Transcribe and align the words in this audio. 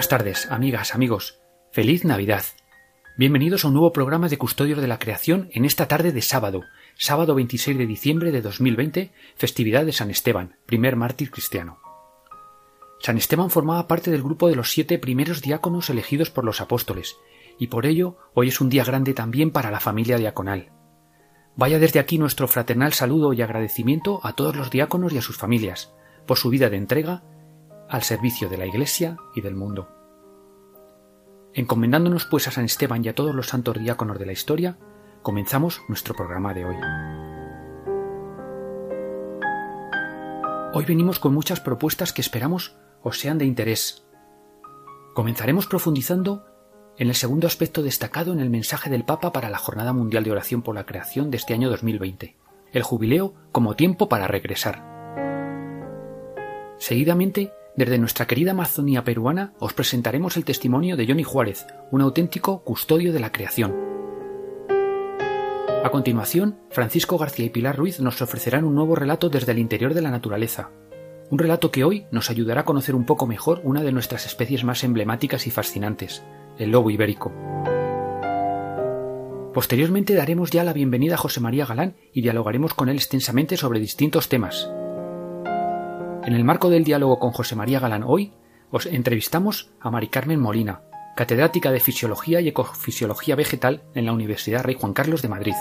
Buenas 0.00 0.08
tardes, 0.08 0.50
amigas, 0.50 0.94
amigos. 0.94 1.42
Feliz 1.72 2.06
Navidad. 2.06 2.42
Bienvenidos 3.18 3.62
a 3.62 3.68
un 3.68 3.74
nuevo 3.74 3.92
programa 3.92 4.30
de 4.30 4.38
Custodios 4.38 4.80
de 4.80 4.88
la 4.88 4.98
Creación 4.98 5.50
en 5.52 5.66
esta 5.66 5.88
tarde 5.88 6.10
de 6.10 6.22
sábado, 6.22 6.62
sábado 6.96 7.34
26 7.34 7.76
de 7.76 7.86
diciembre 7.86 8.32
de 8.32 8.40
2020, 8.40 9.12
festividad 9.36 9.84
de 9.84 9.92
San 9.92 10.10
Esteban, 10.10 10.56
primer 10.64 10.96
mártir 10.96 11.30
cristiano. 11.30 11.80
San 13.00 13.18
Esteban 13.18 13.50
formaba 13.50 13.86
parte 13.88 14.10
del 14.10 14.22
grupo 14.22 14.48
de 14.48 14.56
los 14.56 14.70
siete 14.70 14.98
primeros 14.98 15.42
diáconos 15.42 15.90
elegidos 15.90 16.30
por 16.30 16.46
los 16.46 16.62
apóstoles, 16.62 17.18
y 17.58 17.66
por 17.66 17.84
ello 17.84 18.16
hoy 18.32 18.48
es 18.48 18.62
un 18.62 18.70
día 18.70 18.84
grande 18.84 19.12
también 19.12 19.50
para 19.50 19.70
la 19.70 19.80
familia 19.80 20.16
diaconal. 20.16 20.72
Vaya 21.56 21.78
desde 21.78 22.00
aquí 22.00 22.16
nuestro 22.16 22.48
fraternal 22.48 22.94
saludo 22.94 23.34
y 23.34 23.42
agradecimiento 23.42 24.20
a 24.22 24.32
todos 24.32 24.56
los 24.56 24.70
diáconos 24.70 25.12
y 25.12 25.18
a 25.18 25.22
sus 25.22 25.36
familias, 25.36 25.92
por 26.26 26.38
su 26.38 26.48
vida 26.48 26.70
de 26.70 26.78
entrega 26.78 27.22
al 27.90 28.02
servicio 28.04 28.48
de 28.48 28.56
la 28.56 28.66
Iglesia 28.66 29.16
y 29.34 29.40
del 29.40 29.56
mundo. 29.56 29.88
Encomendándonos 31.52 32.24
pues 32.24 32.46
a 32.46 32.52
San 32.52 32.64
Esteban 32.64 33.04
y 33.04 33.08
a 33.08 33.14
todos 33.14 33.34
los 33.34 33.48
santos 33.48 33.78
diáconos 33.78 34.18
de 34.18 34.26
la 34.26 34.32
historia, 34.32 34.78
comenzamos 35.22 35.82
nuestro 35.88 36.14
programa 36.14 36.54
de 36.54 36.64
hoy. 36.64 36.76
Hoy 40.72 40.84
venimos 40.84 41.18
con 41.18 41.34
muchas 41.34 41.58
propuestas 41.60 42.12
que 42.12 42.20
esperamos 42.20 42.76
os 43.02 43.18
sean 43.18 43.38
de 43.38 43.44
interés. 43.44 44.04
Comenzaremos 45.14 45.66
profundizando 45.66 46.46
en 46.96 47.08
el 47.08 47.16
segundo 47.16 47.48
aspecto 47.48 47.82
destacado 47.82 48.32
en 48.32 48.38
el 48.38 48.50
mensaje 48.50 48.88
del 48.88 49.04
Papa 49.04 49.32
para 49.32 49.50
la 49.50 49.58
Jornada 49.58 49.92
Mundial 49.92 50.22
de 50.22 50.30
Oración 50.30 50.62
por 50.62 50.76
la 50.76 50.86
Creación 50.86 51.32
de 51.32 51.38
este 51.38 51.54
año 51.54 51.68
2020, 51.70 52.36
el 52.72 52.82
jubileo 52.84 53.34
como 53.50 53.74
tiempo 53.74 54.08
para 54.08 54.28
regresar. 54.28 54.88
Seguidamente 56.78 57.52
desde 57.80 57.96
nuestra 57.96 58.26
querida 58.26 58.50
Amazonía 58.50 59.04
peruana 59.04 59.54
os 59.58 59.72
presentaremos 59.72 60.36
el 60.36 60.44
testimonio 60.44 60.98
de 60.98 61.06
Johnny 61.06 61.22
Juárez, 61.22 61.66
un 61.90 62.02
auténtico 62.02 62.62
custodio 62.62 63.10
de 63.10 63.20
la 63.20 63.32
creación. 63.32 63.74
A 65.82 65.88
continuación, 65.90 66.58
Francisco 66.68 67.16
García 67.16 67.46
y 67.46 67.48
Pilar 67.48 67.78
Ruiz 67.78 67.98
nos 67.98 68.20
ofrecerán 68.20 68.66
un 68.66 68.74
nuevo 68.74 68.96
relato 68.96 69.30
desde 69.30 69.52
el 69.52 69.58
interior 69.58 69.94
de 69.94 70.02
la 70.02 70.10
naturaleza, 70.10 70.68
un 71.30 71.38
relato 71.38 71.70
que 71.70 71.84
hoy 71.84 72.04
nos 72.12 72.28
ayudará 72.28 72.60
a 72.60 72.64
conocer 72.66 72.94
un 72.94 73.06
poco 73.06 73.26
mejor 73.26 73.62
una 73.64 73.82
de 73.82 73.92
nuestras 73.92 74.26
especies 74.26 74.62
más 74.62 74.84
emblemáticas 74.84 75.46
y 75.46 75.50
fascinantes, 75.50 76.22
el 76.58 76.72
lobo 76.72 76.90
ibérico. 76.90 77.32
Posteriormente 79.54 80.12
daremos 80.12 80.50
ya 80.50 80.64
la 80.64 80.74
bienvenida 80.74 81.14
a 81.14 81.18
José 81.18 81.40
María 81.40 81.64
Galán 81.64 81.96
y 82.12 82.20
dialogaremos 82.20 82.74
con 82.74 82.90
él 82.90 82.96
extensamente 82.96 83.56
sobre 83.56 83.80
distintos 83.80 84.28
temas, 84.28 84.70
en 86.24 86.34
el 86.34 86.44
marco 86.44 86.70
del 86.70 86.84
diálogo 86.84 87.18
con 87.18 87.32
José 87.32 87.56
María 87.56 87.80
Galán 87.80 88.02
hoy, 88.04 88.32
os 88.70 88.86
entrevistamos 88.86 89.70
a 89.80 89.90
Mari 89.90 90.08
Carmen 90.08 90.40
Molina, 90.40 90.82
catedrática 91.16 91.72
de 91.72 91.80
Fisiología 91.80 92.40
y 92.40 92.48
Ecofisiología 92.48 93.36
Vegetal 93.36 93.82
en 93.94 94.06
la 94.06 94.12
Universidad 94.12 94.62
Rey 94.62 94.76
Juan 94.78 94.92
Carlos 94.92 95.22
de 95.22 95.28
Madrid. 95.28 95.54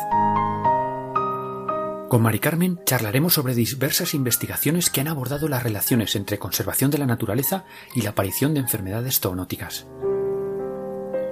Con 2.09 2.21
Mari 2.21 2.39
Carmen 2.39 2.79
charlaremos 2.85 3.33
sobre 3.33 3.55
diversas 3.55 4.13
investigaciones 4.13 4.89
que 4.89 5.01
han 5.01 5.07
abordado 5.07 5.47
las 5.47 5.63
relaciones 5.63 6.15
entre 6.15 6.39
conservación 6.39 6.91
de 6.91 6.97
la 6.97 7.05
naturaleza 7.05 7.65
y 7.93 8.01
la 8.01 8.11
aparición 8.11 8.53
de 8.53 8.59
enfermedades 8.59 9.19
zoonóticas. 9.19 9.87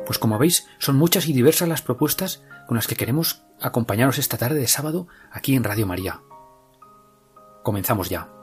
Pues 0.05 0.19
como 0.19 0.37
veis, 0.37 0.67
son 0.77 0.95
muchas 0.95 1.27
y 1.27 1.33
diversas 1.33 1.67
las 1.67 1.81
propuestas 1.81 2.43
con 2.67 2.75
las 2.75 2.87
que 2.87 2.95
queremos 2.95 3.43
acompañaros 3.59 4.19
esta 4.19 4.37
tarde 4.37 4.59
de 4.59 4.67
sábado 4.67 5.07
aquí 5.31 5.55
en 5.55 5.63
Radio 5.63 5.85
María. 5.85 6.21
Comenzamos 7.63 8.07
ya. 8.07 8.36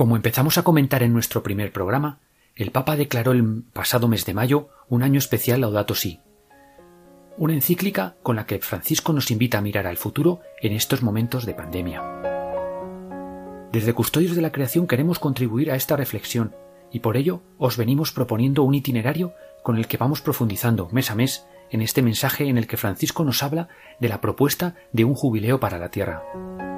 Como 0.00 0.16
empezamos 0.16 0.56
a 0.56 0.62
comentar 0.62 1.02
en 1.02 1.12
nuestro 1.12 1.42
primer 1.42 1.72
programa, 1.72 2.20
el 2.56 2.70
Papa 2.70 2.96
declaró 2.96 3.32
el 3.32 3.64
pasado 3.70 4.08
mes 4.08 4.24
de 4.24 4.32
mayo 4.32 4.70
un 4.88 5.02
año 5.02 5.18
especial 5.18 5.60
Laudato 5.60 5.94
Si, 5.94 6.20
una 7.36 7.52
encíclica 7.52 8.16
con 8.22 8.36
la 8.36 8.46
que 8.46 8.60
Francisco 8.60 9.12
nos 9.12 9.30
invita 9.30 9.58
a 9.58 9.60
mirar 9.60 9.86
al 9.86 9.98
futuro 9.98 10.40
en 10.62 10.72
estos 10.72 11.02
momentos 11.02 11.44
de 11.44 11.52
pandemia. 11.52 12.02
Desde 13.72 13.92
Custodios 13.92 14.34
de 14.34 14.40
la 14.40 14.52
Creación 14.52 14.86
queremos 14.86 15.18
contribuir 15.18 15.70
a 15.70 15.76
esta 15.76 15.96
reflexión 15.96 16.54
y 16.90 17.00
por 17.00 17.18
ello 17.18 17.42
os 17.58 17.76
venimos 17.76 18.10
proponiendo 18.10 18.62
un 18.62 18.72
itinerario 18.72 19.34
con 19.62 19.76
el 19.76 19.86
que 19.86 19.98
vamos 19.98 20.22
profundizando 20.22 20.88
mes 20.92 21.10
a 21.10 21.14
mes 21.14 21.44
en 21.68 21.82
este 21.82 22.00
mensaje 22.00 22.48
en 22.48 22.56
el 22.56 22.66
que 22.66 22.78
Francisco 22.78 23.22
nos 23.22 23.42
habla 23.42 23.68
de 24.00 24.08
la 24.08 24.22
propuesta 24.22 24.76
de 24.94 25.04
un 25.04 25.12
jubileo 25.12 25.60
para 25.60 25.76
la 25.76 25.90
Tierra 25.90 26.69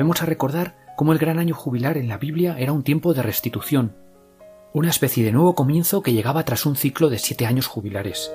volvemos 0.00 0.22
a 0.22 0.26
recordar 0.26 0.76
cómo 0.96 1.12
el 1.12 1.18
gran 1.18 1.38
año 1.38 1.54
jubilar 1.54 1.98
en 1.98 2.08
la 2.08 2.16
Biblia 2.16 2.56
era 2.58 2.72
un 2.72 2.82
tiempo 2.82 3.12
de 3.12 3.20
restitución, 3.20 3.98
una 4.72 4.88
especie 4.88 5.22
de 5.22 5.30
nuevo 5.30 5.54
comienzo 5.54 6.00
que 6.00 6.14
llegaba 6.14 6.42
tras 6.46 6.64
un 6.64 6.74
ciclo 6.74 7.10
de 7.10 7.18
siete 7.18 7.44
años 7.44 7.66
jubilares. 7.66 8.32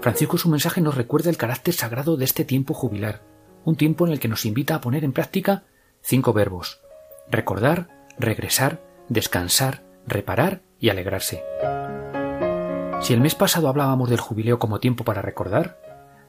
Francisco 0.00 0.38
su 0.38 0.48
mensaje 0.48 0.80
nos 0.80 0.94
recuerda 0.94 1.28
el 1.28 1.36
carácter 1.36 1.74
sagrado 1.74 2.16
de 2.16 2.24
este 2.24 2.46
tiempo 2.46 2.72
jubilar, 2.72 3.24
un 3.66 3.76
tiempo 3.76 4.06
en 4.06 4.12
el 4.14 4.18
que 4.18 4.28
nos 4.28 4.46
invita 4.46 4.74
a 4.74 4.80
poner 4.80 5.04
en 5.04 5.12
práctica 5.12 5.64
cinco 6.00 6.32
verbos 6.32 6.80
recordar, 7.30 8.06
regresar, 8.18 8.80
descansar, 9.10 9.82
reparar 10.06 10.62
y 10.80 10.88
alegrarse. 10.88 11.42
Si 13.02 13.12
el 13.12 13.20
mes 13.20 13.34
pasado 13.34 13.68
hablábamos 13.68 14.08
del 14.08 14.20
jubileo 14.20 14.58
como 14.58 14.80
tiempo 14.80 15.04
para 15.04 15.20
recordar, 15.20 15.78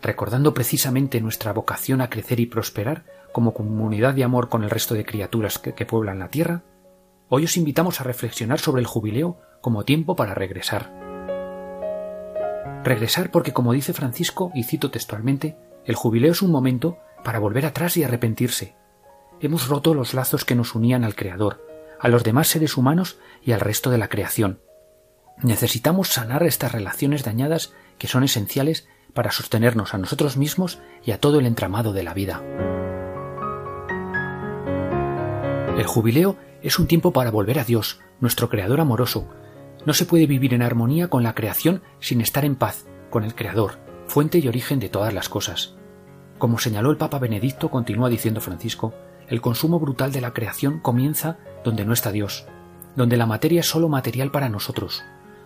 recordando 0.02 0.53
precisamente 0.53 1.22
nuestra 1.22 1.53
vocación 1.53 2.02
a 2.02 2.09
crecer 2.09 2.42
y 2.42 2.47
prosperar, 2.47 3.06
como 3.38 3.53
comunidad 3.53 4.16
de 4.16 4.24
amor 4.24 4.50
con 4.50 4.64
el 4.64 4.72
resto 4.72 4.96
de 4.96 5.06
criaturas 5.06 5.59
que, 5.59 5.86
pueblan 5.86 6.18
la 6.18 6.30
tierra, 6.30 6.64
hoy 7.30 7.44
os 7.44 7.56
invitamos 7.56 8.02
a 8.02 8.03
reflexionar 8.03 8.58
sobre 8.58 8.80
el 8.80 8.88
jubileo 8.88 9.38
como 9.62 9.86
tiempo 9.86 10.16
para 10.16 10.34
regresar. 10.34 10.92
Regresar 12.84 13.30
porque, 13.30 13.53
como 13.53 13.74
dice 13.74 13.94
Francisco, 13.94 14.52
y 14.56 14.64
cito 14.64 14.90
textualmente, 14.90 15.56
el 15.86 15.94
jubileo 15.94 16.31
es 16.31 16.42
un 16.42 16.50
momento 16.50 16.97
para 17.24 17.38
volver 17.38 17.68
atrás 17.68 17.96
y 17.96 18.03
arrepentirse. 18.03 18.76
Hemos 19.40 19.68
roto 19.68 19.94
los 19.94 20.16
lazos 20.16 20.44
que 20.44 20.56
nos 20.56 20.74
unían 20.74 21.03
al 21.03 21.14
Creador, 21.14 21.64
a 22.00 22.08
los 22.08 22.24
demás 22.24 22.47
seres 22.47 22.76
humanos 22.76 23.20
y 23.44 23.52
al 23.52 23.59
resto 23.59 23.92
de 23.92 24.00
la 24.00 24.08
creación. 24.08 24.62
Necesitamos 25.44 26.08
sanar 26.08 26.42
estas 26.42 26.72
relaciones 26.72 27.23
dañadas 27.23 27.72
que 28.00 28.08
son 28.08 28.23
esenciales 28.23 28.88
para 29.14 29.29
sostenernos 29.29 29.94
a 29.94 30.00
nosotros 30.00 30.38
mismos 30.38 30.79
y 31.06 31.11
a 31.11 31.20
todo 31.20 31.40
el 31.40 31.46
entramado 31.46 31.94
de 31.94 32.02
la 32.02 32.16
vida. 32.16 32.41
El 35.78 35.85
jubileo 35.85 36.38
es 36.64 36.79
un 36.79 36.88
tiempo 36.88 37.14
para 37.14 37.29
volver 37.29 37.59
a 37.59 37.64
Dios, 37.64 38.00
nuestro 38.20 38.50
Creador 38.50 38.82
amoroso. 38.82 39.28
No 39.85 39.94
se 39.94 40.06
puede 40.06 40.26
vivir 40.26 40.56
en 40.56 40.64
armonía 40.64 41.08
con 41.08 41.22
la 41.22 41.35
creación 41.35 41.84
sin 42.00 42.20
estar 42.20 42.46
en 42.46 42.56
paz 42.56 42.88
con 43.12 43.24
el 43.24 43.35
Creador, 43.35 43.78
fuente 44.08 44.40
y 44.40 44.47
origen 44.47 44.79
de 44.79 44.90
todas 44.90 45.14
las 45.14 45.29
cosas. 45.29 45.76
Como 46.40 46.58
señaló 46.58 46.90
el 46.90 46.97
Papa 46.97 47.20
Benedicto, 47.20 47.70
continúa 47.70 48.09
diciendo 48.09 48.41
Francisco, 48.41 48.96
el 49.28 49.40
consumo 49.40 49.79
brutal 49.79 50.12
de 50.12 50.22
la 50.22 50.34
creación 50.34 50.79
comienza 50.79 51.38
donde 51.64 51.85
no 51.85 51.94
está 51.94 52.12
Dios, 52.12 52.47
donde 52.96 53.16
la 53.16 53.28
materia 53.28 53.59
es 53.59 53.68
sólo 53.68 53.88
material 53.88 54.32
para 54.32 54.50
nosotros, 54.50 55.03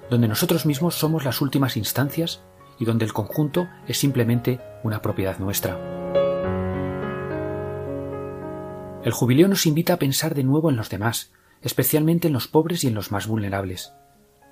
donde 0.09 0.29
nosotros 0.29 0.65
mismos 0.65 0.95
somos 0.95 1.25
las 1.25 1.41
últimas 1.41 1.75
instancias 1.75 2.41
y 2.79 2.85
donde 2.85 3.03
el 3.03 3.11
conjunto 3.11 3.67
es 3.85 3.97
simplemente 3.97 4.61
una 4.81 5.01
propiedad 5.01 5.39
nuestra. 5.39 5.77
El 9.03 9.13
jubileo 9.13 9.47
nos 9.47 9.65
invita 9.65 9.93
a 9.93 9.99
pensar 9.99 10.35
de 10.35 10.43
nuevo 10.43 10.69
en 10.69 10.75
los 10.75 10.91
demás, 10.91 11.31
especialmente 11.63 12.27
en 12.27 12.33
los 12.33 12.47
pobres 12.47 12.83
y 12.83 12.87
en 12.87 12.93
los 12.93 13.11
más 13.11 13.25
vulnerables. 13.25 13.93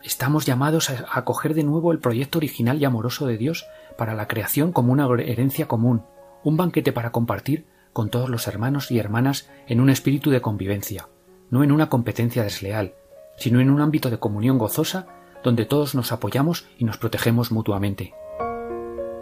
Estamos 0.03 0.45
llamados 0.45 0.89
a 0.89 1.05
acoger 1.11 1.53
de 1.53 1.63
nuevo 1.63 1.91
el 1.91 1.99
proyecto 1.99 2.39
original 2.39 2.81
y 2.81 2.85
amoroso 2.85 3.27
de 3.27 3.37
Dios 3.37 3.67
para 3.95 4.15
la 4.15 4.27
creación 4.27 4.71
como 4.71 4.91
una 4.91 5.07
herencia 5.21 5.67
común, 5.67 6.03
un 6.43 6.57
banquete 6.57 6.91
para 6.91 7.11
compartir 7.11 7.67
con 7.93 8.09
todos 8.09 8.29
los 8.29 8.47
hermanos 8.47 8.89
y 8.89 8.97
hermanas 8.97 9.49
en 9.67 9.81
un 9.81 9.89
espíritu 9.91 10.31
de 10.31 10.41
convivencia, 10.41 11.09
no 11.51 11.63
en 11.63 11.71
una 11.71 11.89
competencia 11.89 12.43
desleal, 12.43 12.95
sino 13.37 13.59
en 13.59 13.69
un 13.69 13.81
ámbito 13.81 14.09
de 14.09 14.19
comunión 14.19 14.57
gozosa 14.57 15.07
donde 15.43 15.65
todos 15.65 15.93
nos 15.93 16.11
apoyamos 16.11 16.67
y 16.77 16.85
nos 16.85 16.97
protegemos 16.97 17.51
mutuamente. 17.51 18.13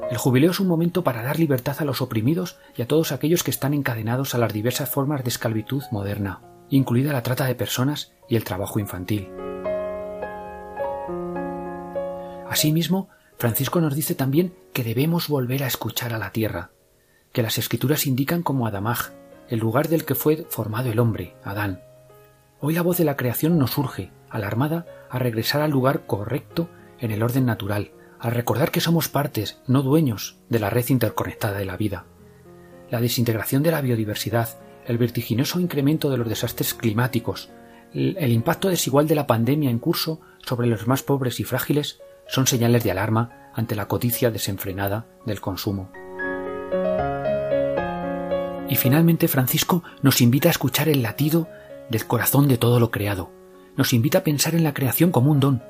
El 0.09 0.18
jubileo 0.18 0.51
es 0.51 0.59
un 0.62 0.68
momento 0.68 1.04
para 1.04 1.21
dar 1.21 1.38
libertad 1.38 1.75
a 1.80 1.86
los 1.86 2.01
oprimidos 2.01 2.57
y 2.77 2.81
a 2.81 2.88
todos 2.88 3.12
aquellos 3.12 3.44
que 3.44 3.51
están 3.51 3.74
encadenados 3.74 4.36
a 4.36 4.38
las 4.38 4.54
diversas 4.54 4.89
formas 4.89 5.21
de 5.24 5.30
esclavitud 5.30 5.83
moderna, 5.92 6.42
incluida 6.69 7.12
la 7.12 7.24
trata 7.24 7.45
de 7.45 7.56
personas 7.56 8.13
y 8.30 8.38
el 8.38 8.45
trabajo 8.45 8.80
infantil. 8.80 9.30
Asimismo, 12.50 13.09
Francisco 13.38 13.81
nos 13.81 13.95
dice 13.95 14.15
también 14.15 14.56
que 14.71 14.86
debemos 14.86 15.27
volver 15.27 15.63
a 15.63 15.68
escuchar 15.68 16.13
a 16.13 16.18
la 16.18 16.31
tierra, 16.31 16.71
que 17.33 17.44
las 17.44 17.57
escrituras 17.57 18.07
indican 18.07 18.44
como 18.44 18.65
Adamaj, 18.65 19.12
el 19.50 19.60
lugar 19.60 19.89
del 19.89 20.06
que 20.06 20.15
fue 20.15 20.45
formado 20.50 20.89
el 20.89 21.00
hombre, 21.00 21.36
Adán. 21.44 21.81
Hoy 22.62 22.75
la 22.75 22.81
voz 22.81 22.98
de 22.98 23.03
la 23.03 23.18
creación 23.18 23.57
nos 23.60 23.77
urge, 23.77 24.12
alarmada, 24.30 24.86
a 25.10 25.19
regresar 25.19 25.62
al 25.62 25.71
lugar 25.71 26.06
correcto 26.07 26.69
en 27.00 27.12
el 27.12 27.21
orden 27.21 27.45
natural, 27.45 27.92
a 28.19 28.29
recordar 28.29 28.71
que 28.71 28.81
somos 28.81 29.09
partes, 29.09 29.59
no 29.67 29.81
dueños, 29.81 30.37
de 30.49 30.59
la 30.59 30.69
red 30.69 30.85
interconectada 30.89 31.57
de 31.57 31.65
la 31.65 31.77
vida. 31.77 32.05
La 32.89 33.01
desintegración 33.01 33.63
de 33.63 33.71
la 33.71 33.81
biodiversidad, 33.81 34.59
el 34.85 34.97
vertiginoso 34.97 35.59
incremento 35.59 36.09
de 36.09 36.17
los 36.17 36.29
desastres 36.29 36.73
climáticos, 36.73 37.49
el 37.93 38.31
impacto 38.31 38.69
desigual 38.69 39.07
de 39.07 39.15
la 39.15 39.27
pandemia 39.27 39.69
en 39.69 39.79
curso 39.79 40.19
sobre 40.45 40.67
los 40.67 40.87
más 40.87 41.03
pobres 41.03 41.39
y 41.39 41.43
frágiles 41.43 41.99
son 42.27 42.47
señales 42.47 42.83
de 42.83 42.91
alarma 42.91 43.51
ante 43.53 43.75
la 43.75 43.87
codicia 43.87 44.29
desenfrenada 44.29 45.07
del 45.25 45.41
consumo. 45.41 45.91
Y 48.69 48.75
finalmente 48.75 49.27
Francisco 49.27 49.83
nos 50.01 50.21
invita 50.21 50.49
a 50.49 50.51
escuchar 50.51 50.89
el 50.89 51.01
latido 51.01 51.47
del 51.89 52.05
corazón 52.05 52.47
de 52.47 52.57
todo 52.57 52.79
lo 52.79 52.91
creado. 52.91 53.31
Nos 53.77 53.93
invita 53.93 54.19
a 54.19 54.23
pensar 54.23 54.55
en 54.55 54.63
la 54.63 54.73
creación 54.73 55.11
como 55.11 55.31
un 55.31 55.39
don, 55.39 55.63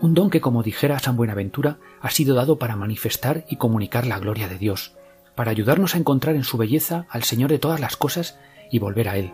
un 0.00 0.14
don 0.14 0.30
que, 0.30 0.40
como 0.40 0.62
dijera 0.62 0.98
San 0.98 1.16
Buenaventura, 1.16 1.78
ha 2.02 2.10
sido 2.10 2.34
dado 2.34 2.58
para 2.58 2.76
manifestar 2.76 3.44
y 3.48 3.56
comunicar 3.56 4.06
la 4.06 4.18
gloria 4.18 4.48
de 4.48 4.58
Dios, 4.58 4.96
para 5.36 5.52
ayudarnos 5.52 5.94
a 5.94 5.98
encontrar 5.98 6.34
en 6.34 6.44
su 6.44 6.58
belleza 6.58 7.06
al 7.08 7.22
Señor 7.22 7.50
de 7.50 7.60
todas 7.60 7.80
las 7.80 7.96
cosas 7.96 8.38
y 8.70 8.80
volver 8.80 9.08
a 9.08 9.16
Él. 9.16 9.32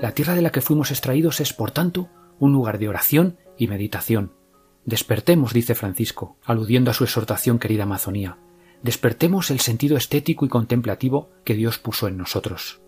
La 0.00 0.12
tierra 0.12 0.36
de 0.36 0.42
la 0.42 0.50
que 0.50 0.60
fuimos 0.60 0.92
extraídos 0.92 1.40
es, 1.40 1.52
por 1.52 1.72
tanto, 1.72 2.08
un 2.38 2.52
lugar 2.52 2.78
de 2.78 2.88
oración 2.88 3.36
y 3.56 3.66
meditación. 3.66 4.32
Despertemos, 4.84 5.52
dice 5.52 5.74
Francisco, 5.74 6.38
aludiendo 6.44 6.92
a 6.92 6.94
su 6.94 7.02
exhortación 7.02 7.58
querida 7.58 7.82
Amazonía. 7.82 8.38
Despertemos 8.82 9.50
el 9.50 9.58
sentido 9.58 9.96
estético 9.96 10.46
y 10.46 10.48
contemplativo 10.48 11.30
que 11.44 11.54
Dios 11.54 11.78
puso 11.78 12.06
en 12.06 12.16
nosotros. 12.16 12.80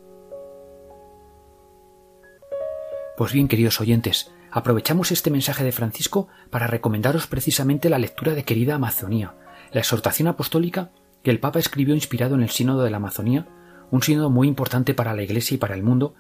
Pues 3.17 3.33
bien, 3.33 3.49
queridos 3.49 3.81
oyentes, 3.81 4.33
aprovechamos 4.51 5.13
este 5.13 5.31
mensaje 5.31 5.65
de 5.65 5.73
Francisco 5.73 6.29
para 6.51 6.67
recomendaros 6.67 7.27
precisamente 7.27 7.91
la 7.91 7.99
lectura 7.99 8.35
de 8.35 8.45
Querida 8.45 8.75
Amazonía, 8.75 9.35
la 9.73 9.81
exhortación 9.81 10.29
apostólica 10.29 10.91
que 11.23 11.31
el 11.31 11.41
Papa 11.41 11.59
escribió 11.59 11.95
inspirado 11.95 12.35
en 12.35 12.43
el 12.43 12.51
Sínodo 12.51 12.83
de 12.83 12.91
la 12.91 12.97
Amazonía, 12.97 13.47
un 13.91 14.03
sínodo 14.03 14.31
muy 14.31 14.49
importante 14.49 14.95
para 14.95 15.15
la 15.15 15.23
Iglesia 15.23 15.57
y 15.57 15.59
para 15.59 15.75
el 15.75 15.83
mundo, 15.83 16.15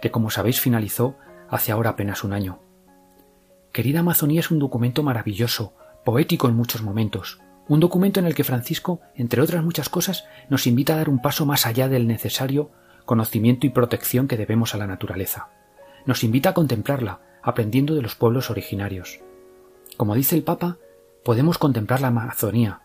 que 0.00 0.10
como 0.10 0.30
sabéis 0.30 0.60
finalizó 0.60 1.16
hace 1.48 1.72
ahora 1.72 1.90
apenas 1.90 2.24
un 2.24 2.32
año. 2.32 2.60
Querida 3.72 4.00
Amazonía 4.00 4.40
es 4.40 4.50
un 4.50 4.58
documento 4.58 5.02
maravilloso, 5.02 5.74
poético 6.04 6.48
en 6.48 6.56
muchos 6.56 6.82
momentos, 6.82 7.40
un 7.68 7.80
documento 7.80 8.20
en 8.20 8.26
el 8.26 8.34
que 8.34 8.44
Francisco, 8.44 9.00
entre 9.14 9.40
otras 9.40 9.64
muchas 9.64 9.88
cosas, 9.88 10.24
nos 10.50 10.66
invita 10.66 10.94
a 10.94 10.96
dar 10.96 11.08
un 11.08 11.22
paso 11.22 11.46
más 11.46 11.64
allá 11.64 11.88
del 11.88 12.06
necesario 12.06 12.70
conocimiento 13.04 13.66
y 13.66 13.70
protección 13.70 14.28
que 14.28 14.36
debemos 14.36 14.74
a 14.74 14.78
la 14.78 14.86
naturaleza. 14.86 15.48
Nos 16.04 16.24
invita 16.24 16.50
a 16.50 16.54
contemplarla, 16.54 17.20
aprendiendo 17.42 17.94
de 17.94 18.02
los 18.02 18.14
pueblos 18.14 18.50
originarios. 18.50 19.20
Como 19.96 20.14
dice 20.14 20.36
el 20.36 20.42
Papa, 20.42 20.78
podemos 21.24 21.58
contemplar 21.58 22.00
la 22.00 22.08
Amazonía, 22.08 22.82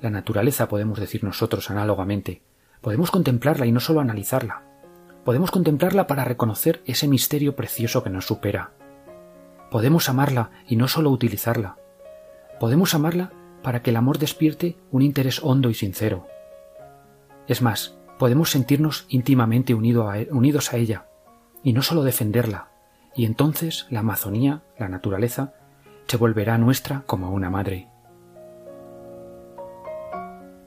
la 0.00 0.10
naturaleza 0.10 0.68
podemos 0.68 0.98
decir 0.98 1.24
nosotros 1.24 1.70
análogamente, 1.70 2.42
podemos 2.80 3.10
contemplarla 3.10 3.66
y 3.66 3.72
no 3.72 3.80
solo 3.80 4.00
analizarla, 4.00 4.62
podemos 5.24 5.50
contemplarla 5.50 6.06
para 6.06 6.24
reconocer 6.24 6.82
ese 6.84 7.08
misterio 7.08 7.56
precioso 7.56 8.02
que 8.02 8.10
nos 8.10 8.26
supera, 8.26 8.72
Podemos 9.74 10.08
amarla 10.08 10.52
y 10.68 10.76
no 10.76 10.86
solo 10.86 11.10
utilizarla. 11.10 11.76
Podemos 12.60 12.94
amarla 12.94 13.32
para 13.60 13.82
que 13.82 13.90
el 13.90 13.96
amor 13.96 14.18
despierte 14.18 14.76
un 14.92 15.02
interés 15.02 15.42
hondo 15.42 15.68
y 15.68 15.74
sincero. 15.74 16.28
Es 17.48 17.60
más, 17.60 17.98
podemos 18.16 18.50
sentirnos 18.50 19.04
íntimamente 19.08 19.72
e, 19.72 19.76
unidos 20.30 20.72
a 20.72 20.76
ella, 20.76 21.08
y 21.64 21.72
no 21.72 21.82
solo 21.82 22.04
defenderla, 22.04 22.68
y 23.16 23.26
entonces 23.26 23.86
la 23.90 24.00
Amazonía, 24.00 24.62
la 24.78 24.88
naturaleza, 24.88 25.54
se 26.06 26.16
volverá 26.16 26.58
nuestra 26.58 27.02
como 27.06 27.30
una 27.30 27.50
madre. 27.50 27.88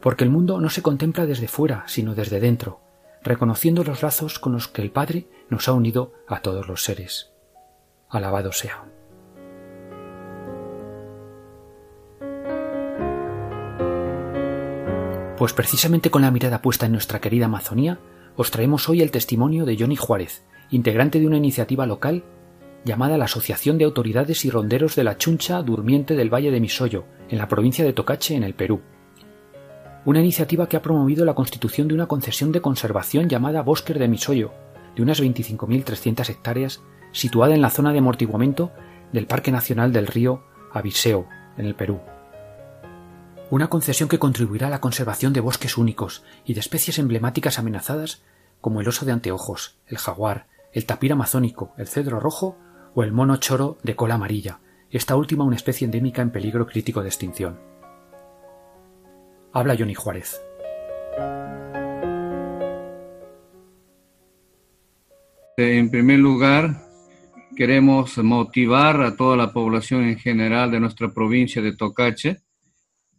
Porque 0.01 0.23
el 0.23 0.29
mundo 0.29 0.59
no 0.61 0.69
se 0.69 0.81
contempla 0.81 1.25
desde 1.25 1.47
fuera, 1.47 1.83
sino 1.87 2.15
desde 2.15 2.39
dentro, 2.39 2.81
reconociendo 3.23 3.83
los 3.83 4.01
lazos 4.03 4.39
con 4.39 4.53
los 4.53 4.67
que 4.67 4.81
el 4.81 4.91
Padre 4.91 5.27
nos 5.49 5.67
ha 5.67 5.73
unido 5.73 6.13
a 6.27 6.41
todos 6.41 6.67
los 6.67 6.83
seres. 6.83 7.31
Alabado 8.09 8.51
sea. 8.51 8.85
Pues 15.37 15.53
precisamente 15.53 16.09
con 16.09 16.23
la 16.23 16.31
mirada 16.31 16.61
puesta 16.61 16.87
en 16.87 16.93
nuestra 16.93 17.19
querida 17.19 17.45
Amazonía, 17.45 17.99
os 18.35 18.49
traemos 18.49 18.89
hoy 18.89 19.01
el 19.01 19.11
testimonio 19.11 19.65
de 19.65 19.77
Johnny 19.77 19.95
Juárez, 19.95 20.43
integrante 20.71 21.19
de 21.19 21.27
una 21.27 21.37
iniciativa 21.37 21.85
local 21.85 22.23
llamada 22.87 23.19
la 23.19 23.25
Asociación 23.25 23.77
de 23.77 23.85
Autoridades 23.85 24.43
y 24.45 24.49
Ronderos 24.49 24.95
de 24.95 25.03
la 25.03 25.17
Chuncha 25.17 25.61
Durmiente 25.61 26.15
del 26.15 26.33
Valle 26.33 26.49
de 26.49 26.59
Misoyo, 26.59 27.05
en 27.29 27.37
la 27.37 27.47
provincia 27.47 27.85
de 27.85 27.93
Tocache, 27.93 28.35
en 28.35 28.43
el 28.43 28.55
Perú. 28.55 28.81
Una 30.05 30.21
iniciativa 30.21 30.67
que 30.67 30.77
ha 30.77 30.81
promovido 30.81 31.25
la 31.25 31.35
constitución 31.35 31.87
de 31.87 31.93
una 31.93 32.07
concesión 32.07 32.51
de 32.51 32.61
conservación 32.61 33.29
llamada 33.29 33.61
Bosque 33.61 33.93
de 33.93 34.07
Misoyo, 34.07 34.51
de 34.95 35.03
unas 35.03 35.21
25.300 35.21 36.29
hectáreas, 36.29 36.81
situada 37.11 37.53
en 37.53 37.61
la 37.61 37.69
zona 37.69 37.91
de 37.91 37.99
amortiguamiento 37.99 38.71
del 39.13 39.27
Parque 39.27 39.51
Nacional 39.51 39.91
del 39.91 40.07
Río 40.07 40.43
Abiseo, 40.73 41.27
en 41.57 41.65
el 41.65 41.75
Perú 41.75 41.99
una 43.49 43.69
concesión 43.69 44.09
que 44.09 44.19
contribuirá 44.19 44.67
a 44.67 44.69
la 44.69 44.81
conservación 44.81 45.31
de 45.31 45.39
bosques 45.39 45.77
únicos 45.77 46.23
y 46.43 46.53
de 46.53 46.59
especies 46.59 46.99
emblemáticas 46.99 47.59
amenazadas 47.59 48.21
como 48.59 48.81
el 48.81 48.87
oso 48.87 49.05
de 49.05 49.13
anteojos, 49.13 49.77
el 49.87 49.97
jaguar, 49.97 50.47
el 50.73 50.85
tapir 50.85 51.13
amazónico, 51.13 51.73
el 51.77 51.87
cedro 51.87 52.19
rojo 52.19 52.57
o 52.97 53.03
el 53.03 53.11
mono 53.11 53.37
choro 53.37 53.77
de 53.83 53.95
cola 53.95 54.15
amarilla, 54.15 54.59
esta 54.89 55.15
última 55.15 55.43
una 55.43 55.55
especie 55.55 55.85
endémica 55.85 56.23
en 56.23 56.31
peligro 56.31 56.65
crítico 56.65 57.03
de 57.03 57.09
extinción. 57.09 57.59
Habla 59.53 59.75
Johnny 59.77 59.93
Juárez. 59.93 60.41
En 65.57 65.91
primer 65.91 66.17
lugar, 66.17 66.87
queremos 67.55 68.17
motivar 68.17 68.99
a 69.03 69.15
toda 69.15 69.37
la 69.37 69.53
población 69.53 70.05
en 70.05 70.17
general 70.17 70.71
de 70.71 70.79
nuestra 70.79 71.13
provincia 71.13 71.61
de 71.61 71.75
Tocache 71.75 72.37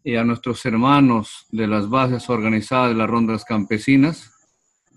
y 0.02 0.16
a 0.16 0.24
nuestros 0.24 0.66
hermanos 0.66 1.46
de 1.50 1.68
las 1.68 1.88
bases 1.88 2.28
organizadas 2.28 2.88
de 2.88 2.96
las 2.96 3.08
rondas 3.08 3.44
campesinas, 3.44 4.28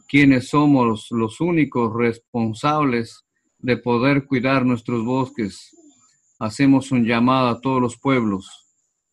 quienes 0.07 0.49
somos 0.49 1.05
los 1.11 1.39
únicos 1.39 1.93
responsables 1.95 3.27
de 3.61 3.77
poder 3.77 4.25
cuidar 4.25 4.65
nuestros 4.65 5.05
bosques. 5.05 5.75
Hacemos 6.39 6.91
un 6.91 7.05
llamado 7.05 7.49
a 7.49 7.61
todos 7.61 7.81
los 7.81 7.97
pueblos, 7.97 8.65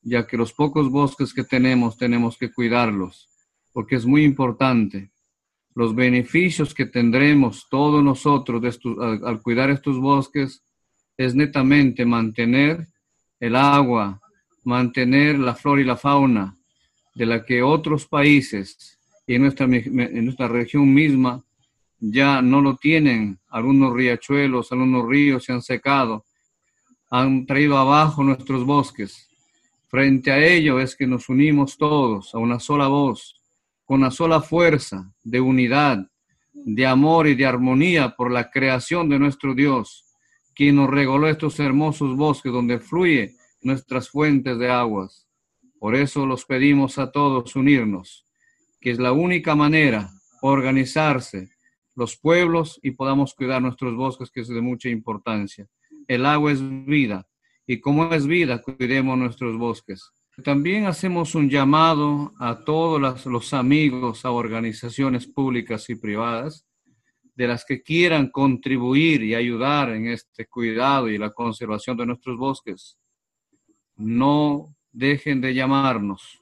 ya 0.02 0.26
que 0.26 0.36
los 0.36 0.52
pocos 0.52 0.90
bosques 0.90 1.34
que 1.34 1.44
tenemos 1.44 1.96
tenemos 1.96 2.38
que 2.38 2.50
cuidarlos, 2.50 3.28
porque 3.72 3.96
es 3.96 4.06
muy 4.06 4.24
importante. 4.24 5.10
Los 5.74 5.94
beneficios 5.94 6.74
que 6.74 6.86
tendremos 6.86 7.68
todos 7.70 8.02
nosotros 8.02 8.80
al, 8.98 9.42
cuidar 9.42 9.70
estos 9.70 9.98
bosques 9.98 10.62
es 11.16 11.34
netamente 11.34 12.04
mantener 12.04 12.88
el 13.38 13.54
agua, 13.54 14.20
mantener 14.64 15.38
la 15.38 15.54
flora 15.54 15.82
y 15.82 15.84
la 15.84 15.96
fauna 15.96 16.56
de 17.14 17.26
la 17.26 17.44
que 17.44 17.62
otros 17.62 18.06
países 18.06 18.98
y 19.26 19.38
nuestra, 19.38 19.66
en 19.66 20.24
nuestra 20.24 20.48
región 20.48 20.92
misma 20.92 21.44
ya 22.00 22.42
no 22.42 22.60
lo 22.60 22.76
tienen. 22.76 23.38
Algunos 23.48 23.94
riachuelos, 23.94 24.72
algunos 24.72 25.08
ríos 25.08 25.44
se 25.44 25.52
han 25.52 25.62
secado, 25.62 26.24
han 27.10 27.46
traído 27.46 27.76
abajo 27.76 28.22
nuestros 28.22 28.64
bosques. 28.64 29.28
Frente 29.88 30.30
a 30.30 30.38
ello 30.38 30.80
es 30.80 30.94
que 30.94 31.06
nos 31.06 31.28
unimos 31.28 31.76
todos 31.78 32.34
a 32.34 32.38
una 32.38 32.60
sola 32.60 32.88
voz, 32.88 33.40
con 33.84 34.00
una 34.00 34.10
sola 34.10 34.42
fuerza 34.42 35.10
de 35.24 35.40
unidad, 35.40 36.06
de 36.52 36.86
amor 36.86 37.26
y 37.26 37.34
de 37.34 37.46
armonía 37.46 38.14
por 38.14 38.30
la 38.30 38.50
creación 38.50 39.08
de 39.08 39.18
nuestro 39.18 39.54
Dios, 39.54 40.04
quien 40.54 40.76
nos 40.76 40.90
regaló 40.90 41.28
estos 41.28 41.58
hermosos 41.60 42.16
bosques 42.16 42.52
donde 42.52 42.80
fluye 42.80 43.34
nuestras 43.62 44.10
fuentes 44.10 44.58
de 44.58 44.70
aguas. 44.70 45.26
Por 45.78 45.94
eso 45.94 46.26
los 46.26 46.44
pedimos 46.44 46.98
a 46.98 47.10
todos 47.10 47.56
unirnos, 47.56 48.26
que 48.80 48.90
es 48.90 48.98
la 48.98 49.12
única 49.12 49.54
manera, 49.54 50.10
organizarse 50.42 51.48
los 51.98 52.16
pueblos 52.16 52.78
y 52.80 52.92
podamos 52.92 53.34
cuidar 53.34 53.60
nuestros 53.60 53.96
bosques, 53.96 54.30
que 54.30 54.40
es 54.40 54.48
de 54.48 54.60
mucha 54.60 54.88
importancia. 54.88 55.66
El 56.06 56.24
agua 56.26 56.52
es 56.52 56.60
vida 56.86 57.26
y 57.66 57.80
como 57.80 58.14
es 58.14 58.26
vida, 58.26 58.62
cuidemos 58.62 59.18
nuestros 59.18 59.58
bosques. 59.58 60.12
También 60.44 60.86
hacemos 60.86 61.34
un 61.34 61.50
llamado 61.50 62.32
a 62.38 62.64
todos 62.64 63.26
los 63.26 63.52
amigos, 63.52 64.24
a 64.24 64.30
organizaciones 64.30 65.26
públicas 65.26 65.90
y 65.90 65.96
privadas, 65.96 66.64
de 67.34 67.48
las 67.48 67.64
que 67.64 67.82
quieran 67.82 68.30
contribuir 68.30 69.24
y 69.24 69.34
ayudar 69.34 69.90
en 69.90 70.06
este 70.06 70.46
cuidado 70.46 71.08
y 71.08 71.18
la 71.18 71.30
conservación 71.30 71.96
de 71.96 72.06
nuestros 72.06 72.38
bosques. 72.38 72.96
No 73.96 74.76
dejen 74.92 75.40
de 75.40 75.52
llamarnos, 75.52 76.40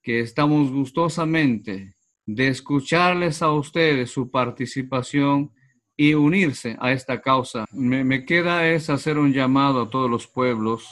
que 0.00 0.20
estamos 0.20 0.70
gustosamente 0.70 1.96
de 2.26 2.48
escucharles 2.48 3.42
a 3.42 3.52
ustedes 3.52 4.10
su 4.10 4.30
participación 4.30 5.52
y 5.96 6.14
unirse 6.14 6.76
a 6.80 6.92
esta 6.92 7.20
causa. 7.20 7.64
Me, 7.72 8.24
queda 8.24 8.68
es 8.68 8.90
hacer 8.90 9.18
un 9.18 9.32
llamado 9.32 9.82
a 9.82 9.90
todos 9.90 10.10
los 10.10 10.26
pueblos 10.26 10.88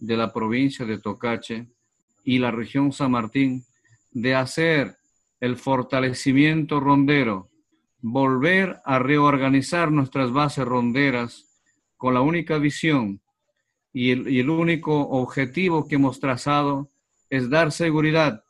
de 0.00 0.16
la 0.16 0.32
provincia 0.32 0.86
de 0.86 0.98
Tocache 0.98 1.68
y 2.24 2.38
la 2.38 2.50
región 2.50 2.92
San 2.92 3.12
Martín 3.12 3.64
de 4.12 4.34
hacer 4.34 4.96
el 5.40 5.56
fortalecimiento 5.56 6.80
rondero, 6.80 7.50
volver 8.00 8.80
a 8.84 8.98
reorganizar 8.98 9.90
nuestras 9.92 10.32
bases 10.32 10.64
ronderas 10.64 11.46
con 11.96 12.14
la 12.14 12.20
única 12.20 12.58
visión 12.58 13.20
y 13.92 14.10
el 14.10 14.48
único 14.48 15.00
objetivo 15.00 15.86
que 15.86 15.96
hemos 15.96 16.20
trazado 16.20 16.90
es 17.28 17.50
dar 17.50 17.72
seguridad, 17.72 18.44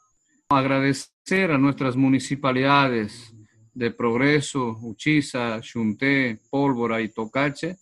agradecer 0.51 1.53
a 1.53 1.59
nuestras 1.59 1.97
municipalidades 1.97 3.33
de 3.73 3.93
Progreso, 3.93 4.79
Uchiza, 4.83 5.61
Chunté, 5.61 6.41
Pólvora 6.51 7.01
y 7.01 7.09
Tocache, 7.09 7.77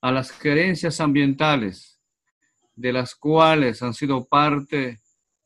a 0.00 0.10
las 0.10 0.32
gerencias 0.32 1.00
ambientales, 1.00 2.00
de 2.74 2.92
las 2.92 3.14
cuales 3.14 3.82
han 3.82 3.94
sido 3.94 4.26
parte 4.26 5.00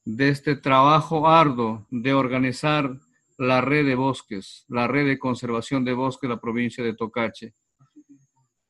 de 0.06 0.28
este 0.30 0.56
trabajo 0.56 1.28
arduo 1.28 1.87
de 1.90 2.14
organizar 2.14 2.99
la 3.37 3.61
red 3.61 3.85
de 3.85 3.94
bosques, 3.94 4.64
la 4.68 4.87
red 4.87 5.06
de 5.06 5.18
conservación 5.18 5.85
de 5.85 5.92
bosques 5.92 6.28
de 6.28 6.35
la 6.35 6.40
provincia 6.40 6.83
de 6.83 6.94
Tocache. 6.94 7.52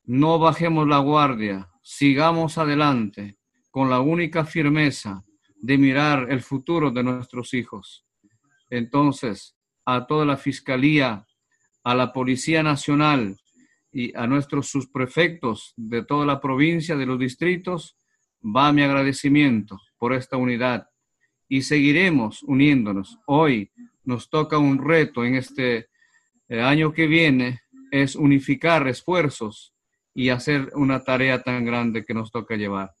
No 0.03 0.37
bajemos 0.37 0.85
la 0.85 0.97
guardia, 0.99 1.69
sigamos 1.81 2.57
adelante 2.57 3.37
con 3.71 3.89
la 3.89 4.01
única 4.01 4.43
firmeza 4.43 5.24
de 5.55 5.77
mirar 5.77 6.27
el 6.31 6.41
futuro 6.41 6.91
de 6.91 7.03
nuestros 7.03 7.53
hijos. 7.53 8.05
Entonces, 8.69 9.55
a 9.85 10.05
toda 10.07 10.25
la 10.25 10.37
Fiscalía, 10.37 11.25
a 11.83 11.95
la 11.95 12.11
Policía 12.11 12.63
Nacional 12.63 13.37
y 13.91 14.15
a 14.17 14.27
nuestros 14.27 14.67
subprefectos 14.67 15.73
de 15.77 16.03
toda 16.03 16.25
la 16.25 16.41
provincia, 16.41 16.95
de 16.95 17.05
los 17.05 17.19
distritos, 17.19 17.95
va 18.43 18.73
mi 18.73 18.81
agradecimiento 18.81 19.79
por 19.97 20.13
esta 20.13 20.37
unidad 20.37 20.87
y 21.47 21.61
seguiremos 21.61 22.43
uniéndonos. 22.43 23.19
Hoy 23.27 23.71
nos 24.03 24.29
toca 24.29 24.57
un 24.57 24.83
reto 24.83 25.23
en 25.23 25.35
este 25.35 25.89
eh, 26.47 26.61
año 26.61 26.93
que 26.93 27.07
viene, 27.07 27.61
es 27.91 28.15
unificar 28.15 28.87
esfuerzos 28.87 29.73
y 30.13 30.29
hacer 30.29 30.71
una 30.75 31.03
tarea 31.03 31.41
tan 31.41 31.65
grande 31.65 32.03
que 32.03 32.13
nos 32.13 32.31
toca 32.31 32.55
llevar. 32.55 32.93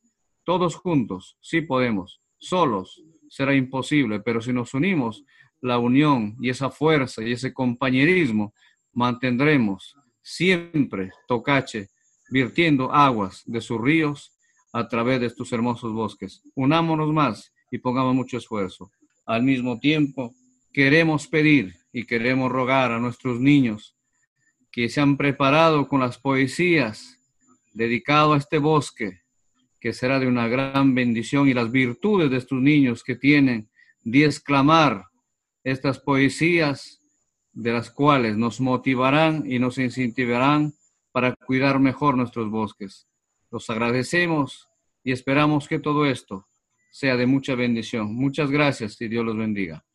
Todos 0.43 0.75
juntos, 0.75 1.37
sí 1.41 1.61
podemos. 1.61 2.21
Solos 2.45 3.03
será 3.27 3.55
imposible, 3.55 4.19
pero 4.19 4.39
si 4.39 4.53
nos 4.53 4.73
unimos, 4.73 5.23
la 5.61 5.79
unión 5.79 6.37
y 6.39 6.49
esa 6.49 6.69
fuerza 6.69 7.23
y 7.23 7.31
ese 7.31 7.53
compañerismo 7.53 8.53
mantendremos 8.93 9.95
siempre 10.21 11.11
Tocache 11.27 11.89
virtiendo 12.29 12.93
aguas 12.93 13.41
de 13.45 13.61
sus 13.61 13.81
ríos 13.81 14.31
a 14.73 14.87
través 14.87 15.19
de 15.19 15.27
estos 15.27 15.51
hermosos 15.53 15.91
bosques. 15.91 16.43
Unámonos 16.53 17.11
más 17.11 17.51
y 17.71 17.79
pongamos 17.79 18.13
mucho 18.13 18.37
esfuerzo. 18.37 18.91
Al 19.25 19.41
mismo 19.41 19.79
tiempo, 19.79 20.35
queremos 20.71 21.27
pedir 21.27 21.73
y 21.91 22.05
queremos 22.05 22.51
rogar 22.51 22.91
a 22.91 22.99
nuestros 22.99 23.39
niños 23.39 23.97
que 24.71 24.87
se 24.89 25.01
han 25.01 25.17
preparado 25.17 25.87
con 25.87 26.01
las 26.01 26.19
poesías 26.19 27.17
dedicado 27.73 28.33
a 28.33 28.37
este 28.37 28.59
bosque, 28.59 29.21
que 29.85 29.93
será 29.93 30.19
de 30.19 30.25
una 30.25 30.47
gran 30.47 30.95
bendición 30.95 31.47
y 31.47 31.53
las 31.53 31.71
virtudes 31.71 32.31
de 32.31 32.37
estos 32.37 32.59
niños 32.59 33.03
que 33.03 33.15
tienen 33.15 33.69
de 34.01 34.25
exclamar 34.25 35.05
estas 35.63 35.99
poesías 35.99 37.03
de 37.53 37.71
las 37.71 37.91
cuales 37.91 38.35
nos 38.35 38.59
motivarán 38.59 39.43
y 39.45 39.59
nos 39.59 39.77
incentivarán 39.77 40.73
para 41.11 41.35
cuidar 41.35 41.79
mejor 41.79 42.17
nuestros 42.17 42.49
bosques. 42.49 43.05
Los 43.51 43.69
agradecemos 43.69 44.67
y 45.03 45.11
esperamos 45.11 45.67
que 45.67 45.77
todo 45.77 46.07
esto 46.07 46.47
sea 46.89 47.15
de 47.15 47.27
mucha 47.27 47.53
bendición. 47.53 48.11
Muchas 48.11 48.49
gracias 48.49 48.99
y 49.01 49.07
Dios 49.07 49.23
los 49.23 49.37
bendiga. 49.37 49.85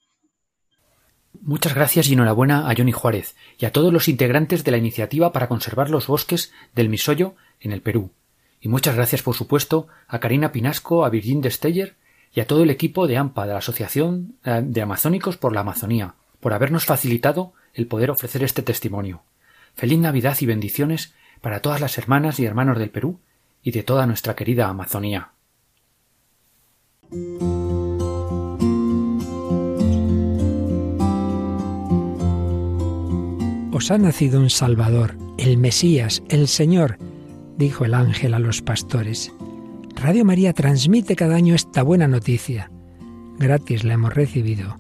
Muchas 1.41 1.75
gracias 1.75 2.09
y 2.09 2.13
enhorabuena 2.13 2.71
a 2.71 2.75
Johnny 2.77 2.93
Juárez 2.93 3.35
y 3.59 3.65
a 3.65 3.73
todos 3.73 3.93
los 3.93 4.07
integrantes 4.07 4.63
de 4.63 4.71
la 4.71 4.79
iniciativa 4.79 5.33
para 5.33 5.49
conservar 5.49 5.91
los 5.91 6.07
bosques 6.07 6.53
del 6.77 6.91
Misoyo 6.91 7.35
en 7.59 7.73
el 7.73 7.83
Perú. 7.83 8.13
Y 8.61 8.69
muchas 8.69 8.95
gracias, 8.95 9.23
por 9.23 9.35
supuesto, 9.35 9.89
a 10.07 10.21
Karina 10.21 10.53
Pinasco, 10.53 11.05
a 11.05 11.11
Virgin 11.11 11.41
Desteller 11.41 11.97
y 12.33 12.41
a 12.41 12.47
todo 12.47 12.63
el 12.63 12.71
equipo 12.71 13.07
de 13.07 13.17
AMPA, 13.17 13.47
de 13.47 13.53
la 13.53 13.59
Asociación 13.59 14.35
eh, 14.45 14.61
de 14.63 14.83
Amazónicos 14.83 15.37
por 15.37 15.53
la 15.53 15.61
Amazonía, 15.61 16.15
por 16.41 16.53
habernos 16.53 16.85
facilitado 16.85 17.55
el 17.73 17.87
poder 17.87 18.11
ofrecer 18.11 18.45
este 18.45 18.63
testimonio. 18.63 19.23
Feliz 19.75 19.99
Navidad 19.99 20.37
y 20.41 20.47
bendiciones 20.47 21.15
para 21.41 21.61
todas 21.61 21.81
las 21.81 21.97
hermanas 21.97 22.39
y 22.39 22.45
hermanos 22.45 22.79
del 22.79 22.91
Perú 22.91 23.19
y 23.63 23.71
de 23.71 23.83
toda 23.83 24.07
nuestra 24.07 24.37
querida 24.37 24.69
Amazonía. 24.69 25.31
Os 33.73 33.91
ha 33.91 33.97
nacido 33.97 34.39
un 34.39 34.51
Salvador, 34.51 35.17
el 35.39 35.57
Mesías, 35.57 36.23
el 36.29 36.49
Señor, 36.49 36.99
dijo 37.61 37.85
el 37.85 37.95
ángel 37.95 38.35
a 38.35 38.41
los 38.41 38.61
pastores. 38.63 39.33
Radio 39.95 40.25
María 40.25 40.53
transmite 40.53 41.15
cada 41.15 41.37
año 41.37 41.55
esta 41.55 41.85
buena 41.85 42.09
noticia. 42.09 42.73
Gratis 43.39 43.85
la 43.85 43.95
hemos 43.95 44.13
recibido, 44.13 44.77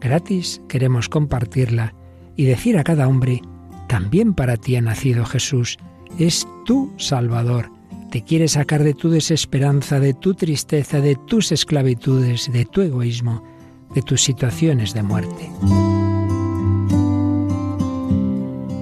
gratis 0.00 0.62
queremos 0.66 1.10
compartirla 1.10 1.94
y 2.36 2.44
decir 2.44 2.78
a 2.78 2.84
cada 2.84 3.06
hombre, 3.06 3.42
también 3.86 4.32
para 4.32 4.56
ti 4.56 4.76
ha 4.76 4.80
nacido 4.80 5.26
Jesús, 5.26 5.76
es 6.18 6.48
tu 6.64 6.90
Salvador 6.96 7.70
te 8.10 8.22
quiere 8.22 8.48
sacar 8.48 8.82
de 8.82 8.92
tu 8.92 9.08
desesperanza, 9.08 10.00
de 10.00 10.14
tu 10.14 10.34
tristeza, 10.34 11.00
de 11.00 11.14
tus 11.14 11.52
esclavitudes, 11.52 12.50
de 12.52 12.64
tu 12.64 12.80
egoísmo, 12.80 13.44
de 13.94 14.02
tus 14.02 14.22
situaciones 14.22 14.94
de 14.94 15.02
muerte. 15.04 15.48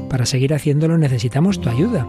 Para 0.08 0.24
seguir 0.24 0.54
haciéndolo 0.54 0.96
necesitamos 0.96 1.60
tu 1.60 1.68
ayuda, 1.68 2.08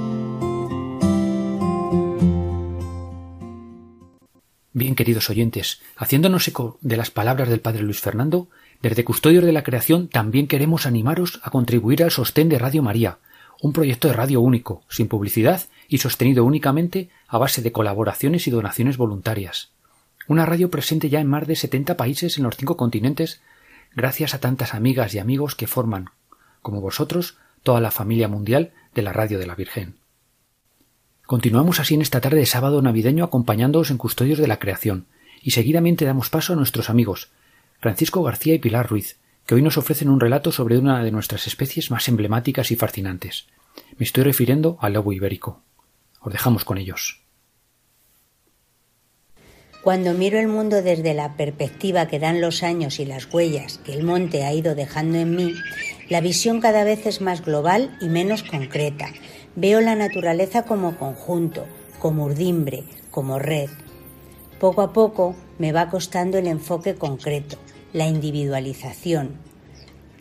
Bien, 4.81 4.95
queridos 4.95 5.29
oyentes, 5.29 5.79
haciéndonos 5.95 6.47
eco 6.47 6.79
de 6.81 6.97
las 6.97 7.11
palabras 7.11 7.49
del 7.49 7.59
Padre 7.59 7.83
Luis 7.83 8.01
Fernando, 8.01 8.47
desde 8.81 9.03
Custodios 9.03 9.45
de 9.45 9.51
la 9.51 9.61
Creación 9.61 10.07
también 10.07 10.47
queremos 10.47 10.87
animaros 10.87 11.39
a 11.43 11.51
contribuir 11.51 12.01
al 12.01 12.09
sostén 12.09 12.49
de 12.49 12.57
Radio 12.57 12.81
María, 12.81 13.19
un 13.61 13.73
proyecto 13.73 14.07
de 14.07 14.15
radio 14.15 14.41
único, 14.41 14.81
sin 14.89 15.07
publicidad 15.07 15.61
y 15.87 15.99
sostenido 15.99 16.43
únicamente 16.43 17.11
a 17.27 17.37
base 17.37 17.61
de 17.61 17.71
colaboraciones 17.71 18.47
y 18.47 18.49
donaciones 18.49 18.97
voluntarias. 18.97 19.69
Una 20.27 20.47
radio 20.47 20.71
presente 20.71 21.09
ya 21.09 21.19
en 21.19 21.27
más 21.27 21.45
de 21.45 21.57
70 21.57 21.95
países 21.95 22.39
en 22.39 22.43
los 22.43 22.57
cinco 22.57 22.75
continentes 22.75 23.39
gracias 23.95 24.33
a 24.33 24.39
tantas 24.39 24.73
amigas 24.73 25.13
y 25.13 25.19
amigos 25.19 25.53
que 25.53 25.67
forman, 25.67 26.09
como 26.63 26.81
vosotros, 26.81 27.37
toda 27.61 27.81
la 27.81 27.91
familia 27.91 28.27
mundial 28.27 28.71
de 28.95 29.03
la 29.03 29.13
Radio 29.13 29.37
de 29.37 29.45
la 29.45 29.53
Virgen. 29.53 30.00
Continuamos 31.31 31.79
así 31.79 31.93
en 31.93 32.01
esta 32.01 32.19
tarde 32.19 32.39
de 32.39 32.45
sábado 32.45 32.81
navideño 32.81 33.23
acompañándoos 33.23 33.89
en 33.89 33.97
Custodios 33.97 34.37
de 34.37 34.49
la 34.49 34.59
Creación, 34.59 35.05
y 35.41 35.51
seguidamente 35.51 36.03
damos 36.03 36.29
paso 36.29 36.51
a 36.51 36.55
nuestros 36.57 36.89
amigos, 36.89 37.29
Francisco 37.79 38.21
García 38.21 38.53
y 38.53 38.59
Pilar 38.59 38.89
Ruiz, 38.89 39.17
que 39.45 39.55
hoy 39.55 39.61
nos 39.61 39.77
ofrecen 39.77 40.09
un 40.09 40.19
relato 40.19 40.51
sobre 40.51 40.77
una 40.77 41.01
de 41.01 41.11
nuestras 41.11 41.47
especies 41.47 41.89
más 41.89 42.09
emblemáticas 42.09 42.69
y 42.71 42.75
fascinantes. 42.75 43.47
Me 43.97 44.03
estoy 44.03 44.25
refiriendo 44.25 44.77
al 44.81 44.91
lobo 44.91 45.13
ibérico. 45.13 45.61
Os 46.19 46.33
dejamos 46.33 46.65
con 46.65 46.77
ellos. 46.77 47.21
Cuando 49.83 50.13
miro 50.13 50.37
el 50.37 50.49
mundo 50.49 50.81
desde 50.81 51.13
la 51.13 51.37
perspectiva 51.37 52.09
que 52.09 52.19
dan 52.19 52.41
los 52.41 52.61
años 52.61 52.99
y 52.99 53.05
las 53.05 53.33
huellas 53.33 53.77
que 53.77 53.93
el 53.93 54.03
monte 54.03 54.43
ha 54.43 54.53
ido 54.53 54.75
dejando 54.75 55.17
en 55.17 55.33
mí, 55.37 55.53
la 56.09 56.19
visión 56.19 56.59
cada 56.59 56.83
vez 56.83 57.05
es 57.05 57.21
más 57.21 57.45
global 57.45 57.97
y 58.01 58.09
menos 58.09 58.43
concreta. 58.43 59.07
Veo 59.55 59.81
la 59.81 59.95
naturaleza 59.95 60.63
como 60.63 60.97
conjunto, 60.97 61.65
como 61.99 62.25
urdimbre, 62.25 62.85
como 63.11 63.37
red. 63.37 63.69
Poco 64.59 64.81
a 64.81 64.93
poco 64.93 65.35
me 65.59 65.73
va 65.73 65.89
costando 65.89 66.37
el 66.37 66.47
enfoque 66.47 66.95
concreto, 66.95 67.57
la 67.91 68.07
individualización. 68.07 69.31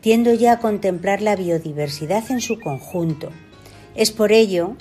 Tiendo 0.00 0.34
ya 0.34 0.54
a 0.54 0.58
contemplar 0.58 1.22
la 1.22 1.36
biodiversidad 1.36 2.28
en 2.30 2.40
su 2.40 2.58
conjunto. 2.58 3.30
Es 3.94 4.10
por 4.10 4.32
ello 4.32 4.76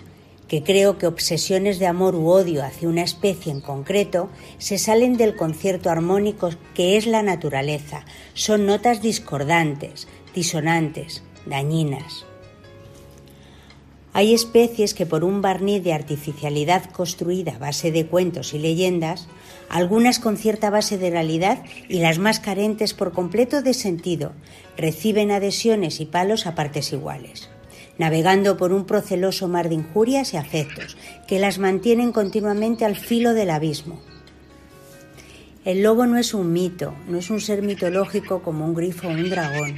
que 0.48 0.64
creo 0.64 0.98
que 0.98 1.06
obsesiones 1.06 1.78
de 1.78 1.86
amor 1.86 2.16
u 2.16 2.28
odio 2.30 2.66
hacia 2.66 2.90
una 2.90 3.04
especie 3.04 3.52
en 3.52 3.62
concreto 3.62 4.30
se 4.58 4.80
salen 4.80 5.16
del 5.16 5.36
concierto 5.36 5.92
armónico 5.92 6.50
que 6.74 6.98
es 6.98 7.06
la 7.06 7.22
naturaleza. 7.22 8.04
Son 8.34 8.66
notas 8.66 9.04
discordantes, 9.04 10.08
disonantes, 10.34 11.22
dañinas. 11.46 12.26
Hay 14.20 14.34
especies 14.34 14.94
que 14.94 15.06
por 15.06 15.24
un 15.24 15.42
barniz 15.42 15.82
de 15.82 15.94
artificialidad 15.94 16.92
construida 16.92 17.56
a 17.56 17.58
base 17.58 17.90
de 17.90 18.06
cuentos 18.06 18.54
y 18.54 18.60
leyendas, 18.60 19.30
algunas 19.70 20.20
con 20.20 20.36
cierta 20.36 20.70
base 20.70 20.98
de 20.98 21.10
realidad 21.10 21.64
y 21.88 22.00
las 22.00 22.20
más 22.20 22.42
carentes 22.42 22.94
por 22.94 23.14
completo 23.14 23.62
de 23.62 23.74
sentido, 23.74 24.34
reciben 24.76 25.32
adhesiones 25.32 26.02
y 26.02 26.06
palos 26.06 26.48
a 26.48 26.54
partes 26.54 26.92
iguales 26.92 27.50
navegando 27.98 28.58
por 28.58 28.74
un 28.74 28.84
proceloso 28.86 29.48
mar 29.48 29.70
de 29.70 29.76
injurias 29.76 30.34
y 30.34 30.38
afectos 30.38 30.98
que 31.26 31.40
las 31.40 31.58
mantienen 31.58 32.12
continuamente 32.12 32.84
al 32.84 32.98
filo 32.98 33.34
del 33.34 33.50
abismo. 33.50 34.02
El 35.64 35.82
lobo 35.82 36.06
no 36.06 36.18
es 36.18 36.34
un 36.34 36.52
mito, 36.52 36.94
no 37.08 37.20
es 37.20 37.30
un 37.30 37.40
ser 37.40 37.62
mitológico 37.62 38.42
como 38.42 38.66
un 38.66 38.74
grifo 38.74 39.08
o 39.08 39.12
un 39.12 39.30
dragón. 39.30 39.76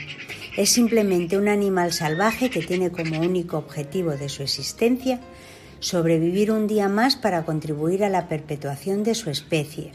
Es 0.57 0.69
simplemente 0.71 1.37
un 1.37 1.47
animal 1.47 1.93
salvaje 1.93 2.49
que 2.49 2.61
tiene 2.61 2.91
como 2.91 3.19
único 3.21 3.57
objetivo 3.57 4.11
de 4.11 4.27
su 4.27 4.43
existencia 4.43 5.21
sobrevivir 5.79 6.51
un 6.51 6.67
día 6.67 6.89
más 6.89 7.15
para 7.15 7.45
contribuir 7.45 8.03
a 8.03 8.09
la 8.09 8.27
perpetuación 8.27 9.03
de 9.03 9.15
su 9.15 9.29
especie. 9.29 9.93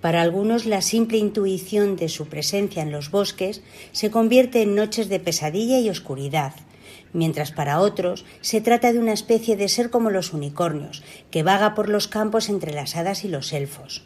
Para 0.00 0.22
algunos 0.22 0.64
la 0.64 0.80
simple 0.80 1.18
intuición 1.18 1.96
de 1.96 2.08
su 2.08 2.26
presencia 2.26 2.82
en 2.82 2.90
los 2.90 3.10
bosques 3.10 3.62
se 3.92 4.10
convierte 4.10 4.62
en 4.62 4.74
noches 4.74 5.08
de 5.08 5.20
pesadilla 5.20 5.78
y 5.78 5.90
oscuridad, 5.90 6.54
mientras 7.12 7.52
para 7.52 7.80
otros 7.80 8.24
se 8.40 8.60
trata 8.62 8.92
de 8.92 8.98
una 8.98 9.12
especie 9.12 9.56
de 9.56 9.68
ser 9.68 9.90
como 9.90 10.10
los 10.10 10.32
unicornios, 10.32 11.02
que 11.30 11.42
vaga 11.42 11.74
por 11.74 11.88
los 11.88 12.08
campos 12.08 12.48
entre 12.48 12.72
las 12.72 12.96
hadas 12.96 13.24
y 13.24 13.28
los 13.28 13.52
elfos. 13.52 14.04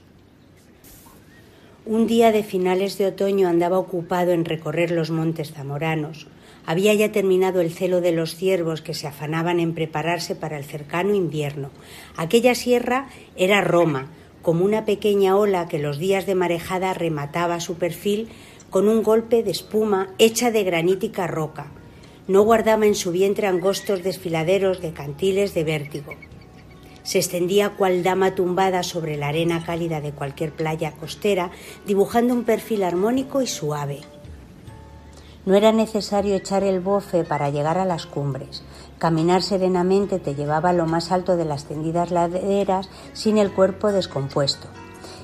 Un 1.86 2.06
día 2.06 2.30
de 2.30 2.42
finales 2.42 2.98
de 2.98 3.06
otoño 3.06 3.48
andaba 3.48 3.78
ocupado 3.78 4.32
en 4.32 4.44
recorrer 4.44 4.90
los 4.90 5.10
montes 5.10 5.52
zamoranos. 5.52 6.26
Había 6.66 6.92
ya 6.92 7.10
terminado 7.10 7.62
el 7.62 7.72
celo 7.72 8.02
de 8.02 8.12
los 8.12 8.36
ciervos 8.36 8.82
que 8.82 8.92
se 8.92 9.06
afanaban 9.06 9.60
en 9.60 9.72
prepararse 9.72 10.36
para 10.36 10.58
el 10.58 10.64
cercano 10.64 11.14
invierno. 11.14 11.70
Aquella 12.18 12.54
sierra 12.54 13.08
era 13.34 13.62
Roma, 13.62 14.10
como 14.42 14.66
una 14.66 14.84
pequeña 14.84 15.38
ola 15.38 15.68
que 15.68 15.78
los 15.78 15.98
días 15.98 16.26
de 16.26 16.34
marejada 16.34 16.92
remataba 16.92 17.60
su 17.60 17.76
perfil 17.76 18.28
con 18.68 18.86
un 18.86 19.02
golpe 19.02 19.42
de 19.42 19.50
espuma 19.50 20.10
hecha 20.18 20.50
de 20.50 20.64
granítica 20.64 21.26
roca. 21.26 21.72
No 22.28 22.42
guardaba 22.42 22.84
en 22.84 22.94
su 22.94 23.10
vientre 23.10 23.46
angostos 23.46 24.02
desfiladeros 24.02 24.82
de 24.82 24.92
cantiles 24.92 25.54
de 25.54 25.64
vértigo. 25.64 26.12
Se 27.10 27.18
extendía 27.18 27.70
cual 27.70 28.04
dama 28.04 28.36
tumbada 28.36 28.84
sobre 28.84 29.16
la 29.16 29.30
arena 29.30 29.64
cálida 29.64 30.00
de 30.00 30.12
cualquier 30.12 30.52
playa 30.52 30.92
costera, 30.92 31.50
dibujando 31.84 32.32
un 32.32 32.44
perfil 32.44 32.84
armónico 32.84 33.42
y 33.42 33.48
suave. 33.48 34.02
No 35.44 35.56
era 35.56 35.72
necesario 35.72 36.36
echar 36.36 36.62
el 36.62 36.78
bofe 36.78 37.24
para 37.24 37.50
llegar 37.50 37.78
a 37.78 37.84
las 37.84 38.06
cumbres. 38.06 38.62
Caminar 38.98 39.42
serenamente 39.42 40.20
te 40.20 40.36
llevaba 40.36 40.68
a 40.70 40.72
lo 40.72 40.86
más 40.86 41.10
alto 41.10 41.36
de 41.36 41.46
las 41.46 41.64
tendidas 41.64 42.12
laderas 42.12 42.88
sin 43.12 43.38
el 43.38 43.50
cuerpo 43.50 43.90
descompuesto. 43.90 44.68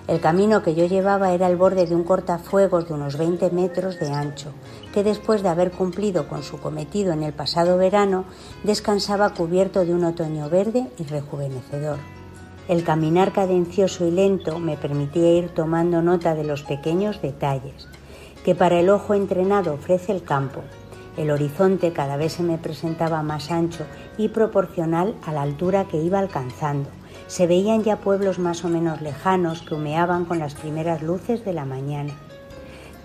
El 0.09 0.21
camino 0.21 0.63
que 0.63 0.75
yo 0.75 0.87
llevaba 0.87 1.33
era 1.33 1.49
el 1.49 1.57
borde 1.57 1.87
de 1.87 1.95
un 1.95 2.05
cortafuegos 2.05 2.87
de 2.87 2.95
unos 2.95 3.17
20 3.17 3.51
metros 3.51 3.99
de 3.99 4.13
ancho, 4.13 4.53
que 4.95 5.03
después 5.03 5.43
de 5.43 5.49
haber 5.49 5.73
cumplido 5.73 6.29
con 6.29 6.45
su 6.45 6.59
cometido 6.59 7.13
en 7.13 7.25
el 7.25 7.33
pasado 7.33 7.77
verano, 7.77 8.25
descansaba 8.63 9.35
cubierto 9.35 9.85
de 9.85 9.95
un 9.95 10.05
otoño 10.05 10.49
verde 10.49 10.87
y 10.99 11.05
rejuvenecedor. 11.05 11.99
El 12.69 12.85
caminar 12.85 13.33
cadencioso 13.33 14.07
y 14.07 14.13
lento 14.13 14.59
me 14.59 14.77
permitía 14.77 15.33
ir 15.33 15.49
tomando 15.49 16.03
nota 16.03 16.35
de 16.35 16.45
los 16.45 16.63
pequeños 16.63 17.21
detalles 17.21 17.89
que 18.47 18.55
para 18.55 18.79
el 18.79 18.91
ojo 18.91 19.15
entrenado 19.15 19.75
ofrece 19.75 20.13
el 20.13 20.23
campo, 20.23 20.63
el 21.17 21.33
horizonte 21.33 21.93
cada 21.93 22.17
vez 22.17 22.35
se 22.35 22.45
me 22.45 22.59
presentaba 22.59 23.21
más 23.25 23.51
ancho 23.51 23.85
y 24.17 24.29
proporcional 24.29 25.17
a 25.25 25.33
la 25.33 25.43
altura 25.43 25.87
que 25.87 25.97
iba 25.97 26.21
alcanzando. 26.21 26.89
Se 27.27 27.47
veían 27.47 27.83
ya 27.83 27.97
pueblos 27.97 28.39
más 28.39 28.65
o 28.65 28.69
menos 28.69 29.01
lejanos 29.01 29.63
que 29.63 29.75
humeaban 29.75 30.25
con 30.25 30.39
las 30.39 30.55
primeras 30.55 31.03
luces 31.03 31.45
de 31.45 31.53
la 31.53 31.65
mañana. 31.65 32.15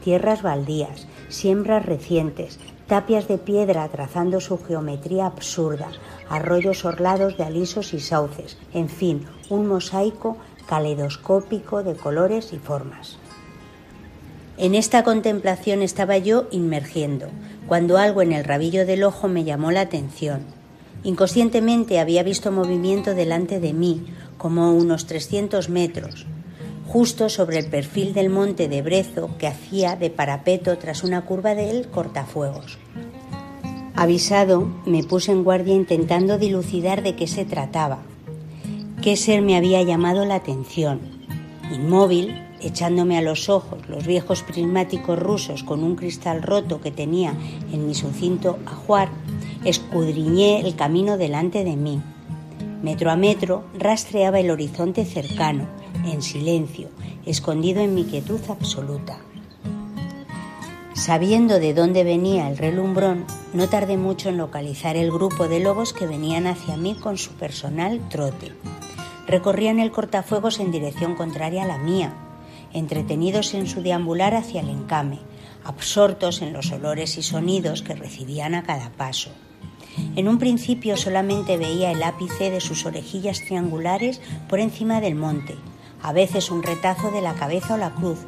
Tierras 0.04 0.42
baldías, 0.42 1.08
siembras 1.30 1.86
recientes, 1.86 2.60
tapias 2.88 3.28
de 3.28 3.38
piedra 3.38 3.88
trazando 3.88 4.42
su 4.42 4.58
geometría 4.58 5.26
absurda, 5.26 5.88
arroyos 6.30 6.86
orlados 6.86 7.38
de 7.38 7.44
alisos 7.44 7.94
y 7.94 8.00
sauces, 8.00 8.58
en 8.74 8.90
fin, 8.90 9.26
un 9.50 9.68
mosaico 9.68 10.38
caleidoscópico 10.68 11.84
de 11.84 11.96
colores 11.96 12.54
y 12.54 12.58
formas. 12.58 13.18
En 14.58 14.76
esta 14.76 15.04
contemplación 15.04 15.82
estaba 15.82 16.18
yo 16.18 16.48
inmergiendo, 16.52 17.28
cuando 17.68 17.98
algo 17.98 18.22
en 18.22 18.32
el 18.32 18.44
rabillo 18.44 18.86
del 18.86 19.04
ojo 19.04 19.28
me 19.28 19.44
llamó 19.44 19.72
la 19.72 19.82
atención. 19.82 20.46
Inconscientemente 21.04 22.00
había 22.00 22.22
visto 22.22 22.52
movimiento 22.52 23.16
delante 23.16 23.60
de 23.60 23.74
mí, 23.74 24.06
como 24.38 24.74
unos 24.74 25.08
300 25.08 25.70
metros, 25.70 26.28
justo 26.88 27.30
sobre 27.30 27.58
el 27.58 27.68
perfil 27.68 28.14
del 28.14 28.30
monte 28.30 28.68
de 28.68 28.82
Brezo 28.82 29.30
que 29.40 29.48
hacía 29.48 29.96
de 29.96 30.10
parapeto 30.10 30.78
tras 30.78 31.04
una 31.04 31.26
curva 31.26 31.56
del 31.56 31.88
cortafuegos. 31.88 32.78
Avisado, 33.96 34.68
me 34.86 35.04
puse 35.04 35.32
en 35.32 35.44
guardia 35.44 35.74
intentando 35.74 36.38
dilucidar 36.38 37.02
de 37.04 37.16
qué 37.16 37.28
se 37.28 37.46
trataba. 37.46 38.00
¿Qué 39.02 39.16
ser 39.16 39.42
me 39.42 39.58
había 39.58 39.82
llamado 39.82 40.26
la 40.26 40.36
atención? 40.36 41.02
Inmóvil, 41.72 42.42
echándome 42.62 43.18
a 43.18 43.22
los 43.22 43.50
ojos 43.50 43.88
los 43.88 44.06
viejos 44.06 44.44
prismáticos 44.44 45.18
rusos 45.18 45.64
con 45.64 45.84
un 45.84 45.96
cristal 45.96 46.42
roto 46.42 46.82
que 46.82 46.92
tenía 46.92 47.34
en 47.72 47.88
mi 47.88 47.94
sucinto 47.94 48.60
ajuar, 48.66 49.10
escudriñé 49.66 50.62
el 50.62 50.76
camino 50.76 51.18
delante 51.18 51.64
de 51.64 51.76
mí. 51.76 52.02
Metro 52.82 53.12
a 53.12 53.16
metro 53.16 53.64
rastreaba 53.78 54.40
el 54.40 54.50
horizonte 54.50 55.06
cercano, 55.06 55.68
en 56.06 56.22
silencio, 56.22 56.90
escondido 57.26 57.82
en 57.82 57.94
mi 57.94 58.06
quietud 58.06 58.42
absoluta. 58.50 59.20
Sabiendo 60.94 61.60
de 61.60 61.74
dónde 61.74 62.04
venía 62.04 62.50
el 62.50 62.58
relumbrón, 62.58 63.26
no 63.54 63.68
tardé 63.68 63.98
mucho 63.98 64.30
en 64.30 64.38
localizar 64.38 64.96
el 64.96 65.12
grupo 65.12 65.48
de 65.48 65.60
lobos 65.60 65.94
que 65.94 66.06
venían 66.06 66.48
hacia 66.48 66.78
mí 66.78 66.96
con 66.96 67.18
su 67.18 67.32
personal 67.32 68.00
trote. 68.10 68.52
Recorrían 69.28 69.80
el 69.80 69.92
cortafuegos 69.92 70.60
en 70.60 70.72
dirección 70.72 71.16
contraria 71.16 71.64
a 71.64 71.68
la 71.68 71.78
mía, 71.78 72.14
entretenidos 72.74 73.54
en 73.54 73.68
su 73.68 73.82
deambular 73.82 74.36
hacia 74.36 74.62
el 74.62 74.70
encame, 74.70 75.20
absortos 75.64 76.42
en 76.42 76.54
los 76.54 76.72
olores 76.72 77.18
y 77.18 77.24
sonidos 77.24 77.82
que 77.82 77.96
recibían 77.96 78.56
a 78.56 78.64
cada 78.64 78.90
paso. 78.92 79.32
En 80.16 80.28
un 80.28 80.40
principio 80.40 80.98
solamente 80.98 81.58
veía 81.58 81.92
el 81.92 82.02
ápice 82.04 82.50
de 82.50 82.62
sus 82.62 82.86
orejillas 82.86 83.42
triangulares 83.42 84.22
por 84.48 84.60
encima 84.60 85.02
del 85.02 85.16
monte, 85.16 85.56
a 86.02 86.14
veces 86.14 86.50
un 86.50 86.64
retazo 86.64 87.12
de 87.12 87.22
la 87.22 87.34
cabeza 87.34 87.76
o 87.76 87.78
la 87.78 87.92
cruz, 87.92 88.20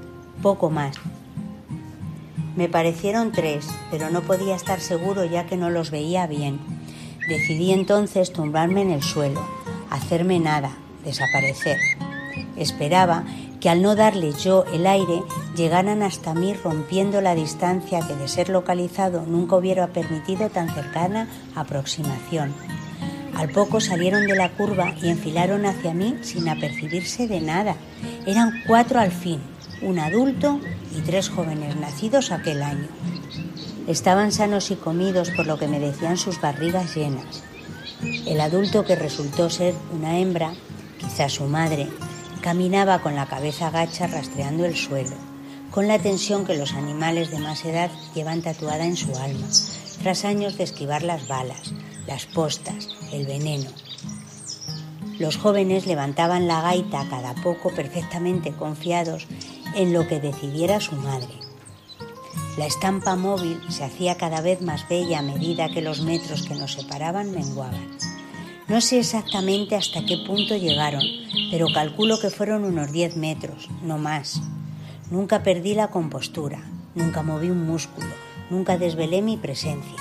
poco 0.41 0.69
más. 0.69 0.97
Me 2.55 2.69
parecieron 2.69 3.31
tres, 3.31 3.67
pero 3.89 4.11
no 4.11 4.21
podía 4.21 4.55
estar 4.55 4.79
seguro 4.79 5.25
ya 5.25 5.45
que 5.47 5.57
no 5.57 5.69
los 5.69 5.89
veía 5.89 6.27
bien. 6.27 6.59
Decidí 7.27 7.71
entonces 7.71 8.31
tumbarme 8.31 8.81
en 8.81 8.91
el 8.91 9.01
suelo, 9.01 9.43
hacerme 9.89 10.39
nada, 10.39 10.77
desaparecer. 11.03 11.77
Esperaba 12.55 13.23
que 13.63 13.69
al 13.69 13.81
no 13.81 13.95
darle 13.95 14.33
yo 14.33 14.65
el 14.73 14.85
aire 14.85 15.23
llegaran 15.55 16.03
hasta 16.03 16.33
mí 16.33 16.53
rompiendo 16.53 17.21
la 17.21 17.33
distancia 17.33 18.05
que 18.05 18.13
de 18.13 18.27
ser 18.27 18.49
localizado 18.49 19.23
nunca 19.25 19.55
hubiera 19.55 19.87
permitido 19.87 20.49
tan 20.49 20.69
cercana 20.75 21.29
aproximación. 21.55 22.53
Al 23.37 23.47
poco 23.51 23.79
salieron 23.79 24.27
de 24.27 24.35
la 24.35 24.51
curva 24.51 24.93
y 25.01 25.07
enfilaron 25.07 25.65
hacia 25.65 25.93
mí 25.93 26.17
sin 26.23 26.49
apercibirse 26.49 27.25
de 27.25 27.39
nada. 27.39 27.77
Eran 28.25 28.51
cuatro 28.67 28.99
al 28.99 29.13
fin, 29.13 29.39
un 29.81 29.97
adulto 29.97 30.59
y 30.93 30.99
tres 30.99 31.29
jóvenes 31.29 31.77
nacidos 31.77 32.33
aquel 32.33 32.63
año. 32.63 32.89
Estaban 33.87 34.33
sanos 34.33 34.71
y 34.71 34.75
comidos 34.75 35.29
por 35.29 35.47
lo 35.47 35.57
que 35.57 35.69
me 35.69 35.79
decían 35.79 36.17
sus 36.17 36.41
barrigas 36.41 36.97
llenas. 36.97 37.45
El 38.27 38.41
adulto 38.41 38.83
que 38.83 38.97
resultó 38.97 39.49
ser 39.49 39.73
una 39.93 40.19
hembra, 40.19 40.51
quizá 40.99 41.29
su 41.29 41.45
madre, 41.45 41.87
Caminaba 42.43 42.99
con 42.99 43.15
la 43.15 43.25
cabeza 43.25 43.69
gacha 43.69 44.05
rastreando 44.05 44.65
el 44.65 44.75
suelo, 44.75 45.15
con 45.71 45.87
la 45.87 45.97
tensión 45.97 46.45
que 46.45 46.57
los 46.57 46.73
animales 46.73 47.31
de 47.31 47.39
más 47.39 47.63
edad 47.63 47.89
llevan 48.13 48.41
tatuada 48.41 48.85
en 48.85 48.97
su 48.97 49.15
alma, 49.15 49.47
tras 50.01 50.25
años 50.25 50.57
de 50.57 50.65
esquivar 50.65 51.03
las 51.03 51.25
balas, 51.29 51.71
las 52.05 52.25
postas, 52.25 52.89
el 53.13 53.25
veneno. 53.25 53.69
Los 55.19 55.37
jóvenes 55.37 55.87
levantaban 55.87 56.45
la 56.45 56.59
gaita 56.59 57.07
cada 57.09 57.33
poco 57.33 57.73
perfectamente 57.73 58.51
confiados 58.51 59.25
en 59.73 59.93
lo 59.93 60.05
que 60.09 60.19
decidiera 60.19 60.81
su 60.81 60.95
madre. 60.97 61.33
La 62.57 62.65
estampa 62.65 63.15
móvil 63.15 63.61
se 63.69 63.85
hacía 63.85 64.17
cada 64.17 64.41
vez 64.41 64.61
más 64.61 64.85
bella 64.89 65.19
a 65.19 65.21
medida 65.21 65.69
que 65.69 65.81
los 65.81 66.01
metros 66.01 66.41
que 66.41 66.55
nos 66.55 66.73
separaban 66.73 67.31
menguaban. 67.31 67.87
No 68.73 68.81
sé 68.81 68.97
exactamente 68.97 69.75
hasta 69.75 70.03
qué 70.03 70.17
punto 70.25 70.57
llegaron, 70.57 71.03
pero 71.51 71.67
calculo 71.71 72.19
que 72.19 72.31
fueron 72.31 72.63
unos 72.63 72.91
10 72.91 73.17
metros, 73.17 73.69
no 73.83 73.99
más. 73.99 74.41
Nunca 75.11 75.43
perdí 75.43 75.75
la 75.75 75.91
compostura, 75.91 76.63
nunca 76.95 77.21
moví 77.21 77.51
un 77.51 77.67
músculo, 77.67 78.09
nunca 78.49 78.79
desvelé 78.79 79.21
mi 79.21 79.37
presencia. 79.37 79.99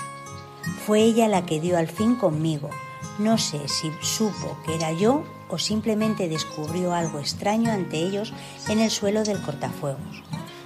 Fue 0.86 1.02
ella 1.02 1.28
la 1.28 1.44
que 1.44 1.60
dio 1.60 1.76
al 1.76 1.86
fin 1.86 2.14
conmigo. 2.14 2.70
No 3.18 3.36
sé 3.36 3.68
si 3.68 3.92
supo 4.00 4.56
que 4.64 4.74
era 4.74 4.90
yo 4.90 5.22
o 5.50 5.58
simplemente 5.58 6.30
descubrió 6.30 6.94
algo 6.94 7.18
extraño 7.18 7.70
ante 7.70 7.98
ellos 7.98 8.32
en 8.70 8.80
el 8.80 8.90
suelo 8.90 9.22
del 9.22 9.42
cortafuegos. 9.42 10.22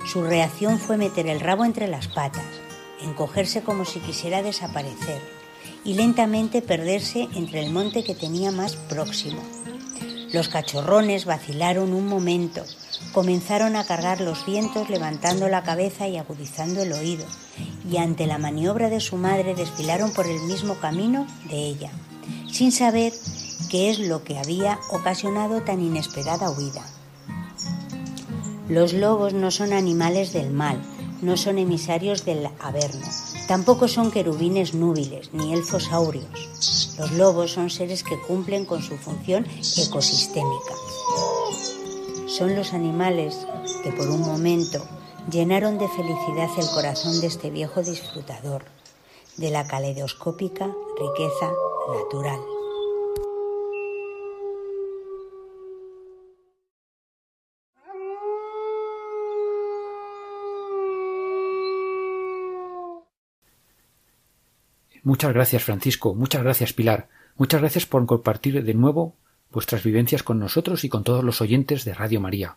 Su 0.07 0.23
reacción 0.23 0.79
fue 0.79 0.97
meter 0.97 1.27
el 1.27 1.41
rabo 1.41 1.65
entre 1.65 1.89
las 1.89 2.07
patas, 2.07 2.47
encogerse 3.03 3.65
como 3.65 3.85
si 3.85 3.99
quisiera 3.99 4.45
desaparecer 4.45 5.46
y 5.87 5.95
lentamente 5.95 6.63
perderse 6.63 7.29
entre 7.35 7.65
el 7.65 7.71
monte 7.71 8.03
que 8.03 8.17
tenía 8.17 8.51
más 8.51 8.75
próximo. 8.75 9.41
Los 10.33 10.49
cachorrones 10.49 11.25
vacilaron 11.25 11.93
un 11.93 12.09
momento, 12.09 12.65
comenzaron 13.13 13.77
a 13.77 13.85
cargar 13.85 14.21
los 14.21 14.45
vientos 14.45 14.91
levantando 14.91 15.49
la 15.49 15.63
cabeza 15.63 16.09
y 16.09 16.17
agudizando 16.17 16.83
el 16.83 16.93
oído, 16.93 17.25
y 17.89 17.99
ante 17.99 18.27
la 18.27 18.37
maniobra 18.37 18.91
de 18.91 19.01
su 19.01 19.17
madre 19.17 19.55
desfilaron 19.55 20.13
por 20.13 20.27
el 20.27 20.41
mismo 20.43 20.75
camino 20.75 21.25
de 21.49 21.57
ella, 21.57 21.91
sin 22.51 22.73
saber 22.73 23.13
qué 23.71 23.89
es 23.89 24.01
lo 24.01 24.25
que 24.25 24.39
había 24.39 24.81
ocasionado 24.91 25.63
tan 25.63 25.81
inesperada 25.81 26.51
huida. 26.51 26.85
Los 28.69 28.93
lobos 28.93 29.33
no 29.33 29.53
son 29.53 29.73
animales 29.73 30.33
del 30.33 30.51
mal, 30.51 30.83
no 31.23 31.37
son 31.37 31.59
emisarios 31.59 32.25
del 32.25 32.49
Averno, 32.61 33.07
tampoco 33.47 33.89
son 33.89 34.11
querubines 34.11 34.75
núbiles 34.75 35.31
ni 35.33 35.53
elfos 35.53 35.93
áureos. 35.93 36.95
Los 36.99 37.13
lobos 37.13 37.53
son 37.53 37.71
seres 37.71 38.03
que 38.03 38.21
cumplen 38.21 38.65
con 38.65 38.83
su 38.83 38.97
función 38.97 39.47
ecosistémica. 39.77 40.75
Son 42.27 42.55
los 42.55 42.73
animales 42.73 43.47
que 43.83 43.93
por 43.93 44.09
un 44.09 44.21
momento 44.21 44.85
llenaron 45.31 45.79
de 45.79 45.89
felicidad 45.89 46.49
el 46.59 46.69
corazón 46.75 47.21
de 47.21 47.27
este 47.27 47.51
viejo 47.51 47.83
disfrutador 47.83 48.65
de 49.37 49.51
la 49.51 49.67
caleidoscópica 49.67 50.67
riqueza 50.99 51.51
natural. 51.93 52.56
Muchas 65.07 65.33
gracias, 65.33 65.63
Francisco. 65.63 66.17
Muchas 66.17 66.43
gracias, 66.43 66.73
Pilar. 66.73 67.09
Muchas 67.37 67.61
gracias 67.61 67.87
por 67.87 68.05
compartir 68.07 68.65
de 68.65 68.75
nuevo 68.75 69.15
vuestras 69.53 69.85
vivencias 69.85 70.25
con 70.25 70.41
nosotros 70.41 70.83
y 70.83 70.89
con 70.89 71.05
todos 71.05 71.23
los 71.23 71.41
oyentes 71.41 71.85
de 71.85 71.95
Radio 71.95 72.21
María. 72.21 72.57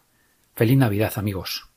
Feliz 0.56 0.76
Navidad, 0.76 1.14
amigos. 1.18 1.70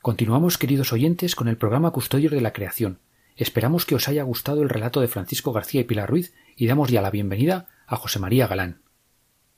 Continuamos, 0.00 0.56
queridos 0.56 0.94
oyentes, 0.94 1.34
con 1.34 1.48
el 1.48 1.58
programa 1.58 1.90
Custodios 1.90 2.32
de 2.32 2.40
la 2.40 2.54
Creación. 2.54 2.98
Esperamos 3.36 3.84
que 3.84 3.94
os 3.94 4.08
haya 4.08 4.22
gustado 4.22 4.62
el 4.62 4.70
relato 4.70 5.02
de 5.02 5.08
Francisco 5.08 5.52
García 5.52 5.82
y 5.82 5.84
Pilar 5.84 6.08
Ruiz 6.08 6.32
y 6.56 6.66
damos 6.66 6.88
ya 6.88 7.02
la 7.02 7.10
bienvenida 7.10 7.68
a 7.86 7.96
José 7.96 8.18
María 8.18 8.46
Galán. 8.46 8.80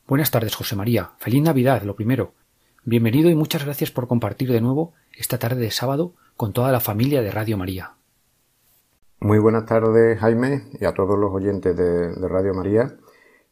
Buenas 0.09 0.33
tardes, 0.33 0.57
José 0.57 0.75
María. 0.75 1.13
Feliz 1.19 1.45
Navidad, 1.45 1.85
lo 1.85 1.95
primero. 1.95 2.35
Bienvenido 2.83 3.31
y 3.31 3.37
muchas 3.37 3.65
gracias 3.65 3.93
por 3.93 4.09
compartir 4.09 4.51
de 4.51 4.61
nuevo 4.61 4.95
esta 5.13 5.39
tarde 5.39 5.61
de 5.61 5.71
sábado 5.71 6.17
con 6.37 6.53
toda 6.53 6.73
la 6.73 6.81
familia 6.81 7.23
de 7.23 7.31
Radio 7.31 7.57
María. 7.57 7.98
Muy 9.21 9.41
buenas 9.41 9.67
tardes, 9.67 10.21
Jaime, 10.21 10.69
y 10.79 10.85
a 10.85 10.95
todos 10.95 11.19
los 11.19 11.33
oyentes 11.33 11.77
de, 11.77 12.15
Radio 12.29 12.55
María. 12.55 12.99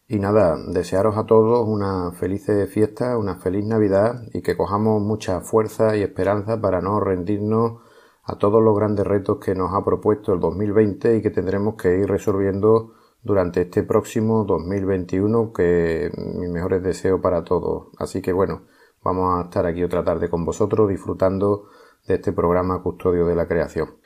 Y 0.06 0.20
nada, 0.20 0.56
desearos 0.68 1.16
a 1.16 1.26
todos 1.26 1.66
una 1.66 2.12
feliz 2.12 2.46
fiesta, 2.68 3.18
una 3.18 3.40
feliz 3.40 3.66
Navidad 3.66 4.22
y 4.32 4.42
que 4.42 4.56
cojamos 4.56 5.02
mucha 5.02 5.40
fuerza 5.40 5.96
y 5.96 6.02
esperanza 6.02 6.60
para 6.60 6.80
no 6.80 7.00
rendirnos 7.00 7.82
a 8.22 8.38
todos 8.38 8.62
los 8.62 8.76
grandes 8.76 9.08
retos 9.08 9.38
que 9.44 9.56
nos 9.56 9.74
ha 9.74 9.84
propuesto 9.84 10.32
el 10.32 10.38
2020 10.38 11.16
y 11.16 11.22
que 11.22 11.30
tendremos 11.30 11.74
que 11.74 11.98
ir 11.98 12.08
resolviendo 12.08 12.94
durante 13.24 13.62
este 13.62 13.82
próximo 13.82 14.44
2021, 14.44 15.52
que 15.52 16.12
mis 16.38 16.48
mejores 16.48 16.80
deseos 16.84 17.20
para 17.20 17.42
todos. 17.42 17.88
Así 17.98 18.22
que 18.22 18.32
bueno, 18.32 18.62
vamos 19.02 19.36
a 19.36 19.46
estar 19.46 19.66
aquí 19.66 19.82
otra 19.82 20.04
tarde 20.04 20.30
con 20.30 20.44
vosotros 20.44 20.88
disfrutando 20.88 21.70
de 22.06 22.14
este 22.14 22.32
programa 22.32 22.84
Custodio 22.84 23.26
de 23.26 23.34
la 23.34 23.48
Creación. 23.48 24.05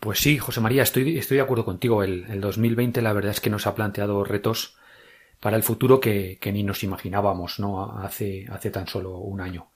Pues 0.00 0.18
sí, 0.18 0.38
José 0.38 0.60
María, 0.60 0.82
estoy, 0.82 1.18
estoy 1.18 1.36
de 1.36 1.42
acuerdo 1.42 1.66
contigo. 1.66 2.02
El, 2.02 2.24
el, 2.30 2.40
2020 2.40 3.02
la 3.02 3.12
verdad 3.12 3.32
es 3.32 3.40
que 3.40 3.50
nos 3.50 3.66
ha 3.66 3.74
planteado 3.74 4.24
retos 4.24 4.76
para 5.40 5.56
el 5.56 5.62
futuro 5.62 6.00
que, 6.00 6.38
que, 6.40 6.52
ni 6.52 6.62
nos 6.62 6.82
imaginábamos, 6.82 7.60
¿no? 7.60 7.98
Hace, 7.98 8.46
hace 8.50 8.70
tan 8.70 8.86
solo 8.86 9.18
un 9.18 9.40
año. 9.42 9.68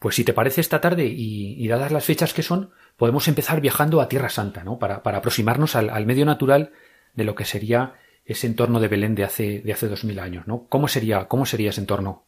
Pues 0.00 0.16
si 0.16 0.24
te 0.24 0.32
parece 0.32 0.60
esta 0.60 0.80
tarde 0.80 1.06
y, 1.06 1.62
y 1.62 1.68
dadas 1.68 1.92
las 1.92 2.04
fechas 2.04 2.34
que 2.34 2.42
son, 2.42 2.70
podemos 2.96 3.28
empezar 3.28 3.60
viajando 3.60 4.00
a 4.00 4.08
Tierra 4.08 4.28
Santa, 4.28 4.64
¿no? 4.64 4.78
Para, 4.78 5.02
para 5.02 5.18
aproximarnos 5.18 5.76
al, 5.76 5.90
al, 5.90 6.06
medio 6.06 6.24
natural 6.26 6.72
de 7.14 7.24
lo 7.24 7.34
que 7.34 7.44
sería 7.44 7.94
ese 8.24 8.46
entorno 8.46 8.80
de 8.80 8.88
Belén 8.88 9.14
de 9.14 9.24
hace, 9.24 9.60
de 9.60 9.72
hace 9.72 9.88
dos 9.88 10.04
mil 10.04 10.18
años, 10.18 10.46
¿no? 10.48 10.66
¿Cómo 10.68 10.88
sería, 10.88 11.28
cómo 11.28 11.46
sería 11.46 11.70
ese 11.70 11.80
entorno? 11.80 12.24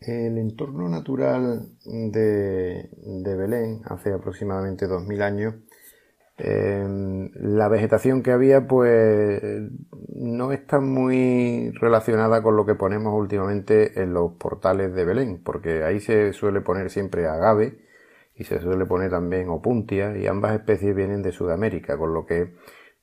El 0.00 0.38
entorno 0.38 0.88
natural 0.88 1.68
de, 1.84 2.90
de 2.92 3.36
Belén 3.36 3.82
hace 3.86 4.12
aproximadamente 4.12 4.86
dos 4.86 5.02
mil 5.04 5.22
años 5.22 5.54
eh, 6.36 7.30
la 7.34 7.68
vegetación 7.68 8.22
que 8.22 8.32
había 8.32 8.66
pues 8.66 9.40
no 10.16 10.52
está 10.52 10.80
muy 10.80 11.70
relacionada 11.80 12.42
con 12.42 12.56
lo 12.56 12.66
que 12.66 12.74
ponemos 12.74 13.14
últimamente 13.14 14.02
en 14.02 14.14
los 14.14 14.32
portales 14.32 14.92
de 14.94 15.04
Belén, 15.04 15.40
porque 15.44 15.84
ahí 15.84 16.00
se 16.00 16.32
suele 16.32 16.60
poner 16.60 16.90
siempre 16.90 17.28
agave 17.28 17.78
y 18.34 18.44
se 18.44 18.60
suele 18.60 18.84
poner 18.84 19.10
también 19.10 19.48
opuntia 19.48 20.16
y 20.16 20.26
ambas 20.26 20.54
especies 20.54 20.94
vienen 20.96 21.22
de 21.22 21.30
Sudamérica, 21.30 21.96
con 21.96 22.12
lo 22.14 22.26
que 22.26 22.54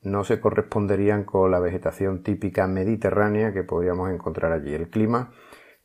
no 0.02 0.26
se 0.26 0.42
corresponderían 0.42 1.24
con 1.24 1.52
la 1.52 1.60
vegetación 1.60 2.24
típica 2.24 2.68
mediterránea 2.68 3.54
que 3.54 3.64
podríamos 3.64 4.12
encontrar 4.12 4.52
allí. 4.52 4.74
El 4.74 4.90
clima, 4.90 5.32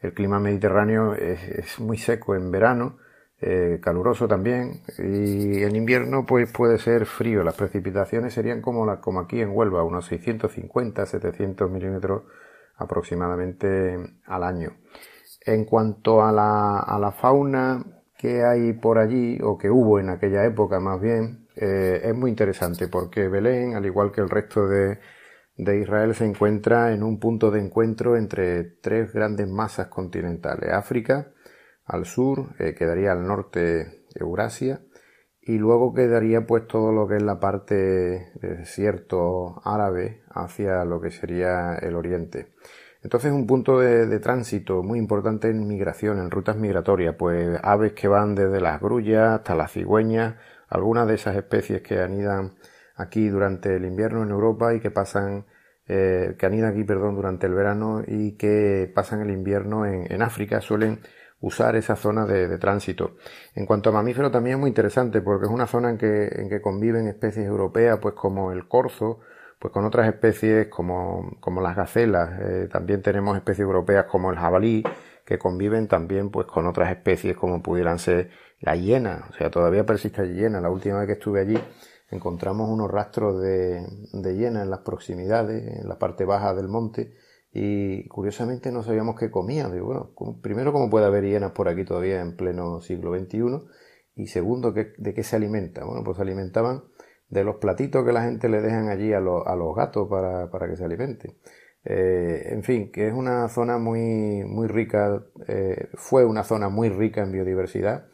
el 0.01 0.15
clima 0.15 0.41
mediterráneo 0.41 1.15
es 1.15 1.79
muy 1.79 1.99
seco 1.99 2.35
en 2.35 2.51
verano, 2.51 2.99
eh, 3.41 3.81
caluroso 3.83 4.27
también 4.27 4.81
y 4.99 5.63
en 5.63 5.77
invierno 5.77 6.25
pues 6.27 6.51
puede 6.51 6.79
ser 6.79 7.07
frío. 7.07 7.43
Las 7.43 7.55
precipitaciones 7.55 8.35
serían 8.35 8.63
como, 8.63 8.87
la, 8.87 9.01
como 9.01 9.21
aquí 9.21 9.41
en 9.41 9.51
Huelva 9.51 9.85
unos 9.85 10.07
650 10.07 11.05
700 11.07 11.71
milímetros 11.71 12.23
aproximadamente 12.77 13.99
al 14.27 14.43
año. 14.43 14.79
En 15.45 15.65
cuanto 15.65 16.25
a 16.25 16.33
la, 16.33 16.79
a 16.81 16.99
la 16.99 17.13
fauna 17.13 17.85
que 18.17 18.43
hay 18.45 18.73
por 18.73 18.99
allí 18.99 19.39
o 19.43 19.59
que 19.59 19.71
hubo 19.71 20.01
en 20.01 20.09
aquella 20.09 20.45
época 20.45 20.81
más 20.81 21.01
bien 21.01 21.47
eh, 21.55 22.01
es 22.05 22.15
muy 22.15 22.31
interesante 22.31 22.89
porque 22.89 23.29
Belén 23.29 23.75
al 23.75 23.85
igual 23.85 24.13
que 24.13 24.23
el 24.23 24.31
resto 24.31 24.67
de, 24.67 24.99
de 25.57 25.81
Israel 25.81 26.15
se 26.15 26.25
encuentra 26.25 26.93
en 26.93 27.03
un 27.03 27.19
punto 27.21 27.51
de 27.51 27.61
encuentro 27.61 28.17
entre 28.17 28.65
tres 28.65 29.13
grandes 29.13 29.49
masas 29.49 29.89
continentales 29.89 30.73
África 30.73 31.33
al 31.87 32.05
sur, 32.05 32.55
eh, 32.59 32.75
quedaría 32.75 33.13
al 33.13 33.27
norte 33.27 34.05
Eurasia 34.15 34.81
y 35.41 35.59
luego 35.59 35.95
quedaría 35.95 36.45
pues 36.47 36.67
todo 36.67 36.93
lo 36.93 37.07
que 37.07 37.17
es 37.17 37.23
la 37.23 37.39
parte 37.39 37.75
de 37.75 38.57
desierto 38.59 39.63
árabe 39.65 40.23
hacia 40.31 40.85
lo 40.85 41.01
que 41.01 41.13
sería 41.13 41.77
el 41.77 41.95
oriente. 41.95 42.53
Entonces 43.03 43.31
un 43.31 43.47
punto 43.47 43.79
de, 43.79 44.19
tránsito 44.19 44.83
muy 44.83 44.99
importante 44.99 45.49
en 45.49 45.69
migración, 45.69 46.19
en 46.19 46.33
rutas 46.33 46.57
migratorias, 46.57 47.15
pues 47.17 47.57
aves 47.63 47.93
que 47.93 48.09
van 48.09 48.35
desde 48.35 48.61
las 48.61 48.81
grullas 48.81 49.35
hasta 49.35 49.55
las 49.55 49.71
cigüeñas, 49.71 50.35
algunas 50.69 51.07
de 51.07 51.15
esas 51.15 51.37
especies 51.37 51.83
que 51.83 52.01
anidan 52.01 52.57
aquí 52.97 53.29
durante 53.29 53.77
el 53.77 53.85
invierno 53.85 54.25
en 54.25 54.31
Europa 54.31 54.75
y 54.75 54.81
que 54.81 54.91
pasan, 54.91 55.47
eh, 55.87 56.35
que 56.37 56.47
anidan 56.47 56.73
aquí, 56.73 56.83
perdón, 56.83 57.15
durante 57.15 57.47
el 57.47 57.55
verano 57.55 58.03
y 58.05 58.33
que 58.33 58.91
pasan 58.93 59.21
el 59.21 59.31
invierno 59.31 59.87
en, 59.87 60.11
en 60.13 60.23
África, 60.23 60.61
suelen 60.61 60.99
usar 61.41 61.77
esa 61.77 61.97
zona 61.97 62.27
de, 62.27 62.59
tránsito. 62.59 63.17
En 63.55 63.67
cuanto 63.67 63.91
a 63.91 63.93
mamíferos 63.93 64.33
también 64.33 64.57
es 64.57 64.61
muy 64.61 64.69
interesante 64.69 65.21
porque 65.21 65.47
es 65.47 65.51
una 65.51 65.67
zona 65.67 65.91
en 65.91 65.99
que, 65.99 66.29
en 66.29 66.49
que 66.49 66.61
conviven 66.61 67.09
especies 67.09 67.47
europeas 67.47 67.99
pues 68.01 68.15
como 68.15 68.53
el 68.53 68.69
corzo, 68.69 69.21
pues 69.59 69.73
con 69.73 69.85
otras 69.85 70.09
especies 70.09 70.69
como, 70.69 71.39
las 71.63 71.77
gacelas. 71.77 72.41
Eh, 72.41 72.69
también 72.71 73.03
tenemos 73.03 73.37
especies 73.37 73.65
europeas 73.65 74.07
como 74.07 74.31
el 74.31 74.39
jabalí, 74.39 74.83
que 75.25 75.39
conviven 75.39 75.89
también 75.89 76.31
pues 76.31 76.47
con 76.47 76.67
otras 76.67 76.91
especies 76.91 77.37
como 77.37 77.63
pudieran 77.63 77.99
ser 77.99 78.31
la 78.61 78.77
hiena. 78.77 79.27
O 79.31 79.33
sea, 79.35 79.51
todavía 79.51 79.85
persiste 79.85 80.27
la 80.27 80.33
hiena. 80.33 80.61
La 80.61 80.71
última 80.71 80.99
vez 80.99 81.07
que 81.07 81.13
estuve 81.15 81.41
allí 81.41 81.59
encontramos 82.11 82.69
unos 82.71 82.91
rastros 82.91 83.43
de 83.43 84.37
hiena 84.37 84.63
en 84.63 84.71
las 84.71 84.81
proximidades, 84.81 85.81
en 85.81 85.89
la 85.89 85.99
parte 85.99 86.25
baja 86.25 86.55
del 86.55 86.69
monte, 86.69 87.15
y 87.59 88.07
curiosamente 88.09 88.71
no 88.71 88.83
sabíamos 88.83 89.19
qué 89.19 89.31
comían. 89.31 89.73
Digo, 89.73 89.87
bueno, 89.87 90.41
primero, 90.43 90.75
¿cómo 90.75 90.91
puede 90.91 91.07
haber 91.07 91.25
hienas 91.25 91.53
por 91.53 91.69
aquí 91.71 91.87
todavía 91.87 92.21
en 92.21 92.37
pleno 92.37 92.83
siglo 92.83 93.19
XXI? 93.19 93.63
Y 94.15 94.27
segundo, 94.27 94.73
¿de 94.73 95.15
qué 95.15 95.23
se 95.23 95.37
alimentan? 95.37 95.87
Bueno, 95.87 96.05
pues 96.05 96.19
se 96.19 96.23
alimentaban 96.23 96.85
de 97.31 97.45
los 97.45 97.57
platitos 97.57 98.05
que 98.05 98.13
la 98.13 98.25
gente 98.25 98.51
le 98.51 98.61
dejan 98.61 98.91
allí 98.91 99.15
a, 99.15 99.21
los, 99.21 99.43
gatos 99.75 100.07
para, 100.07 100.51
para, 100.51 100.69
que 100.69 100.77
se 100.77 100.85
alimenten. 100.85 101.39
Eh, 101.83 102.49
en 102.51 102.63
fin, 102.63 102.93
que 102.93 103.09
es 103.09 103.15
una 103.15 103.49
zona 103.49 103.79
muy, 103.79 104.45
muy 104.45 104.69
rica, 104.69 105.25
eh, 105.49 105.89
fue 105.95 106.27
una 106.27 106.45
zona 106.45 106.69
muy 106.69 106.91
rica 106.91 107.23
en 107.23 107.33
biodiversidad, 107.33 108.09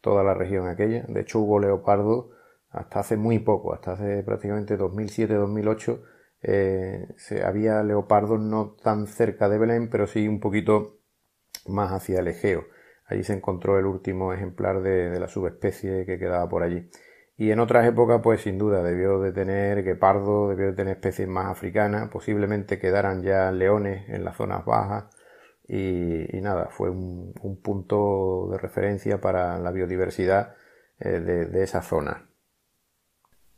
toda 0.00 0.24
la 0.24 0.32
región 0.32 0.68
aquella. 0.68 1.04
De 1.06 1.20
hecho, 1.20 1.40
hubo 1.40 1.60
leopardo 1.60 2.30
hasta 2.70 3.00
hace 3.00 3.18
muy 3.18 3.40
poco, 3.40 3.74
hasta 3.74 3.92
hace 3.92 4.22
prácticamente 4.22 4.78
2007-2008, 4.78 6.00
eh, 6.46 7.08
se, 7.16 7.44
había 7.44 7.82
leopardos 7.82 8.40
no 8.40 8.76
tan 8.82 9.06
cerca 9.06 9.48
de 9.48 9.58
Belén, 9.58 9.90
pero 9.90 10.06
sí 10.06 10.28
un 10.28 10.40
poquito 10.40 11.00
más 11.66 11.92
hacia 11.92 12.20
el 12.20 12.28
Egeo. 12.28 12.64
Allí 13.06 13.24
se 13.24 13.34
encontró 13.34 13.78
el 13.78 13.86
último 13.86 14.32
ejemplar 14.32 14.82
de, 14.82 15.10
de 15.10 15.20
la 15.20 15.28
subespecie 15.28 16.06
que 16.06 16.18
quedaba 16.18 16.48
por 16.48 16.62
allí. 16.62 16.88
Y 17.38 17.50
en 17.50 17.60
otras 17.60 17.86
épocas, 17.86 18.20
pues 18.22 18.40
sin 18.42 18.58
duda, 18.58 18.82
debió 18.82 19.20
de 19.20 19.32
tener 19.32 19.82
guepardo, 19.84 20.48
debió 20.48 20.66
de 20.68 20.72
tener 20.72 20.96
especies 20.96 21.28
más 21.28 21.46
africanas, 21.46 22.08
posiblemente 22.08 22.78
quedaran 22.78 23.22
ya 23.22 23.52
leones 23.52 24.08
en 24.08 24.24
las 24.24 24.36
zonas 24.36 24.64
bajas. 24.64 25.06
Y, 25.68 26.40
nada, 26.40 26.68
fue 26.70 26.90
un, 26.90 27.34
punto 27.62 28.48
de 28.52 28.58
referencia 28.58 29.20
para 29.20 29.58
la 29.58 29.72
biodiversidad 29.72 30.54
eh, 31.00 31.20
de, 31.20 31.62
esa 31.62 31.82
zona. 31.82 32.25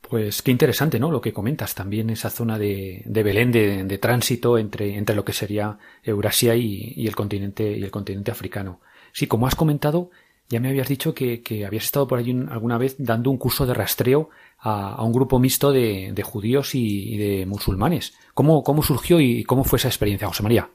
Pues 0.09 0.41
qué 0.41 0.51
interesante, 0.51 0.99
¿no? 0.99 1.11
Lo 1.11 1.21
que 1.21 1.35
comentas 1.35 1.75
también, 1.75 2.09
esa 2.09 2.31
zona 2.31 2.59
de, 2.59 3.03
Belén 3.07 3.53
de, 3.53 3.99
tránsito 3.99 4.57
entre, 4.57 4.97
entre 4.97 5.15
lo 5.15 5.23
que 5.25 5.35
sería 5.35 5.79
Eurasia 6.03 6.55
y, 6.55 7.07
el 7.07 7.15
continente, 7.15 7.77
y 7.77 7.83
el 7.83 7.91
continente 7.91 8.31
africano. 8.31 8.81
Sí, 9.13 9.27
como 9.27 9.47
has 9.47 9.55
comentado, 9.55 10.11
ya 10.49 10.61
me 10.61 10.69
habías 10.71 10.89
dicho 10.89 11.15
que, 11.15 11.43
habías 11.67 11.85
estado 11.85 12.09
por 12.09 12.19
allí 12.19 12.35
alguna 12.49 12.79
vez 12.79 12.97
dando 12.99 13.31
un 13.31 13.37
curso 13.37 13.67
de 13.67 13.75
rastreo 13.75 14.31
a, 14.61 15.05
un 15.05 15.13
grupo 15.13 15.39
mixto 15.39 15.73
de, 15.73 16.23
judíos 16.25 16.75
y, 16.75 17.19
de 17.19 17.45
musulmanes. 17.45 18.15
¿Cómo, 18.33 18.63
¿Cómo 18.63 18.83
surgió 18.83 19.21
y 19.21 19.45
cómo 19.45 19.63
fue 19.63 19.77
esa 19.77 19.89
experiencia, 19.89 20.27
José 20.27 20.43
María? 20.43 20.71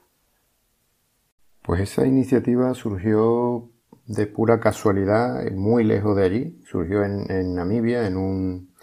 Pues 1.62 1.80
esa 1.80 2.06
iniciativa 2.06 2.72
surgió 2.74 3.68
de 4.06 4.26
pura 4.26 4.60
casualidad, 4.60 5.50
muy 5.52 5.82
lejos 5.82 6.16
de 6.16 6.24
allí. 6.24 6.60
Surgió 6.70 7.02
en, 7.02 7.54
Namibia, 7.54 8.06
en, 8.06 8.16
un, 8.16 8.73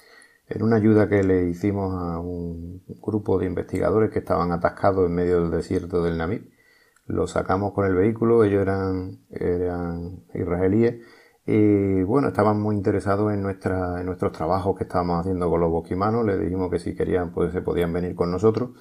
en 0.54 0.64
una 0.64 0.78
ayuda 0.78 1.08
que 1.08 1.24
le 1.24 1.50
hicimos 1.50 1.94
a 1.94 2.20
un 2.20 2.84
grupo 3.02 3.40
de 3.40 3.46
investigadores 3.46 4.12
que 4.12 4.20
estaban 4.20 4.52
atascados 4.52 5.08
en 5.08 5.16
medio 5.16 5.42
del 5.42 5.52
desierto 5.52 6.04
del 6.04 6.18
Namib. 6.18 6.50
Lo 7.06 7.28
sacamos 7.28 7.74
con 7.74 7.86
el 7.86 7.96
vehículo, 7.96 8.44
ellos 8.44 8.62
eran, 8.62 9.20
eran 9.30 10.24
israelíes 10.34 11.02
y 11.46 12.04
bueno, 12.04 12.28
estaban 12.28 12.62
muy 12.62 12.76
interesados 12.76 13.34
en, 13.34 13.40
en 13.40 14.06
nuestros 14.06 14.32
trabajos 14.32 14.78
que 14.78 14.84
estábamos 14.84 15.22
haciendo 15.22 15.50
con 15.50 15.60
los 15.60 15.72
bosquimanos, 15.72 16.26
les 16.26 16.40
dijimos 16.40 16.70
que 16.70 16.80
si 16.80 16.96
querían 16.96 17.34
pues 17.34 17.52
se 17.52 17.62
podían 17.62 17.92
venir 17.92 18.16
con 18.16 18.32
nosotros. 18.32 18.72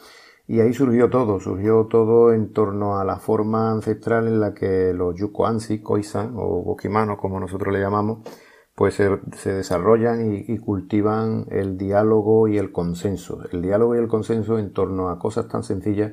Y 0.46 0.60
ahí 0.60 0.74
surgió 0.74 1.08
todo, 1.08 1.38
surgió 1.38 1.86
todo 1.86 2.32
en 2.32 2.52
torno 2.52 2.98
a 2.98 3.04
la 3.04 3.16
forma 3.16 3.70
ancestral 3.70 4.26
en 4.26 4.40
la 4.40 4.52
que 4.52 4.92
los 4.92 5.14
yukoansi, 5.14 5.80
koisan 5.80 6.34
o 6.36 6.62
bosquimanos 6.64 7.18
como 7.18 7.38
nosotros 7.38 7.72
le 7.72 7.80
llamamos, 7.80 8.28
pues 8.74 8.94
se, 8.94 9.52
desarrollan 9.52 10.44
y, 10.46 10.58
cultivan 10.58 11.46
el 11.50 11.76
diálogo 11.76 12.48
y 12.48 12.58
el 12.58 12.72
consenso. 12.72 13.40
El 13.52 13.62
diálogo 13.62 13.94
y 13.94 13.98
el 13.98 14.08
consenso 14.08 14.58
en 14.58 14.72
torno 14.72 15.10
a 15.10 15.18
cosas 15.18 15.48
tan 15.48 15.62
sencillas 15.62 16.12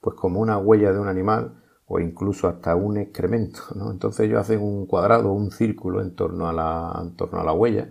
pues 0.00 0.16
como 0.16 0.40
una 0.40 0.58
huella 0.58 0.92
de 0.92 1.00
un 1.00 1.08
animal 1.08 1.62
o 1.86 1.98
incluso 1.98 2.48
hasta 2.48 2.76
un 2.76 2.98
excremento, 2.98 3.60
¿no? 3.74 3.90
Entonces 3.90 4.26
ellos 4.26 4.40
hacen 4.40 4.60
un 4.60 4.86
cuadrado, 4.86 5.32
un 5.32 5.50
círculo 5.50 6.02
en 6.02 6.14
torno 6.14 6.48
a 6.48 6.52
la, 6.52 7.00
en 7.02 7.16
torno 7.16 7.40
a 7.40 7.44
la 7.44 7.52
huella 7.52 7.88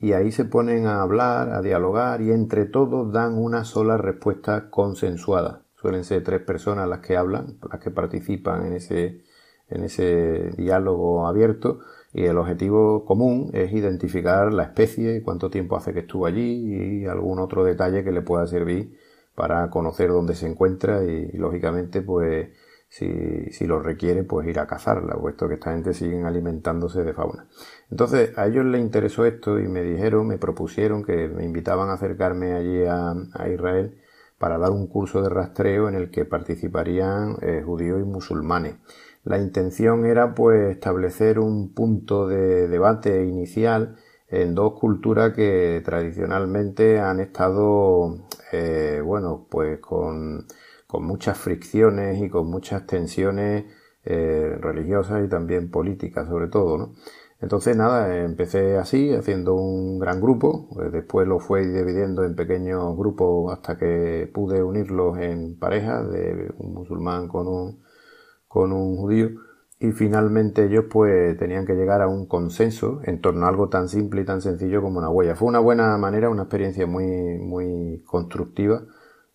y 0.00 0.14
ahí 0.14 0.32
se 0.32 0.46
ponen 0.46 0.86
a 0.86 1.02
hablar, 1.02 1.52
a 1.52 1.60
dialogar 1.60 2.22
y 2.22 2.32
entre 2.32 2.64
todos 2.64 3.12
dan 3.12 3.36
una 3.36 3.64
sola 3.64 3.98
respuesta 3.98 4.70
consensuada. 4.70 5.66
Suelen 5.76 6.04
ser 6.04 6.24
tres 6.24 6.40
personas 6.40 6.88
las 6.88 7.00
que 7.00 7.16
hablan, 7.16 7.58
las 7.70 7.80
que 7.80 7.90
participan 7.90 8.66
en 8.66 8.72
ese, 8.72 9.24
en 9.68 9.84
ese 9.84 10.52
diálogo 10.56 11.26
abierto 11.26 11.80
y 12.12 12.24
el 12.24 12.38
objetivo 12.38 13.04
común 13.04 13.50
es 13.52 13.72
identificar 13.72 14.52
la 14.52 14.64
especie, 14.64 15.22
cuánto 15.22 15.50
tiempo 15.50 15.76
hace 15.76 15.92
que 15.92 16.00
estuvo 16.00 16.26
allí 16.26 17.02
y 17.02 17.06
algún 17.06 17.38
otro 17.38 17.64
detalle 17.64 18.02
que 18.02 18.12
le 18.12 18.22
pueda 18.22 18.46
servir 18.46 18.98
para 19.34 19.70
conocer 19.70 20.10
dónde 20.10 20.34
se 20.34 20.46
encuentra 20.46 21.04
y, 21.04 21.30
lógicamente 21.32 22.02
pues 22.02 22.48
si, 22.88 23.46
si, 23.52 23.66
lo 23.66 23.78
requiere 23.78 24.24
pues 24.24 24.48
ir 24.48 24.58
a 24.58 24.66
cazarla, 24.66 25.14
puesto 25.14 25.48
que 25.48 25.54
esta 25.54 25.72
gente 25.72 25.94
siguen 25.94 26.26
alimentándose 26.26 27.04
de 27.04 27.14
fauna. 27.14 27.46
Entonces 27.90 28.36
a 28.36 28.48
ellos 28.48 28.64
les 28.64 28.80
interesó 28.80 29.24
esto 29.24 29.60
y 29.60 29.68
me 29.68 29.82
dijeron, 29.82 30.26
me 30.26 30.38
propusieron 30.38 31.04
que 31.04 31.28
me 31.28 31.44
invitaban 31.44 31.90
a 31.90 31.94
acercarme 31.94 32.54
allí 32.54 32.82
a, 32.84 33.14
Israel 33.52 33.96
para 34.38 34.58
dar 34.58 34.72
un 34.72 34.88
curso 34.88 35.22
de 35.22 35.28
rastreo 35.28 35.88
en 35.88 35.94
el 35.94 36.10
que 36.10 36.24
participarían 36.24 37.36
eh, 37.42 37.62
judíos 37.64 38.00
y 38.00 38.04
musulmanes. 38.04 38.74
La 39.24 39.38
intención 39.38 40.06
era 40.06 40.34
pues 40.34 40.70
establecer 40.70 41.38
un 41.38 41.74
punto 41.74 42.26
de 42.26 42.68
debate 42.68 43.24
inicial 43.26 43.96
en 44.28 44.54
dos 44.54 44.78
culturas 44.78 45.34
que 45.34 45.82
tradicionalmente 45.84 47.00
han 47.00 47.20
estado, 47.20 48.28
eh, 48.52 49.02
bueno, 49.04 49.46
pues 49.50 49.78
con, 49.80 50.46
muchas 51.00 51.38
fricciones 51.38 52.20
y 52.22 52.28
con 52.28 52.48
muchas 52.50 52.86
tensiones 52.86 53.64
eh, 54.04 54.56
religiosas 54.60 55.24
y 55.24 55.28
también 55.28 55.70
políticas 55.70 56.28
sobre 56.28 56.48
todo, 56.48 56.78
¿no? 56.78 56.92
Entonces 57.40 57.76
nada, 57.76 58.22
empecé 58.24 58.76
así, 58.76 59.14
haciendo 59.14 59.54
un 59.54 59.98
gran 59.98 60.20
grupo, 60.20 60.68
pues 60.74 60.92
después 60.92 61.26
lo 61.26 61.40
fui 61.40 61.66
dividiendo 61.66 62.24
en 62.24 62.34
pequeños 62.36 62.96
grupos 62.96 63.52
hasta 63.52 63.78
que 63.78 64.30
pude 64.32 64.62
unirlos 64.62 65.18
en 65.18 65.58
parejas 65.58 66.10
de 66.10 66.52
un 66.58 66.74
musulmán 66.74 67.28
con 67.28 67.46
un, 67.48 67.82
con 68.50 68.72
un 68.72 68.96
judío 68.96 69.30
y 69.78 69.92
finalmente 69.92 70.64
ellos 70.64 70.86
pues 70.90 71.38
tenían 71.38 71.64
que 71.64 71.74
llegar 71.74 72.02
a 72.02 72.08
un 72.08 72.26
consenso 72.26 73.00
en 73.04 73.20
torno 73.20 73.46
a 73.46 73.48
algo 73.48 73.68
tan 73.68 73.88
simple 73.88 74.22
y 74.22 74.24
tan 74.24 74.42
sencillo 74.42 74.82
como 74.82 74.98
una 74.98 75.08
huella. 75.08 75.36
Fue 75.36 75.46
una 75.46 75.60
buena 75.60 75.96
manera, 75.98 76.28
una 76.30 76.42
experiencia 76.42 76.84
muy, 76.84 77.38
muy 77.38 78.02
constructiva 78.04 78.82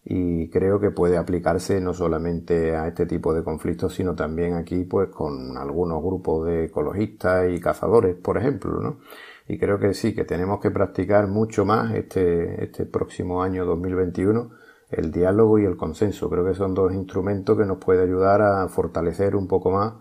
y 0.04 0.50
creo 0.50 0.82
que 0.82 0.92
puede 0.92 1.18
aplicarse 1.18 1.80
no 1.80 1.94
solamente 1.94 2.76
a 2.76 2.90
este 2.90 3.06
tipo 3.06 3.34
de 3.34 3.42
conflictos, 3.42 3.96
sino 3.96 4.16
también 4.16 4.56
aquí 4.56 4.84
pues 4.84 5.08
con 5.10 5.58
algunos 5.58 6.04
grupos 6.04 6.48
de 6.48 6.66
ecologistas 6.66 7.50
y 7.50 7.62
cazadores, 7.62 8.18
por 8.18 8.38
ejemplo, 8.38 8.82
¿no? 8.82 9.00
Y 9.48 9.58
creo 9.58 9.80
que 9.80 9.94
sí, 9.94 10.14
que 10.14 10.26
tenemos 10.26 10.60
que 10.60 10.72
practicar 10.72 11.28
mucho 11.28 11.64
más 11.64 11.96
este, 11.96 12.66
este 12.66 12.86
próximo 12.86 13.42
año 13.42 13.66
2021 13.66 14.65
el 14.90 15.12
diálogo 15.12 15.60
y 15.60 15.66
el 15.66 15.78
consenso. 15.78 16.30
Creo 16.30 16.46
que 16.46 16.56
son 16.56 16.74
dos 16.74 16.94
instrumentos 16.94 17.58
que 17.58 17.66
nos 17.66 17.78
puede 17.78 18.04
ayudar 18.04 18.42
a 18.42 18.68
fortalecer 18.68 19.36
un 19.36 19.48
poco 19.48 19.72
más 19.72 19.94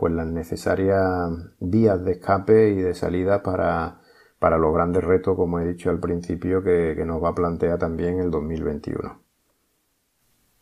pues 0.00 0.14
las 0.14 0.26
necesarias 0.26 1.30
vías 1.58 2.02
de 2.02 2.12
escape 2.12 2.70
y 2.70 2.76
de 2.76 2.94
salida 2.94 3.42
para, 3.42 4.00
para 4.38 4.56
los 4.56 4.72
grandes 4.72 5.04
retos, 5.04 5.36
como 5.36 5.60
he 5.60 5.68
dicho 5.68 5.90
al 5.90 6.00
principio, 6.00 6.64
que, 6.64 6.96
nos 7.04 7.22
va 7.22 7.28
a 7.28 7.34
plantear 7.34 7.78
también 7.78 8.18
el 8.18 8.30
2021. 8.30 9.20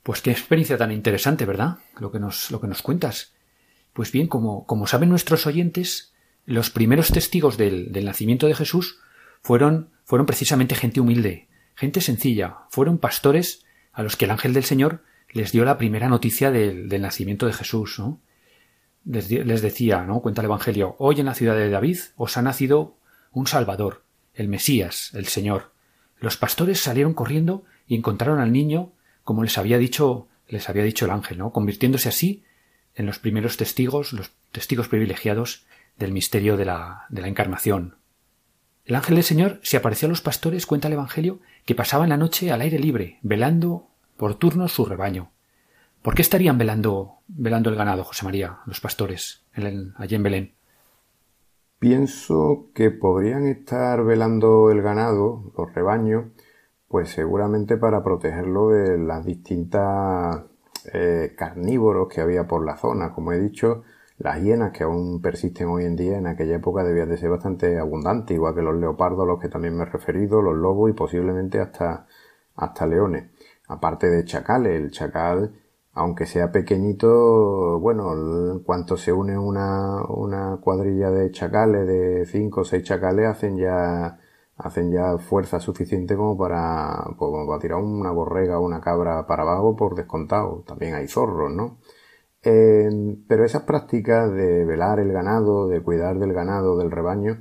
Pues 0.02 0.22
qué 0.22 0.32
experiencia 0.32 0.76
tan 0.76 0.90
interesante, 0.90 1.46
¿verdad? 1.46 1.78
Lo 2.00 2.10
que 2.10 2.18
nos, 2.18 2.50
lo 2.50 2.60
que 2.60 2.66
nos 2.66 2.82
cuentas. 2.82 3.32
Pues 3.92 4.10
bien, 4.10 4.26
como, 4.26 4.66
como 4.66 4.88
saben 4.88 5.08
nuestros 5.08 5.46
oyentes, 5.46 6.12
los 6.44 6.70
primeros 6.70 7.12
testigos 7.12 7.56
del, 7.56 7.92
nacimiento 8.04 8.48
de 8.48 8.56
Jesús 8.56 8.98
fueron, 9.40 9.90
fueron 10.02 10.26
precisamente 10.26 10.74
gente 10.74 11.00
humilde, 11.00 11.46
gente 11.76 12.00
sencilla, 12.00 12.56
fueron 12.70 12.98
pastores 12.98 13.64
a 13.98 14.04
los 14.04 14.14
que 14.14 14.26
el 14.26 14.30
ángel 14.30 14.52
del 14.52 14.62
Señor 14.62 15.02
les 15.32 15.50
dio 15.50 15.64
la 15.64 15.76
primera 15.76 16.08
noticia 16.08 16.52
del, 16.52 16.88
del 16.88 17.02
nacimiento 17.02 17.46
de 17.46 17.52
Jesús, 17.52 17.98
¿no? 17.98 18.20
les, 19.04 19.60
decía, 19.60 20.04
¿no? 20.04 20.20
Cuenta 20.20 20.40
el 20.40 20.46
Evangelio, 20.46 20.94
hoy 21.00 21.18
en 21.18 21.26
la 21.26 21.34
ciudad 21.34 21.56
de 21.56 21.68
David 21.68 21.98
os 22.14 22.36
ha 22.36 22.42
nacido 22.42 22.96
un 23.32 23.48
Salvador, 23.48 24.04
el 24.34 24.46
Mesías, 24.46 25.10
el 25.14 25.26
Señor. 25.26 25.72
Los 26.20 26.36
pastores 26.36 26.78
salieron 26.78 27.12
corriendo 27.12 27.64
y 27.88 27.96
encontraron 27.96 28.38
al 28.38 28.52
niño 28.52 28.92
como 29.24 29.42
les 29.42 29.58
había 29.58 29.78
dicho, 29.78 30.28
les 30.46 30.68
había 30.68 30.84
dicho 30.84 31.06
el 31.06 31.10
ángel, 31.10 31.38
¿no? 31.38 31.52
Convirtiéndose 31.52 32.08
así 32.08 32.44
en 32.94 33.06
los 33.06 33.18
primeros 33.18 33.56
testigos, 33.56 34.12
los 34.12 34.30
testigos 34.52 34.86
privilegiados 34.86 35.66
del 35.98 36.12
misterio 36.12 36.56
de 36.56 36.66
la, 36.66 37.06
de 37.08 37.20
la 37.20 37.26
encarnación. 37.26 37.97
El 38.88 38.94
ángel 38.94 39.16
del 39.16 39.24
Señor 39.24 39.60
se 39.62 39.76
apareció 39.76 40.06
a 40.06 40.08
los 40.08 40.22
pastores, 40.22 40.64
cuenta 40.64 40.88
el 40.88 40.94
Evangelio, 40.94 41.40
que 41.66 41.74
pasaban 41.74 42.08
la 42.08 42.16
noche 42.16 42.50
al 42.50 42.62
aire 42.62 42.78
libre, 42.78 43.18
velando 43.20 43.88
por 44.16 44.36
turnos 44.36 44.72
su 44.72 44.86
rebaño. 44.86 45.30
¿Por 46.00 46.14
qué 46.14 46.22
estarían 46.22 46.56
velando, 46.56 47.16
velando 47.26 47.68
el 47.68 47.76
ganado, 47.76 48.02
José 48.02 48.24
María, 48.24 48.60
los 48.64 48.80
pastores, 48.80 49.44
allí 49.52 50.14
en 50.14 50.22
Belén? 50.22 50.54
Pienso 51.78 52.70
que 52.72 52.90
podrían 52.90 53.46
estar 53.46 54.02
velando 54.04 54.70
el 54.70 54.80
ganado, 54.80 55.52
los 55.54 55.74
rebaños, 55.74 56.24
pues 56.88 57.10
seguramente 57.10 57.76
para 57.76 58.02
protegerlo 58.02 58.70
de 58.70 58.96
las 58.96 59.22
distintas 59.22 60.44
eh, 60.94 61.34
carnívoros 61.36 62.08
que 62.08 62.22
había 62.22 62.48
por 62.48 62.64
la 62.64 62.78
zona. 62.78 63.12
Como 63.12 63.32
he 63.32 63.38
dicho, 63.38 63.82
las 64.18 64.40
hienas 64.42 64.72
que 64.72 64.84
aún 64.84 65.20
persisten 65.22 65.68
hoy 65.68 65.84
en 65.84 65.96
día, 65.96 66.18
en 66.18 66.26
aquella 66.26 66.56
época 66.56 66.82
debían 66.84 67.08
de 67.08 67.16
ser 67.18 67.30
bastante 67.30 67.78
abundantes, 67.78 68.34
igual 68.34 68.54
que 68.54 68.62
los 68.62 68.76
leopardos 68.76 69.22
a 69.24 69.26
los 69.26 69.40
que 69.40 69.48
también 69.48 69.76
me 69.76 69.84
he 69.84 69.86
referido, 69.86 70.42
los 70.42 70.56
lobos 70.56 70.90
y 70.90 70.92
posiblemente 70.92 71.60
hasta, 71.60 72.06
hasta 72.56 72.86
leones. 72.86 73.30
Aparte 73.68 74.08
de 74.08 74.24
chacales, 74.24 74.80
el 74.80 74.90
chacal, 74.90 75.54
aunque 75.92 76.26
sea 76.26 76.50
pequeñito, 76.52 77.78
bueno, 77.80 78.12
en 78.52 78.60
cuanto 78.60 78.96
se 78.96 79.12
une 79.12 79.38
una, 79.38 80.02
una 80.08 80.58
cuadrilla 80.60 81.10
de 81.10 81.30
chacales, 81.30 81.86
de 81.86 82.26
cinco 82.26 82.62
o 82.62 82.64
seis 82.64 82.82
chacales, 82.84 83.26
hacen 83.26 83.56
ya, 83.56 84.18
hacen 84.56 84.90
ya 84.92 85.18
fuerza 85.18 85.60
suficiente 85.60 86.16
como 86.16 86.36
para, 86.36 87.04
como 87.16 87.46
para 87.46 87.60
tirar 87.60 87.78
una 87.78 88.10
borrega 88.12 88.58
o 88.58 88.64
una 88.64 88.80
cabra 88.80 89.26
para 89.26 89.42
abajo 89.42 89.76
por 89.76 89.94
descontado. 89.94 90.64
También 90.66 90.94
hay 90.94 91.08
zorros, 91.08 91.52
¿no? 91.52 91.78
Pero 92.42 93.44
esas 93.44 93.62
prácticas 93.62 94.32
de 94.32 94.64
velar 94.64 95.00
el 95.00 95.12
ganado, 95.12 95.68
de 95.68 95.82
cuidar 95.82 96.18
del 96.18 96.32
ganado, 96.32 96.78
del 96.78 96.90
rebaño, 96.90 97.38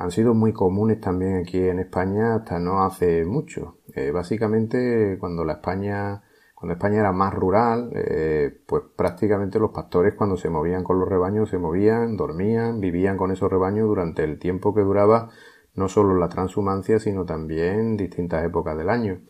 han 0.00 0.10
sido 0.10 0.32
muy 0.32 0.54
comunes 0.54 0.98
también 0.98 1.36
aquí 1.36 1.58
en 1.58 1.78
España 1.78 2.36
hasta 2.36 2.58
no 2.58 2.82
hace 2.84 3.26
mucho. 3.26 3.78
Eh, 3.94 4.10
básicamente, 4.10 5.18
cuando 5.20 5.44
la 5.44 5.54
España, 5.54 6.22
cuando 6.54 6.72
España 6.72 7.00
era 7.00 7.12
más 7.12 7.34
rural, 7.34 7.90
eh, 7.94 8.62
pues 8.66 8.82
prácticamente 8.96 9.58
los 9.58 9.72
pastores 9.72 10.14
cuando 10.14 10.38
se 10.38 10.48
movían 10.48 10.84
con 10.84 10.98
los 10.98 11.06
rebaños 11.06 11.50
se 11.50 11.58
movían, 11.58 12.16
dormían, 12.16 12.80
vivían 12.80 13.18
con 13.18 13.30
esos 13.30 13.50
rebaños 13.50 13.88
durante 13.88 14.24
el 14.24 14.38
tiempo 14.38 14.74
que 14.74 14.80
duraba 14.80 15.28
no 15.74 15.88
solo 15.88 16.16
la 16.18 16.30
transhumancia, 16.30 16.98
sino 16.98 17.26
también 17.26 17.98
distintas 17.98 18.42
épocas 18.44 18.78
del 18.78 18.88
año. 18.88 19.20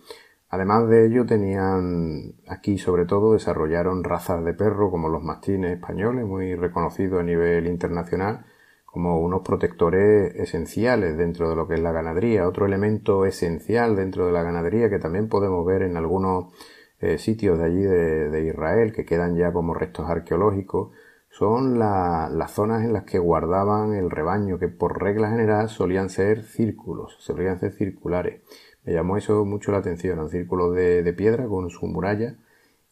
Además 0.51 0.89
de 0.89 1.07
ello, 1.07 1.27
tenían 1.27 2.35
aquí 2.49 2.77
sobre 2.77 3.07
todo 3.07 3.35
desarrollaron 3.35 4.03
razas 4.03 4.45
de 4.45 4.53
perro 4.53 4.91
como 4.91 5.09
los 5.09 5.23
mastines 5.23 5.73
españoles, 5.73 6.27
muy 6.27 6.57
reconocidos 6.57 7.21
a 7.21 7.23
nivel 7.23 7.69
internacional, 7.69 8.45
como 8.85 9.21
unos 9.21 9.43
protectores 9.43 10.35
esenciales 10.35 11.17
dentro 11.17 11.49
de 11.49 11.55
lo 11.55 11.69
que 11.69 11.75
es 11.75 11.81
la 11.81 11.93
ganadería. 11.93 12.49
Otro 12.49 12.67
elemento 12.67 13.27
esencial 13.27 13.95
dentro 13.95 14.27
de 14.27 14.33
la 14.33 14.43
ganadería 14.43 14.91
que 14.91 14.99
también 14.99 15.29
podemos 15.29 15.65
ver 15.65 15.83
en 15.83 15.97
algunos 15.97 16.53
eh, 16.99 17.19
sitios 17.19 17.59
de 17.59 17.65
allí 17.65 17.83
de, 17.83 18.45
Israel 18.45 18.93
que 18.93 19.05
quedan 19.05 19.37
ya 19.37 19.53
como 19.53 19.73
restos 19.73 20.11
arqueológicos 20.11 20.91
son 21.31 21.79
las 21.79 22.51
zonas 22.51 22.85
en 22.85 22.93
las 22.93 23.05
que 23.05 23.21
guardaban 23.21 23.95
el 23.95 24.11
rebaño, 24.11 24.59
que 24.59 24.67
por 24.67 25.01
regla 25.01 25.31
general 25.31 25.69
solían 25.69 26.11
ser 26.11 26.43
círculos, 26.43 27.17
solían 27.21 27.61
ser 27.61 27.73
circulares. 27.73 28.43
Me 28.85 28.93
llamó 28.93 29.17
eso 29.17 29.45
mucho 29.45 29.73
la 29.73 29.79
atención, 29.79 30.19
un 30.19 30.31
círculo 30.31 30.73
de, 30.73 31.13
piedra 31.13 31.47
con 31.47 31.71
su 31.71 31.87
muralla. 31.87 32.37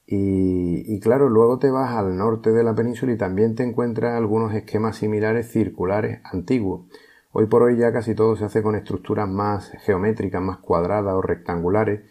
Y, 0.07 0.98
claro, 1.01 1.29
luego 1.29 1.59
te 1.59 1.70
vas 1.70 1.94
al 1.94 2.16
norte 2.16 2.51
de 2.51 2.64
la 2.64 2.74
península 2.74 3.12
y 3.12 3.18
también 3.18 3.55
te 3.55 3.62
encuentras 3.62 4.16
algunos 4.16 4.55
esquemas 4.55 4.96
similares 4.96 5.51
circulares 5.51 6.20
antiguos. 6.24 6.87
Hoy 7.33 7.46
por 7.46 7.62
hoy 7.62 7.77
ya 7.77 7.92
casi 7.92 8.14
todo 8.14 8.35
se 8.37 8.44
hace 8.44 8.62
con 8.62 8.74
estructuras 8.74 9.29
más 9.29 9.70
geométricas, 9.85 10.40
más 10.42 10.59
cuadradas 10.59 11.14
o 11.14 11.20
rectangulares. 11.20 12.03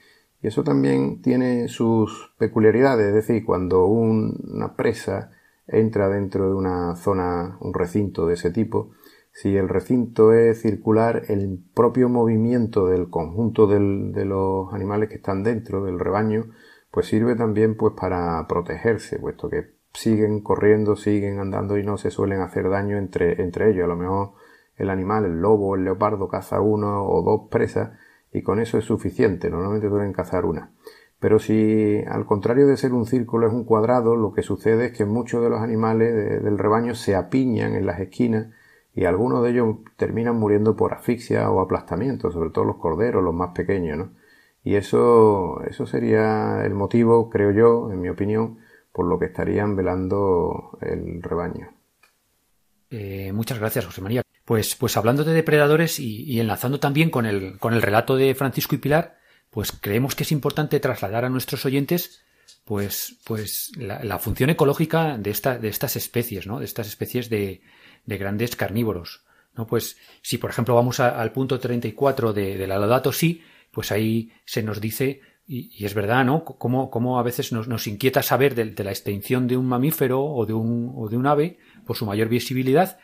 Y 0.41 0.47
eso 0.47 0.63
también 0.63 1.21
tiene 1.21 1.67
sus 1.67 2.33
peculiaridades, 2.37 3.07
es 3.07 3.13
decir, 3.13 3.43
cuando 3.43 3.85
una 3.85 4.75
presa 4.75 5.31
entra 5.67 6.07
dentro 6.09 6.49
de 6.49 6.55
una 6.55 6.95
zona, 6.95 7.57
un 7.61 7.73
recinto 7.73 8.27
de 8.27 8.35
ese 8.35 8.51
tipo, 8.51 8.91
si 9.37 9.55
el 9.55 9.69
recinto 9.69 10.33
es 10.33 10.63
circular, 10.63 11.21
el 11.27 11.59
propio 11.75 12.09
movimiento 12.09 12.87
del 12.87 13.11
conjunto 13.11 13.67
de 13.67 14.25
los 14.25 14.73
animales 14.73 15.09
que 15.09 15.17
están 15.17 15.43
dentro 15.43 15.85
del 15.85 15.99
rebaño, 15.99 16.47
pues 16.89 17.05
sirve 17.05 17.35
también 17.35 17.77
pues 17.77 17.93
para 17.93 18.43
protegerse, 18.47 19.19
puesto 19.19 19.47
que 19.47 19.75
siguen 19.93 20.41
corriendo, 20.41 20.95
siguen 20.95 21.37
andando 21.37 21.77
y 21.77 21.83
no 21.83 21.99
se 21.99 22.09
suelen 22.09 22.41
hacer 22.41 22.67
daño 22.67 22.97
entre, 22.97 23.39
entre 23.43 23.69
ellos. 23.69 23.83
A 23.83 23.87
lo 23.89 23.95
mejor 23.95 24.31
el 24.75 24.89
animal, 24.89 25.25
el 25.25 25.39
lobo, 25.39 25.75
el 25.75 25.83
leopardo 25.83 26.27
caza 26.27 26.59
uno 26.59 27.05
o 27.05 27.21
dos 27.21 27.47
presas 27.51 27.91
y 28.33 28.41
con 28.41 28.59
eso 28.59 28.79
es 28.79 28.85
suficiente. 28.85 29.51
Normalmente 29.51 29.87
suelen 29.87 30.13
cazar 30.13 30.45
una. 30.45 30.71
Pero 31.19 31.37
si 31.37 32.01
al 32.07 32.25
contrario 32.25 32.65
de 32.65 32.75
ser 32.75 32.91
un 32.91 33.05
círculo 33.05 33.45
es 33.45 33.53
un 33.53 33.65
cuadrado, 33.65 34.15
lo 34.15 34.33
que 34.33 34.41
sucede 34.41 34.87
es 34.87 34.97
que 34.97 35.05
muchos 35.05 35.43
de 35.43 35.51
los 35.51 35.61
animales 35.61 36.43
del 36.43 36.57
rebaño 36.57 36.95
se 36.95 37.15
apiñan 37.15 37.75
en 37.75 37.85
las 37.85 37.99
esquinas 37.99 38.47
y 38.97 39.05
algunos 39.05 39.43
de 39.43 39.51
ellos 39.51 39.75
terminan 39.95 40.37
muriendo 40.37 40.75
por 40.75 40.91
asfixia 40.91 41.51
o 41.51 41.61
aplastamiento, 41.61 42.31
sobre 42.31 42.49
todo 42.49 42.65
los 42.65 42.77
corderos, 42.77 43.23
los 43.23 43.33
más 43.33 43.51
pequeños, 43.53 43.95
¿no? 43.95 44.09
Y 44.63 44.73
eso, 44.73 45.61
eso 45.69 45.85
sería 45.85 46.65
el 46.65 46.73
motivo, 46.73 47.29
creo 47.29 47.51
yo, 47.51 47.91
en 47.91 48.01
mi 48.01 48.09
opinión, 48.09 48.57
por 48.91 49.05
lo 49.05 49.19
que 49.19 49.25
estarían 49.25 49.75
velando 49.75 50.79
el 50.81 51.21
rebaño. 51.21 51.69
Eh, 52.89 53.31
muchas 53.33 53.59
gracias, 53.59 53.85
José 53.85 54.01
María. 54.01 54.23
Pues, 54.43 54.75
pues 54.75 54.97
hablando 54.97 55.23
de 55.23 55.33
depredadores 55.33 55.99
y, 55.99 56.39
enlazando 56.39 56.79
también 56.79 57.11
con 57.11 57.27
el, 57.27 57.59
con 57.59 57.75
el 57.75 57.83
relato 57.83 58.15
de 58.15 58.33
Francisco 58.33 58.73
y 58.73 58.79
Pilar, 58.79 59.19
pues 59.51 59.71
creemos 59.79 60.15
que 60.15 60.23
es 60.23 60.31
importante 60.31 60.79
trasladar 60.79 61.23
a 61.23 61.29
nuestros 61.29 61.63
oyentes 61.67 62.23
pues, 62.65 63.15
pues 63.25 63.71
la, 63.77 64.17
función 64.17 64.49
ecológica 64.49 65.19
de, 65.19 65.29
esta, 65.29 65.59
de 65.59 65.67
estas 65.67 65.95
especies, 65.95 66.47
¿no? 66.47 66.59
De 66.59 66.65
estas 66.65 66.87
especies 66.87 67.29
de, 67.29 67.61
de 68.07 68.17
grandes 68.17 68.55
carnívoros. 68.55 69.21
¿no? 69.55 69.67
Pues 69.67 69.97
si 70.23 70.39
por 70.39 70.49
ejemplo 70.49 70.73
vamos 70.73 70.99
al 70.99 71.31
punto 71.31 71.59
34 71.59 72.33
de, 72.33 72.57
de 72.57 72.65
la 72.67 72.79
Laudato 72.79 73.11
Si, 73.11 73.43
pues 73.71 73.91
ahí 73.91 74.31
se 74.45 74.63
nos 74.63 74.81
dice, 74.81 75.21
y, 75.47 75.85
es 75.85 75.93
verdad, 75.93 76.25
¿no? 76.25 76.43
Cómo, 76.43 77.19
a 77.19 77.23
veces 77.23 77.51
nos, 77.51 77.67
nos 77.67 77.87
inquieta 77.87 78.21
saber 78.21 78.53
de, 78.53 78.83
la 78.83 78.91
extinción 78.91 79.47
de 79.47 79.55
un 79.55 79.67
mamífero 79.67 80.23
o 80.23 80.45
de 80.45 80.53
un, 80.53 80.91
o 80.95 81.07
de 81.07 81.17
un 81.17 81.25
ave 81.25 81.57
por 81.85 81.95
su 81.95 82.05
mayor 82.05 82.27
visibilidad, 82.27 82.99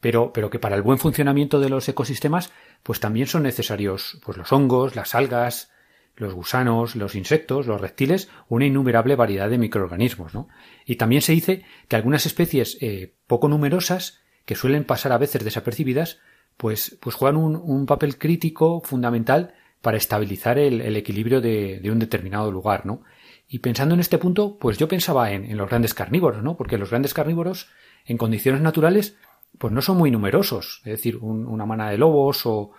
pero, 0.00 0.32
pero 0.32 0.50
que 0.50 0.58
para 0.58 0.76
el 0.76 0.82
buen 0.82 0.98
funcionamiento 0.98 1.60
de 1.60 1.68
los 1.68 1.88
ecosistemas, 1.88 2.50
pues 2.82 2.98
también 2.98 3.26
son 3.26 3.44
necesarios 3.44 4.18
pues 4.24 4.36
los 4.36 4.52
hongos, 4.52 4.96
las 4.96 5.14
algas, 5.14 5.70
los 6.16 6.34
gusanos, 6.34 6.96
los 6.96 7.14
insectos, 7.14 7.66
los 7.66 7.80
reptiles, 7.80 8.28
una 8.48 8.66
innumerable 8.66 9.14
variedad 9.14 9.48
de 9.48 9.58
microorganismos, 9.58 10.34
¿no? 10.34 10.48
Y 10.86 10.96
también 10.96 11.22
se 11.22 11.32
dice 11.32 11.64
que 11.88 11.96
algunas 11.96 12.26
especies 12.26 12.78
eh, 12.80 13.14
poco 13.26 13.48
numerosas 13.48 14.20
que 14.46 14.54
suelen 14.54 14.84
pasar 14.84 15.12
a 15.12 15.18
veces 15.18 15.44
desapercibidas, 15.44 16.18
pues, 16.56 16.96
pues 17.00 17.14
juegan 17.14 17.36
un, 17.36 17.84
papel 17.84 18.16
crítico 18.16 18.80
fundamental 18.80 19.54
para 19.82 19.98
estabilizar 19.98 20.58
el, 20.58 20.96
equilibrio 20.96 21.40
de, 21.42 21.80
un 21.92 21.98
determinado 21.98 22.50
lugar, 22.50 22.86
¿no? 22.86 23.02
Y 23.48 23.58
pensando 23.58 23.94
en 23.94 24.00
este 24.00 24.18
punto, 24.18 24.56
pues 24.58 24.78
yo 24.78 24.88
pensaba 24.88 25.32
en, 25.32 25.54
los 25.56 25.68
grandes 25.68 25.94
carnívoros, 25.94 26.42
¿no? 26.42 26.56
Porque 26.56 26.78
los 26.78 26.90
grandes 26.90 27.12
carnívoros, 27.12 27.68
en 28.06 28.16
condiciones 28.16 28.62
naturales, 28.62 29.16
pues 29.58 29.72
no 29.72 29.82
son 29.82 29.98
muy 29.98 30.10
numerosos. 30.10 30.80
Es 30.84 30.92
decir, 30.92 31.18
una 31.18 31.66
mana 31.66 31.90
de 31.90 31.98
lobos 31.98 32.42
o, 32.46 32.72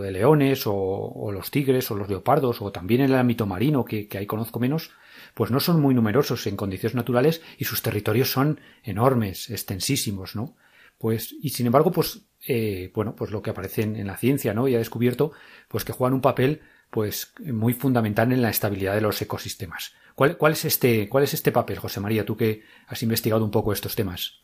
de 0.00 0.10
leones 0.10 0.62
o, 0.66 1.30
los 1.32 1.50
tigres 1.50 1.90
o 1.90 1.96
los 1.96 2.08
leopardos 2.08 2.60
o 2.60 2.72
también 2.72 3.02
en 3.02 3.10
el 3.10 3.16
ámbito 3.16 3.46
marino, 3.46 3.84
que, 3.84 4.08
que 4.08 4.18
ahí 4.18 4.26
conozco 4.26 4.58
menos, 4.58 4.90
pues 5.34 5.50
no 5.50 5.60
son 5.60 5.80
muy 5.80 5.94
numerosos 5.94 6.46
en 6.46 6.56
condiciones 6.56 6.94
naturales 6.94 7.42
y 7.58 7.64
sus 7.64 7.82
territorios 7.82 8.30
son 8.30 8.60
enormes, 8.82 9.50
extensísimos, 9.50 10.34
¿no? 10.34 10.56
Pues, 10.98 11.34
y 11.40 11.50
sin 11.50 11.66
embargo, 11.66 11.92
pues, 11.92 12.26
eh, 12.46 12.90
bueno, 12.94 13.14
pues 13.14 13.30
lo 13.30 13.40
que 13.42 13.50
aparece 13.50 13.82
en, 13.82 14.06
la 14.06 14.16
ciencia, 14.16 14.52
¿no? 14.52 14.68
Y 14.68 14.74
ha 14.74 14.78
descubierto, 14.78 15.32
pues 15.68 15.84
que 15.84 15.92
juegan 15.92 16.14
un 16.14 16.20
papel, 16.20 16.60
pues, 16.90 17.32
muy 17.40 17.72
fundamental 17.72 18.32
en 18.32 18.42
la 18.42 18.50
estabilidad 18.50 18.94
de 18.94 19.00
los 19.00 19.20
ecosistemas. 19.22 19.94
¿Cuál, 20.14 20.36
cuál 20.36 20.52
es 20.52 20.64
este, 20.64 21.08
cuál 21.08 21.24
es 21.24 21.34
este 21.34 21.52
papel, 21.52 21.78
José 21.78 22.00
María, 22.00 22.26
tú 22.26 22.36
que 22.36 22.62
has 22.88 23.02
investigado 23.02 23.44
un 23.44 23.52
poco 23.52 23.72
estos 23.72 23.94
temas? 23.94 24.40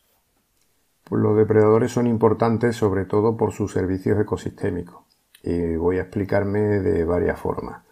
Pues 1.03 1.21
los 1.21 1.37
depredadores 1.37 1.91
son 1.91 2.07
importantes 2.07 2.75
sobre 2.75 3.05
todo 3.05 3.37
por 3.37 3.51
sus 3.51 3.71
servicios 3.73 4.19
ecosistémicos. 4.19 5.03
Y 5.43 5.75
voy 5.75 5.99
a 5.99 6.01
explicarme 6.01 6.59
de 6.59 7.05
varias 7.05 7.39
formas. 7.39 7.83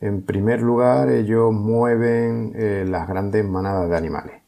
En 0.00 0.22
primer 0.22 0.60
lugar, 0.60 1.10
ellos 1.10 1.52
mueven 1.52 2.52
eh, 2.54 2.84
las 2.86 3.08
grandes 3.08 3.44
manadas 3.44 3.88
de 3.88 3.96
animales. 3.96 4.42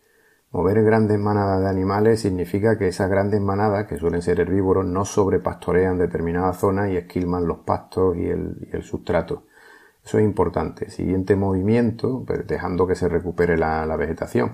Mover 0.51 0.83
grandes 0.83 1.19
manadas 1.19 1.61
de 1.61 1.69
animales 1.69 2.21
significa 2.21 2.79
que 2.79 2.89
esas 2.89 3.11
grandes 3.11 3.41
manadas, 3.41 3.87
que 3.87 3.99
suelen 3.99 4.23
ser 4.23 4.41
herbívoros, 4.41 4.87
no 4.87 5.05
sobrepastorean 5.05 5.99
determinadas 5.99 6.59
zonas 6.59 6.91
y 6.91 6.97
esquilman 6.97 7.47
los 7.47 7.59
pastos 7.59 8.17
y 8.17 8.27
el, 8.29 8.83
sustrato. 8.83 9.45
Eso 10.05 10.19
es 10.19 10.25
importante. 10.25 10.89
Siguiente 10.91 11.37
movimiento, 11.37 12.25
pues, 12.27 12.47
dejando 12.47 12.87
que 12.87 12.95
se 12.95 13.09
recupere 13.09 13.59
la, 13.59 13.95
vegetación. 13.97 14.53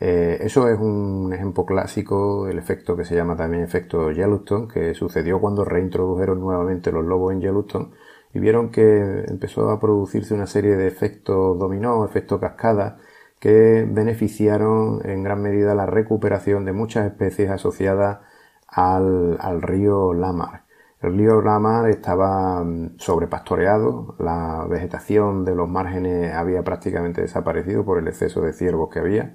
Eh, 0.00 0.38
eso 0.40 0.68
es 0.68 0.78
un 0.78 1.32
ejemplo 1.34 1.66
clásico 1.66 2.46
del 2.46 2.58
efecto 2.58 2.96
que 2.96 3.04
se 3.04 3.14
llama 3.14 3.36
también 3.36 3.62
efecto 3.62 4.10
Yellowstone, 4.10 4.68
que 4.68 4.94
sucedió 4.94 5.40
cuando 5.40 5.64
reintrodujeron 5.64 6.40
nuevamente 6.40 6.92
los 6.92 7.04
lobos 7.04 7.32
en 7.32 7.40
Yellowstone 7.40 7.90
y 8.36 8.38
vieron 8.38 8.70
que 8.70 9.24
empezó 9.28 9.70
a 9.70 9.80
producirse 9.80 10.34
una 10.34 10.46
serie 10.46 10.76
de 10.76 10.86
efectos 10.86 11.58
dominó, 11.58 12.04
efectos 12.04 12.40
cascada, 12.40 12.98
que 13.40 13.86
beneficiaron 13.88 15.00
en 15.04 15.22
gran 15.22 15.42
medida 15.42 15.74
la 15.74 15.86
recuperación 15.86 16.64
de 16.64 16.72
muchas 16.72 17.06
especies 17.06 17.50
asociadas 17.50 18.20
al, 18.68 19.62
río 19.62 20.14
Lamar. 20.14 20.64
El 21.00 21.16
río 21.16 21.42
Lamar 21.42 21.88
estaba 21.90 22.64
mm, 22.64 22.96
sobrepastoreado, 22.98 24.16
la 24.18 24.66
vegetación 24.68 25.44
de 25.44 25.54
los 25.54 25.68
márgenes 25.68 26.32
había 26.34 26.62
prácticamente 26.64 27.20
desaparecido 27.22 27.84
por 27.84 27.98
el 27.98 28.08
exceso 28.08 28.40
de 28.42 28.52
ciervos 28.52 28.90
que 28.92 29.00
había. 29.00 29.34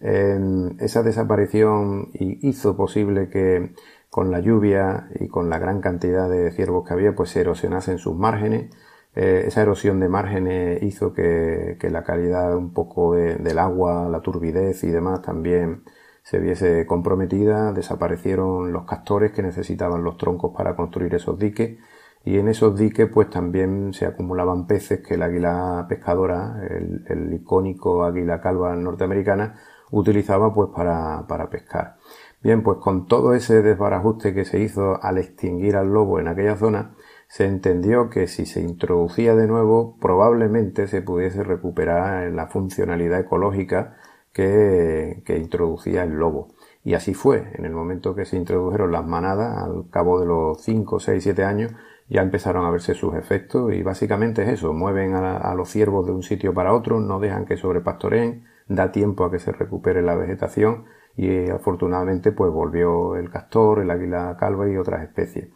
esa 0.00 1.02
desaparición 1.02 2.10
hizo 2.12 2.76
posible 2.76 3.28
que 3.30 3.74
con 4.10 4.30
la 4.30 4.40
lluvia 4.40 5.08
y 5.18 5.28
con 5.28 5.50
la 5.50 5.58
gran 5.58 5.80
cantidad 5.80 6.28
de 6.30 6.52
ciervos 6.52 6.86
que 6.86 6.94
había, 6.94 7.14
pues 7.16 7.30
se 7.30 7.40
erosionasen 7.40 7.98
sus 7.98 8.16
márgenes. 8.16 8.70
Eh, 9.16 9.44
esa 9.46 9.62
erosión 9.62 10.00
de 10.00 10.08
márgenes 10.08 10.82
hizo 10.82 11.12
que, 11.12 11.76
la 11.82 12.02
calidad 12.02 12.56
un 12.56 12.72
poco 12.72 13.14
del 13.14 13.58
agua, 13.58 14.08
la 14.08 14.20
turbidez 14.20 14.82
y 14.84 14.90
demás 14.90 15.22
también 15.22 15.84
se 16.22 16.38
viese 16.40 16.86
comprometida, 16.86 17.72
desaparecieron 17.72 18.72
los 18.72 18.84
castores 18.86 19.32
que 19.32 19.42
necesitaban 19.42 20.02
los 20.02 20.16
troncos 20.16 20.52
para 20.56 20.74
construir 20.74 21.14
esos 21.14 21.38
diques 21.38 21.78
y 22.24 22.38
en 22.38 22.48
esos 22.48 22.76
diques 22.76 23.08
pues 23.12 23.30
también 23.30 23.92
se 23.92 24.06
acumulaban 24.06 24.66
peces 24.66 25.00
que 25.00 25.14
el 25.14 25.22
águila 25.22 25.86
pescadora, 25.88 26.62
el, 26.70 27.32
icónico 27.34 28.04
águila 28.04 28.40
calva 28.40 28.74
norteamericana, 28.74 29.60
utilizaba 29.90 30.52
pues 30.54 30.70
para, 30.74 31.26
para 31.28 31.50
pescar. 31.50 31.96
Bien, 32.42 32.62
pues 32.62 32.78
con 32.78 33.06
todo 33.06 33.34
ese 33.34 33.62
desbarajuste 33.62 34.34
que 34.34 34.44
se 34.44 34.60
hizo 34.60 35.02
al 35.02 35.18
extinguir 35.18 35.76
al 35.76 35.92
lobo 35.92 36.18
en 36.20 36.28
aquella 36.28 36.56
zona, 36.56 36.94
se 37.34 37.46
entendió 37.46 38.10
que 38.10 38.28
si 38.28 38.46
se 38.46 38.60
introducía 38.60 39.34
de 39.34 39.48
nuevo 39.48 39.96
probablemente 40.00 40.86
se 40.86 41.02
pudiese 41.02 41.42
recuperar 41.42 42.30
la 42.30 42.46
funcionalidad 42.46 43.18
ecológica 43.18 43.96
que, 44.32 45.20
introducía 45.26 46.04
el 46.04 46.12
lobo. 46.12 46.54
Y 46.84 46.94
así 46.94 47.12
fue, 47.12 47.50
en 47.54 47.64
el 47.64 47.72
momento 47.72 48.14
que 48.14 48.24
se 48.24 48.36
introdujeron 48.36 48.92
las 48.92 49.04
manadas, 49.04 49.64
al 49.64 49.90
cabo 49.90 50.20
de 50.20 50.26
los 50.26 50.62
5, 50.62 51.00
6, 51.00 51.24
7 51.24 51.42
años, 51.42 51.72
ya 52.08 52.22
empezaron 52.22 52.66
a 52.66 52.70
verse 52.70 52.94
sus 52.94 53.16
efectos 53.16 53.72
y 53.72 53.82
básicamente 53.82 54.44
es 54.44 54.50
eso, 54.50 54.72
mueven 54.72 55.14
a, 55.16 55.52
los 55.56 55.68
ciervos 55.68 56.06
de 56.06 56.12
un 56.12 56.22
sitio 56.22 56.54
para 56.54 56.72
otro, 56.72 57.00
no 57.00 57.18
dejan 57.18 57.46
que 57.46 57.56
sobrepastoreen, 57.56 58.44
da 58.68 58.92
tiempo 58.92 59.24
a 59.24 59.32
que 59.32 59.40
se 59.40 59.50
recupere 59.50 60.02
la 60.02 60.14
vegetación 60.14 60.84
y 61.16 61.50
afortunadamente 61.50 62.30
pues 62.30 62.52
volvió 62.52 63.16
el 63.16 63.28
castor, 63.28 63.80
el 63.80 63.90
águila 63.90 64.36
calva 64.38 64.70
y 64.70 64.76
otras 64.76 65.02
especies. 65.02 65.48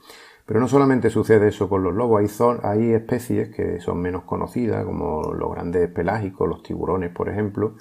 Pero 0.48 0.60
no 0.60 0.68
solamente 0.68 1.10
sucede 1.10 1.48
eso 1.48 1.68
con 1.68 1.82
los 1.82 1.94
lobos, 1.94 2.22
hay, 2.22 2.60
hay 2.62 2.92
especies 2.94 3.50
que 3.54 3.80
son 3.80 4.00
menos 4.00 4.24
conocidas, 4.24 4.82
como 4.86 5.34
los 5.34 5.52
grandes 5.52 5.90
pelágicos, 5.90 6.48
los 6.48 6.62
tiburones, 6.62 7.10
por 7.12 7.28
ejemplo, 7.28 7.76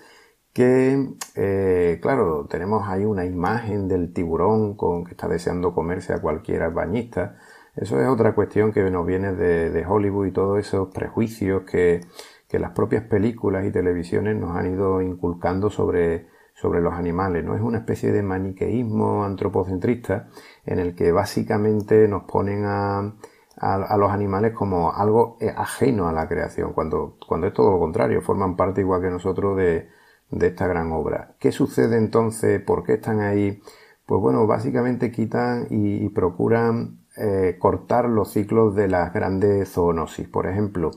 que, 0.51 1.13
eh, 1.35 1.99
claro, 2.01 2.45
tenemos 2.49 2.85
ahí 2.89 3.05
una 3.05 3.23
imagen 3.23 3.87
del 3.87 4.11
tiburón 4.11 4.75
con 4.75 5.05
que 5.05 5.11
está 5.11 5.29
deseando 5.29 5.73
comerse 5.73 6.11
a 6.11 6.19
cualquier 6.19 6.69
bañista. 6.71 7.37
Eso 7.73 8.01
es 8.01 8.07
otra 8.09 8.35
cuestión 8.35 8.73
que 8.73 8.91
nos 8.91 9.05
viene 9.05 9.31
de, 9.31 9.85
Hollywood 9.87 10.27
y 10.27 10.31
todos 10.33 10.59
esos 10.59 10.89
prejuicios 10.93 11.63
que, 11.63 12.01
que, 12.49 12.59
las 12.59 12.71
propias 12.71 13.05
películas 13.05 13.65
y 13.65 13.71
televisiones 13.71 14.35
nos 14.35 14.57
han 14.57 14.73
ido 14.73 15.01
inculcando 15.01 15.69
sobre, 15.69 16.27
sobre 16.59 16.81
los 16.81 16.93
animales. 16.93 17.45
No 17.45 17.55
es 17.55 17.61
una 17.61 17.77
especie 17.77 18.11
de 18.11 18.23
maniqueísmo 18.23 19.23
antropocentrista 19.23 20.27
en 20.65 20.79
el 20.79 20.95
que 20.95 21.11
básicamente 21.11 22.07
nos 22.07 22.23
ponen 22.23 22.65
a, 22.65 23.13
a, 23.57 23.97
los 23.97 24.11
animales 24.11 24.53
como 24.53 24.91
algo 24.91 25.37
ajeno 25.55 26.07
a 26.07 26.13
la 26.13 26.27
creación, 26.27 26.73
cuando, 26.73 27.17
cuando 27.27 27.47
es 27.47 27.53
todo 27.53 27.71
lo 27.71 27.79
contrario, 27.79 28.21
forman 28.21 28.55
parte 28.55 28.81
igual 28.81 29.01
que 29.01 29.09
nosotros 29.09 29.55
de, 29.55 29.87
de 30.31 30.47
esta 30.47 30.67
gran 30.67 30.91
obra. 30.91 31.35
¿Qué 31.39 31.51
sucede 31.51 31.97
entonces? 31.97 32.61
¿Por 32.61 32.83
qué 32.83 32.95
están 32.95 33.21
ahí? 33.21 33.61
Pues 34.05 34.21
bueno, 34.21 34.47
básicamente 34.47 35.11
quitan 35.11 35.67
y, 35.69 36.09
procuran 36.09 36.99
eh, 37.17 37.57
cortar 37.59 38.05
los 38.09 38.31
ciclos 38.31 38.75
de 38.75 38.87
las 38.87 39.13
grandes 39.13 39.73
zoonosis. 39.73 40.27
Por 40.27 40.47
ejemplo, 40.47 40.91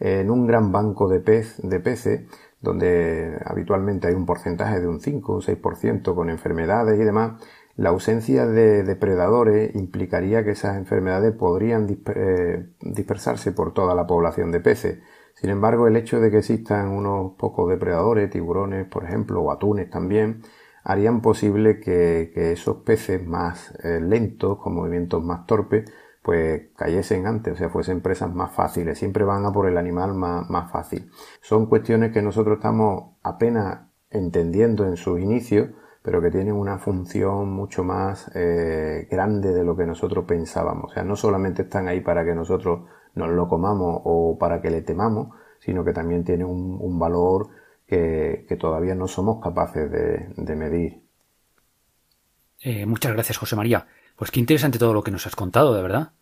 en 0.00 0.30
un 0.30 0.46
gran 0.46 0.72
banco 0.72 1.08
de, 1.08 1.20
pez, 1.20 1.60
de 1.62 1.80
peces, 1.80 2.22
donde 2.64 3.38
habitualmente 3.44 4.08
hay 4.08 4.14
un 4.14 4.26
porcentaje 4.26 4.80
de 4.80 4.88
un 4.88 5.00
5 5.00 5.32
o 5.32 5.36
un 5.36 5.42
6% 5.42 6.14
con 6.14 6.30
enfermedades 6.30 6.98
y 6.98 7.04
demás, 7.04 7.40
la 7.76 7.90
ausencia 7.90 8.46
de 8.46 8.84
depredadores 8.84 9.74
implicaría 9.74 10.44
que 10.44 10.52
esas 10.52 10.76
enfermedades 10.76 11.32
podrían 11.34 11.86
eh, 12.14 12.66
dispersarse 12.80 13.52
por 13.52 13.74
toda 13.74 13.94
la 13.94 14.06
población 14.06 14.50
de 14.52 14.60
peces. 14.60 14.98
Sin 15.34 15.50
embargo, 15.50 15.88
el 15.88 15.96
hecho 15.96 16.20
de 16.20 16.30
que 16.30 16.38
existan 16.38 16.88
unos 16.88 17.32
pocos 17.36 17.68
depredadores, 17.68 18.30
tiburones, 18.30 18.86
por 18.86 19.04
ejemplo, 19.04 19.42
o 19.42 19.50
atunes 19.50 19.90
también, 19.90 20.42
harían 20.84 21.20
posible 21.20 21.80
que, 21.80 22.30
esos 22.52 22.76
peces 22.78 23.26
más 23.26 23.74
eh, 23.82 24.00
lentos, 24.00 24.58
con 24.58 24.74
movimientos 24.74 25.24
más 25.24 25.46
torpes, 25.46 25.90
pues 26.24 26.68
cayesen 26.74 27.26
antes, 27.26 27.52
o 27.52 27.56
sea, 27.56 27.68
fuesen 27.68 28.00
presas 28.00 28.32
más 28.34 28.50
fáciles. 28.50 28.98
Siempre 28.98 29.24
van 29.24 29.44
a 29.44 29.52
por 29.52 29.68
el 29.68 29.76
animal 29.76 30.14
más, 30.14 30.72
fácil. 30.72 31.10
Son 31.42 31.66
cuestiones 31.66 32.12
que 32.12 32.22
nosotros 32.22 32.56
estamos 32.56 33.16
apenas 33.22 33.90
entendiendo 34.08 34.86
en 34.86 34.96
sus 34.96 35.20
inicios, 35.20 35.68
pero 36.00 36.22
que 36.22 36.30
tienen 36.30 36.54
una 36.54 36.78
función 36.78 37.52
mucho 37.52 37.84
más 37.84 38.30
eh, 38.34 39.06
grande 39.10 39.52
de 39.52 39.64
lo 39.64 39.76
que 39.76 39.84
nosotros 39.84 40.24
pensábamos. 40.24 40.92
O 40.92 40.94
sea, 40.94 41.04
no 41.04 41.14
solamente 41.14 41.60
están 41.60 41.88
ahí 41.88 42.00
para 42.00 42.24
que 42.24 42.34
nosotros 42.34 42.88
nos 43.14 43.28
lo 43.28 43.46
comamos 43.46 44.00
o 44.04 44.38
para 44.38 44.62
que 44.62 44.70
le 44.70 44.80
temamos, 44.80 45.28
sino 45.58 45.84
que 45.84 45.92
también 45.92 46.24
tiene 46.24 46.46
un, 46.46 46.98
valor 46.98 47.48
que, 47.86 48.46
todavía 48.58 48.94
no 48.94 49.08
somos 49.08 49.42
capaces 49.42 49.90
de, 49.90 50.56
medir. 50.56 51.02
Eh, 52.60 52.86
muchas 52.86 53.12
gracias, 53.12 53.36
José 53.36 53.56
María. 53.56 53.86
Pues 54.16 54.30
qué 54.30 54.40
interesante 54.40 54.78
todo 54.78 54.94
lo 54.94 55.02
que 55.02 55.10
nos 55.10 55.26
has 55.26 55.36
contado, 55.36 55.74
de 55.74 55.82
verdad. 55.82 56.12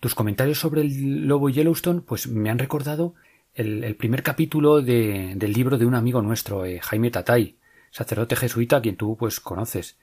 Tus 0.00 0.14
comentarios 0.14 0.58
sobre 0.58 0.82
el 0.82 1.26
lobo 1.26 1.48
Yellowstone, 1.48 2.00
pues 2.00 2.26
me 2.28 2.50
han 2.50 2.58
recordado 2.58 3.14
el, 3.54 3.96
primer 3.96 4.22
capítulo 4.22 4.82
del 4.82 5.52
libro 5.52 5.78
de 5.78 5.86
un 5.86 5.94
amigo 5.94 6.22
nuestro, 6.22 6.64
eh, 6.64 6.80
Jaime 6.80 7.10
Tatay, 7.10 7.56
sacerdote 7.90 8.36
jesuita, 8.36 8.76
a 8.78 8.82
quien 8.82 8.96
tú 8.96 9.16
pues 9.16 9.40
conoces. 9.40 9.98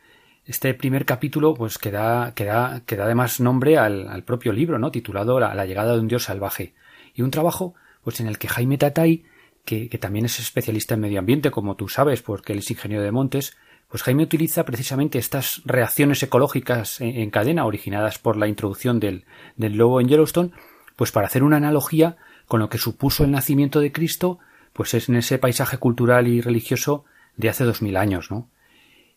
Este 0.45 0.73
primer 0.73 1.05
capítulo, 1.05 1.53
pues 1.53 1.77
que 1.77 1.91
da, 1.91 2.33
que 2.35 2.45
da, 2.45 2.81
además 2.87 3.39
nombre 3.39 3.77
al, 3.77 4.23
propio 4.23 4.53
libro, 4.53 4.79
¿no? 4.79 4.89
titulado 4.91 5.39
la, 5.39 5.65
llegada 5.65 5.93
de 5.93 5.99
un 5.99 6.07
dios 6.07 6.23
salvaje. 6.23 6.73
Y 7.13 7.21
un 7.21 7.31
trabajo, 7.31 7.75
pues 8.03 8.19
en 8.19 8.27
el 8.27 8.37
que 8.37 8.47
Jaime 8.47 8.77
Tatay, 8.77 9.25
que, 9.65 9.89
también 9.99 10.25
es 10.25 10.39
especialista 10.39 10.95
en 10.95 11.01
medio 11.01 11.19
ambiente, 11.19 11.51
como 11.51 11.75
tú 11.75 11.87
sabes, 11.89 12.21
porque 12.21 12.53
él 12.53 12.59
es 12.59 12.71
ingeniero 12.71 13.03
de 13.03 13.11
montes, 13.11 13.57
pues 13.89 14.03
Jaime 14.03 14.23
utiliza 14.23 14.65
precisamente 14.65 15.17
estas 15.17 15.61
reacciones 15.65 16.21
ecológicas 16.21 17.01
en, 17.01 17.29
cadena 17.31 17.65
originadas 17.65 18.19
por 18.19 18.37
la 18.37 18.47
introducción 18.47 18.99
del, 18.99 19.25
lobo 19.57 19.99
en 19.99 20.07
Yellowstone, 20.07 20.51
pues 20.95 21.11
para 21.11 21.25
hacer 21.25 21.43
una 21.43 21.57
analogía 21.57 22.17
con 22.47 22.59
lo 22.59 22.69
que 22.69 22.77
supuso 22.77 23.23
el 23.23 23.31
nacimiento 23.31 23.79
de 23.79 23.91
Cristo, 23.91 24.37
pues 24.73 24.93
es 24.93 25.09
en 25.09 25.15
ese 25.15 25.39
paisaje 25.39 25.77
cultural 25.77 26.27
y 26.27 26.39
religioso 26.39 27.03
de 27.35 27.49
hace 27.49 27.63
dos 27.63 27.81
mil 27.81 27.97
años, 27.97 28.29
¿no? 28.29 28.47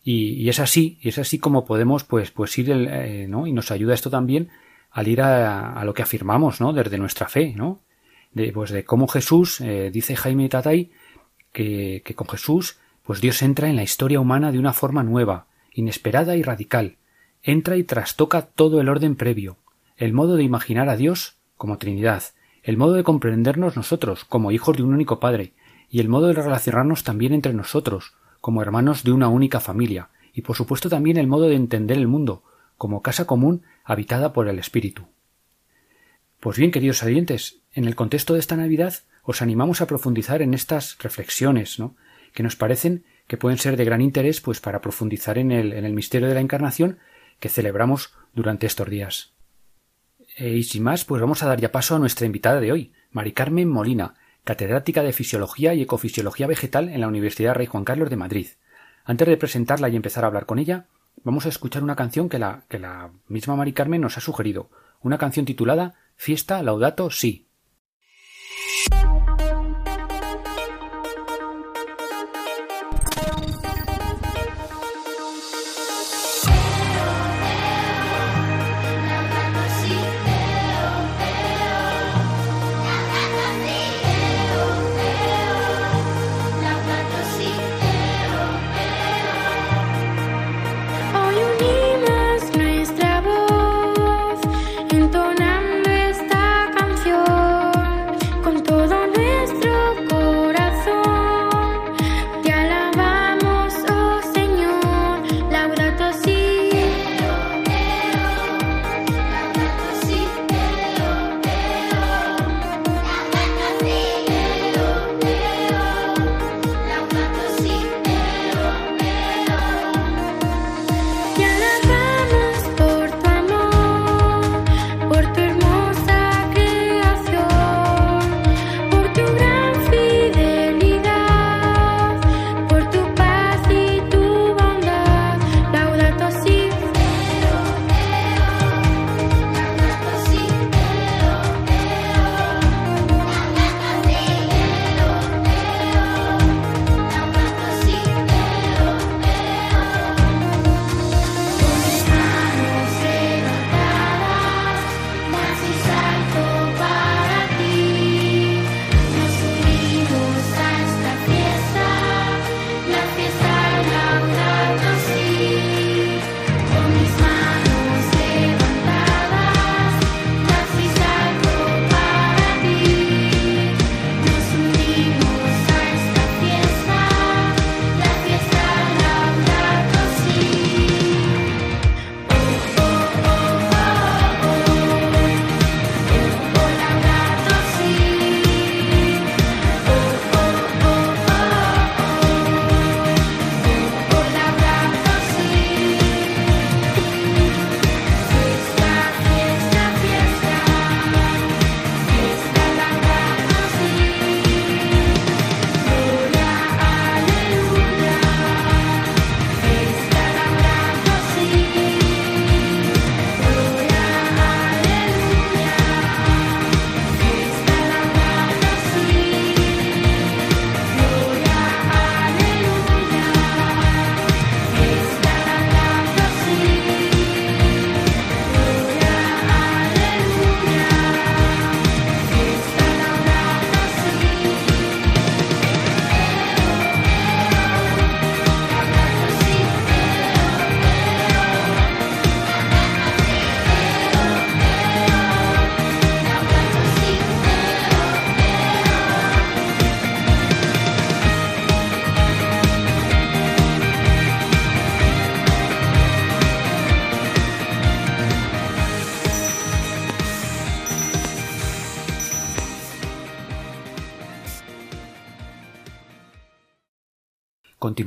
Y, 0.03 0.49
es 0.49 0.59
así, 0.59 0.97
y 1.01 1.09
es 1.09 1.17
así 1.17 1.39
como 1.39 1.65
podemos 1.65 2.03
pues, 2.03 2.31
pues 2.31 2.57
ir, 2.57 2.69
eh, 2.71 3.27
¿no? 3.29 3.47
Y 3.47 3.53
nos 3.53 3.71
ayuda 3.71 3.93
esto 3.93 4.09
también 4.09 4.49
al 4.91 5.07
ir 5.07 5.21
a, 5.21 5.81
lo 5.85 5.93
que 5.93 6.01
afirmamos, 6.01 6.59
¿no? 6.59 6.73
Desde 6.73 6.97
nuestra 6.97 7.29
fe, 7.29 7.53
¿no? 7.55 7.79
De, 8.33 8.51
pues 8.51 8.71
de 8.71 8.83
cómo 8.83 9.07
Jesús, 9.07 9.61
eh, 9.61 9.91
dice 9.93 10.15
Jaime 10.15 10.49
Tatay, 10.49 10.91
que, 11.53 12.01
que 12.03 12.15
con 12.15 12.27
Jesús, 12.27 12.79
pues 13.03 13.21
Dios 13.21 13.41
entra 13.41 13.69
en 13.69 13.75
la 13.75 13.83
historia 13.83 14.19
humana 14.19 14.51
de 14.51 14.59
una 14.59 14.73
forma 14.73 15.03
nueva, 15.03 15.47
inesperada 15.73 16.35
y 16.35 16.43
radical. 16.43 16.97
Entra 17.41 17.75
y 17.75 17.83
trastoca 17.83 18.43
todo 18.43 18.79
el 18.79 18.89
orden 18.89 19.15
previo, 19.15 19.57
el 19.97 20.13
modo 20.13 20.35
de 20.37 20.43
imaginar 20.43 20.89
a 20.89 20.95
Dios 20.95 21.37
como 21.57 21.77
Trinidad, 21.77 22.23
el 22.63 22.77
modo 22.77 22.93
de 22.93 23.03
comprendernos 23.03 23.75
nosotros 23.75 24.23
como 24.23 24.51
hijos 24.51 24.77
de 24.77 24.83
un 24.83 24.93
único 24.93 25.19
Padre, 25.19 25.53
y 25.89 25.99
el 25.99 26.07
modo 26.07 26.27
de 26.27 26.33
relacionarnos 26.33 27.03
también 27.03 27.33
entre 27.33 27.53
nosotros, 27.53 28.13
como 28.39 28.61
hermanos 28.61 29.03
de 29.03 29.11
una 29.11 29.27
única 29.27 29.59
familia, 29.59 30.09
y 30.33 30.41
por 30.41 30.55
supuesto 30.55 30.89
también 30.89 31.17
el 31.17 31.27
modo 31.27 31.49
de 31.49 31.55
entender 31.55 31.97
el 31.97 32.07
mundo, 32.07 32.43
como 32.77 33.01
casa 33.01 33.27
común 33.27 33.63
habitada 33.83 34.33
por 34.33 34.47
el 34.47 34.59
Espíritu. 34.59 35.07
Pues 36.39 36.57
bien, 36.57 36.71
queridos 36.71 37.03
oyentes, 37.03 37.61
en 37.73 37.85
el 37.85 37.95
contexto 37.95 38.33
de 38.33 38.39
esta 38.39 38.55
Navidad 38.55 38.95
os 39.23 39.41
animamos 39.41 39.81
a 39.81 39.87
profundizar 39.87 40.41
en 40.41 40.53
estas 40.53 40.97
reflexiones, 40.99 41.79
¿no? 41.79 41.95
Que 42.33 42.43
nos 42.43 42.55
parecen 42.55 43.05
que 43.27 43.37
pueden 43.37 43.57
ser 43.57 43.77
de 43.77 43.85
gran 43.85 44.01
interés 44.01 44.41
pues 44.41 44.59
para 44.59 44.81
profundizar 44.81 45.37
en 45.37 45.51
el, 45.51 45.73
en 45.73 45.85
el 45.85 45.93
misterio 45.93 46.27
de 46.27 46.33
la 46.33 46.41
Encarnación 46.41 46.99
que 47.39 47.49
celebramos 47.49 48.13
durante 48.33 48.67
estos 48.67 48.89
días. 48.89 49.33
E, 50.37 50.49
y 50.49 50.63
sin 50.63 50.83
más, 50.83 51.05
pues 51.05 51.21
vamos 51.21 51.43
a 51.43 51.47
dar 51.47 51.59
ya 51.59 51.71
paso 51.71 51.95
a 51.95 51.99
nuestra 51.99 52.25
invitada 52.25 52.59
de 52.59 52.71
hoy, 52.71 52.93
Mari 53.11 53.31
Carmen 53.33 53.69
Molina, 53.69 54.15
catedrática 54.43 55.03
de 55.03 55.13
Fisiología 55.13 55.73
y 55.73 55.81
Ecofisiología 55.81 56.47
Vegetal 56.47 56.89
en 56.89 57.01
la 57.01 57.07
Universidad 57.07 57.55
Rey 57.55 57.67
Juan 57.67 57.85
Carlos 57.85 58.09
de 58.09 58.17
Madrid. 58.17 58.47
Antes 59.05 59.27
de 59.27 59.37
presentarla 59.37 59.89
y 59.89 59.95
empezar 59.95 60.23
a 60.23 60.27
hablar 60.27 60.45
con 60.45 60.59
ella, 60.59 60.87
vamos 61.23 61.45
a 61.45 61.49
escuchar 61.49 61.83
una 61.83 61.95
canción 61.95 62.29
que 62.29 62.39
la, 62.39 62.63
que 62.69 62.79
la 62.79 63.11
misma 63.27 63.55
Mari 63.55 63.73
Carmen 63.73 64.01
nos 64.01 64.17
ha 64.17 64.21
sugerido, 64.21 64.69
una 65.01 65.17
canción 65.17 65.45
titulada 65.45 65.95
Fiesta 66.15 66.61
Laudato 66.63 67.09
Si. 67.09 67.47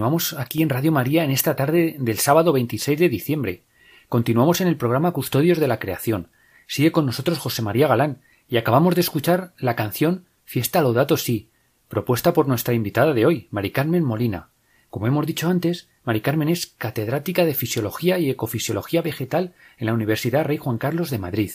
Continuamos 0.07 0.34
aquí 0.34 0.62
en 0.62 0.68
Radio 0.68 0.92
María 0.92 1.24
en 1.24 1.32
esta 1.32 1.57
tarde 1.57 1.96
del 1.98 2.18
sábado 2.18 2.52
26 2.52 2.96
de 2.96 3.09
diciembre. 3.09 3.64
Continuamos 4.09 4.61
en 4.61 4.68
el 4.68 4.76
programa 4.76 5.11
Custodios 5.11 5.59
de 5.59 5.66
la 5.66 5.80
Creación. 5.80 6.28
Sigue 6.68 6.92
con 6.92 7.07
nosotros 7.07 7.40
José 7.40 7.61
María 7.61 7.88
Galán 7.88 8.20
y 8.48 8.57
acabamos 8.57 8.94
de 8.94 9.00
escuchar 9.00 9.52
la 9.59 9.74
canción 9.74 10.24
Fiesta 10.44 10.80
Laudato 10.80 11.16
Si, 11.16 11.48
propuesta 11.88 12.32
por 12.32 12.46
nuestra 12.46 12.72
invitada 12.72 13.14
de 13.14 13.26
hoy, 13.26 13.48
Mari 13.50 13.72
Carmen 13.72 14.04
Molina. 14.04 14.50
Como 14.90 15.09
hemos 15.09 15.26
dicho 15.26 15.48
antes, 15.48 15.88
Mari 16.04 16.20
Carmen 16.20 16.50
es 16.50 16.68
catedrática 16.68 17.44
de 17.44 17.54
Fisiología 17.54 18.20
y 18.20 18.30
Ecofisiología 18.30 19.02
Vegetal 19.02 19.54
en 19.76 19.86
la 19.86 19.94
Universidad 19.94 20.44
Rey 20.44 20.59
Juan 20.59 20.78
Carlos 20.78 21.11
de 21.11 21.18
Madrid. 21.18 21.50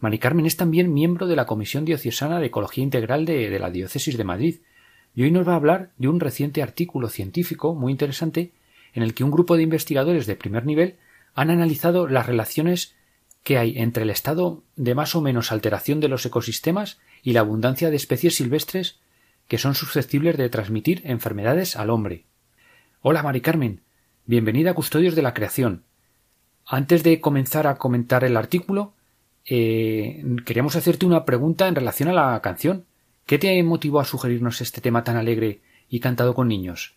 Mari 0.00 0.18
Carmen 0.18 0.44
es 0.44 0.58
también 0.58 0.92
miembro 0.92 1.26
de 1.26 1.36
la 1.36 1.46
Comisión 1.46 1.86
Diocesana 1.86 2.40
de 2.40 2.46
Ecología 2.48 2.84
Integral 2.84 3.24
de, 3.24 3.48
de 3.48 3.58
la 3.58 3.70
Diócesis 3.70 4.18
de 4.18 4.24
Madrid 4.24 4.56
y 5.14 5.22
hoy 5.22 5.30
nos 5.30 5.46
va 5.46 5.52
a 5.52 5.56
hablar 5.56 5.90
de 5.98 6.08
un 6.08 6.20
reciente 6.20 6.62
artículo 6.62 7.08
científico 7.08 7.74
muy 7.74 7.92
interesante 7.92 8.52
en 8.92 9.02
el 9.02 9.14
que 9.14 9.24
un 9.24 9.30
grupo 9.30 9.56
de 9.56 9.62
investigadores 9.62 10.26
de 10.26 10.36
primer 10.36 10.66
nivel 10.66 10.96
han 11.34 11.50
analizado 11.50 12.08
las 12.08 12.26
relaciones 12.26 12.94
que 13.42 13.58
hay 13.58 13.78
entre 13.78 14.02
el 14.02 14.10
estado 14.10 14.62
de 14.76 14.94
más 14.94 15.14
o 15.14 15.20
menos 15.20 15.52
alteración 15.52 16.00
de 16.00 16.08
los 16.08 16.26
ecosistemas 16.26 16.98
y 17.22 17.32
la 17.32 17.40
abundancia 17.40 17.90
de 17.90 17.96
especies 17.96 18.36
silvestres 18.36 18.98
que 19.48 19.58
son 19.58 19.74
susceptibles 19.74 20.36
de 20.36 20.48
transmitir 20.48 21.02
enfermedades 21.04 21.76
al 21.76 21.90
hombre. 21.90 22.24
Hola, 23.00 23.22
Mari 23.22 23.40
Carmen. 23.40 23.80
Bienvenida 24.26 24.70
a 24.70 24.74
Custodios 24.74 25.14
de 25.14 25.22
la 25.22 25.34
Creación. 25.34 25.84
Antes 26.66 27.02
de 27.02 27.20
comenzar 27.20 27.66
a 27.66 27.76
comentar 27.76 28.22
el 28.22 28.36
artículo, 28.36 28.94
eh, 29.44 30.22
queríamos 30.44 30.76
hacerte 30.76 31.06
una 31.06 31.24
pregunta 31.24 31.66
en 31.66 31.74
relación 31.74 32.10
a 32.10 32.12
la 32.12 32.40
canción. 32.42 32.84
¿Qué 33.26 33.38
te 33.38 33.62
motivó 33.62 34.00
a 34.00 34.04
sugerirnos 34.04 34.60
este 34.60 34.80
tema 34.80 35.04
tan 35.04 35.16
alegre 35.16 35.62
y 35.88 36.00
cantado 36.00 36.34
con 36.34 36.48
niños? 36.48 36.96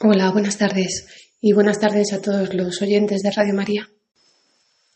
Hola, 0.00 0.30
buenas 0.30 0.58
tardes 0.58 1.06
y 1.40 1.52
buenas 1.52 1.78
tardes 1.80 2.12
a 2.12 2.20
todos 2.20 2.52
los 2.54 2.82
oyentes 2.82 3.22
de 3.22 3.30
Radio 3.30 3.54
María. 3.54 3.88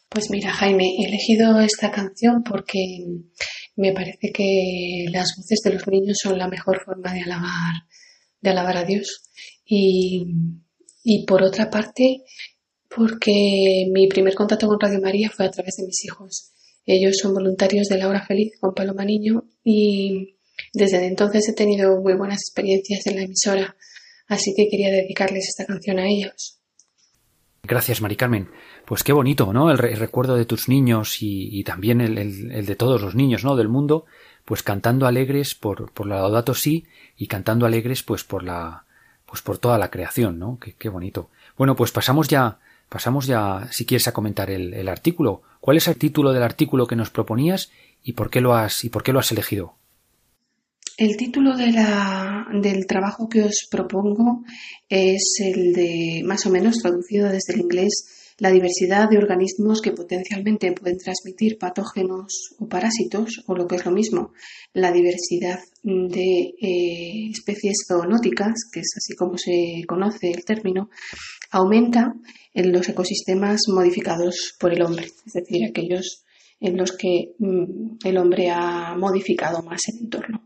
Pues 0.08 0.30
mira, 0.30 0.50
Jaime, 0.50 0.84
he 0.98 1.08
elegido 1.08 1.60
esta 1.60 1.90
canción 1.90 2.42
porque 2.42 2.78
me 3.76 3.92
parece 3.92 4.32
que 4.32 5.06
las 5.10 5.36
voces 5.36 5.60
de 5.64 5.74
los 5.74 5.86
niños 5.86 6.18
son 6.20 6.36
la 6.36 6.48
mejor 6.48 6.82
forma 6.84 7.14
de 7.14 7.22
alabar, 7.22 7.74
de 8.40 8.50
alabar 8.50 8.76
a 8.76 8.84
Dios. 8.84 9.22
Y, 9.64 10.26
y 11.04 11.24
por 11.26 11.42
otra 11.42 11.70
parte, 11.70 12.24
porque 12.94 13.86
mi 13.92 14.08
primer 14.08 14.34
contacto 14.34 14.66
con 14.66 14.80
Radio 14.80 15.00
María 15.00 15.30
fue 15.30 15.46
a 15.46 15.50
través 15.50 15.76
de 15.76 15.86
mis 15.86 16.04
hijos. 16.04 16.52
Ellos 16.92 17.18
son 17.18 17.34
voluntarios 17.34 17.86
de 17.86 17.98
La 17.98 18.08
Hora 18.08 18.26
Feliz 18.26 18.58
con 18.58 18.74
Paloma 18.74 19.04
Niño 19.04 19.44
y 19.62 20.34
desde 20.72 21.06
entonces 21.06 21.48
he 21.48 21.52
tenido 21.52 22.00
muy 22.00 22.14
buenas 22.14 22.42
experiencias 22.42 23.06
en 23.06 23.14
la 23.14 23.22
emisora. 23.22 23.76
Así 24.26 24.52
que 24.56 24.68
quería 24.68 24.90
dedicarles 24.90 25.46
esta 25.50 25.66
canción 25.66 26.00
a 26.00 26.08
ellos. 26.08 26.58
Gracias, 27.62 28.00
Mari 28.00 28.16
Carmen. 28.16 28.48
Pues 28.86 29.04
qué 29.04 29.12
bonito, 29.12 29.52
¿no? 29.52 29.70
El, 29.70 29.78
recuerdo 29.78 30.34
de 30.34 30.46
tus 30.46 30.68
niños 30.68 31.18
y, 31.20 31.62
también 31.62 32.00
el, 32.00 32.66
de 32.66 32.74
todos 32.74 33.00
los 33.00 33.14
niños, 33.14 33.44
¿no? 33.44 33.54
Del 33.54 33.68
mundo, 33.68 34.06
pues 34.44 34.64
cantando 34.64 35.06
alegres 35.06 35.54
por, 35.54 35.92
por 35.92 36.08
la 36.08 36.16
Laudato 36.16 36.54
Si 36.54 36.86
y 37.16 37.28
cantando 37.28 37.66
alegres, 37.66 38.02
pues 38.02 38.24
por 38.24 38.42
la, 38.42 38.84
pues 39.26 39.42
por 39.42 39.58
toda 39.58 39.78
la 39.78 39.92
creación, 39.92 40.40
¿no? 40.40 40.58
Qué, 40.60 40.74
qué 40.74 40.88
bonito. 40.88 41.30
Bueno, 41.56 41.76
pues 41.76 41.92
pasamos 41.92 42.26
ya, 42.26 42.58
pasamos 42.88 43.28
ya, 43.28 43.68
si 43.70 43.86
quieres, 43.86 44.08
a 44.08 44.12
comentar 44.12 44.50
el 44.50 44.88
artículo. 44.88 45.42
¿Cuál 45.60 45.76
es 45.76 45.88
el 45.88 45.96
título 45.96 46.32
del 46.32 46.42
artículo 46.42 46.86
que 46.86 46.96
nos 46.96 47.10
proponías 47.10 47.70
y 48.02 48.14
por 48.14 48.30
qué 48.30 48.40
lo 48.40 48.54
has, 48.54 48.84
y 48.84 48.88
por 48.88 49.02
qué 49.02 49.12
lo 49.12 49.18
has 49.18 49.30
elegido? 49.30 49.74
El 50.96 51.16
título 51.16 51.56
del 51.56 52.86
trabajo 52.86 53.28
que 53.28 53.42
os 53.42 53.66
propongo 53.70 54.42
es 54.88 55.36
el 55.40 55.72
de, 55.72 56.22
más 56.26 56.44
o 56.44 56.50
menos 56.50 56.76
traducido 56.76 57.28
desde 57.28 57.54
el 57.54 57.60
inglés, 57.60 58.34
la 58.36 58.50
diversidad 58.50 59.08
de 59.08 59.18
organismos 59.18 59.80
que 59.80 59.92
potencialmente 59.92 60.72
pueden 60.72 60.98
transmitir 60.98 61.58
patógenos 61.58 62.54
o 62.58 62.68
parásitos, 62.68 63.44
o 63.46 63.54
lo 63.54 63.66
que 63.66 63.76
es 63.76 63.84
lo 63.84 63.92
mismo, 63.92 64.32
la 64.72 64.92
diversidad 64.92 65.60
de 65.82 66.54
eh, 66.60 67.30
especies 67.30 67.84
zoonóticas, 67.86 68.54
que 68.72 68.80
es 68.80 68.92
así 68.96 69.14
como 69.14 69.36
se 69.36 69.84
conoce 69.86 70.30
el 70.30 70.44
término, 70.44 70.90
aumenta 71.50 72.14
en 72.54 72.72
los 72.72 72.88
ecosistemas 72.88 73.62
modificados 73.68 74.54
por 74.58 74.72
el 74.72 74.82
hombre, 74.82 75.06
es 75.26 75.32
decir, 75.32 75.64
aquellos 75.64 76.24
en 76.60 76.76
los 76.76 76.92
que 76.92 77.32
mm, 77.38 77.98
el 78.04 78.18
hombre 78.18 78.50
ha 78.50 78.94
modificado 78.96 79.62
más 79.62 79.80
el 79.88 80.04
entorno. 80.04 80.42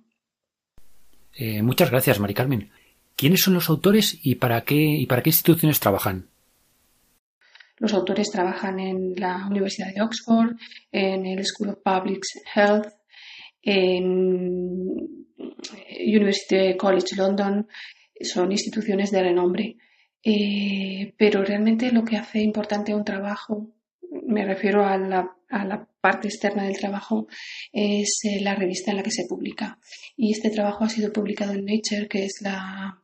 Eh, 1.37 1.63
muchas 1.63 1.91
gracias, 1.91 2.21
Mari 2.21 2.35
Carmen. 2.35 2.71
¿Quiénes 3.17 3.43
son 3.43 3.55
los 3.55 3.69
autores 3.69 4.19
y 4.23 4.37
para 4.37 4.63
qué 4.63 4.77
y 4.77 5.07
para 5.07 5.23
qué 5.23 5.31
instituciones 5.31 5.81
trabajan? 5.81 6.29
Los 7.79 7.93
autores 7.93 8.31
trabajan 8.31 8.79
en 8.79 9.15
la 9.17 9.47
Universidad 9.47 9.93
de 9.93 10.03
Oxford, 10.03 10.57
en 10.93 11.27
el 11.27 11.45
School 11.45 11.71
of 11.71 11.79
Public 11.83 12.25
Health, 12.55 12.87
en 13.63 15.25
University 16.07 16.77
College 16.77 17.17
London, 17.17 17.67
son 18.21 18.53
instituciones 18.53 19.11
de 19.11 19.23
renombre. 19.23 19.77
Eh, 20.25 21.13
pero 21.19 21.45
realmente 21.45 21.93
lo 21.93 22.05
que 22.05 22.17
hace 22.17 22.41
importante 22.41 22.95
un 22.95 23.05
trabajo, 23.05 23.69
me 24.27 24.45
refiero 24.45 24.87
a 24.87 24.97
la, 24.97 25.37
a 25.51 25.65
la 25.65 25.87
parte 26.05 26.29
externa 26.29 26.65
del 26.65 26.77
trabajo 26.77 27.27
es 27.73 28.21
eh, 28.25 28.39
la 28.43 28.55
revista 28.55 28.91
en 28.91 28.99
la 28.99 29.03
que 29.03 29.11
se 29.11 29.25
publica. 29.27 29.79
Y 30.17 30.33
este 30.33 30.51
trabajo 30.51 30.85
ha 30.85 30.91
sido 30.91 31.11
publicado 31.11 31.55
en 31.55 31.65
Nature, 31.65 32.09
que 32.09 32.27
es 32.27 32.43
la, 32.43 33.01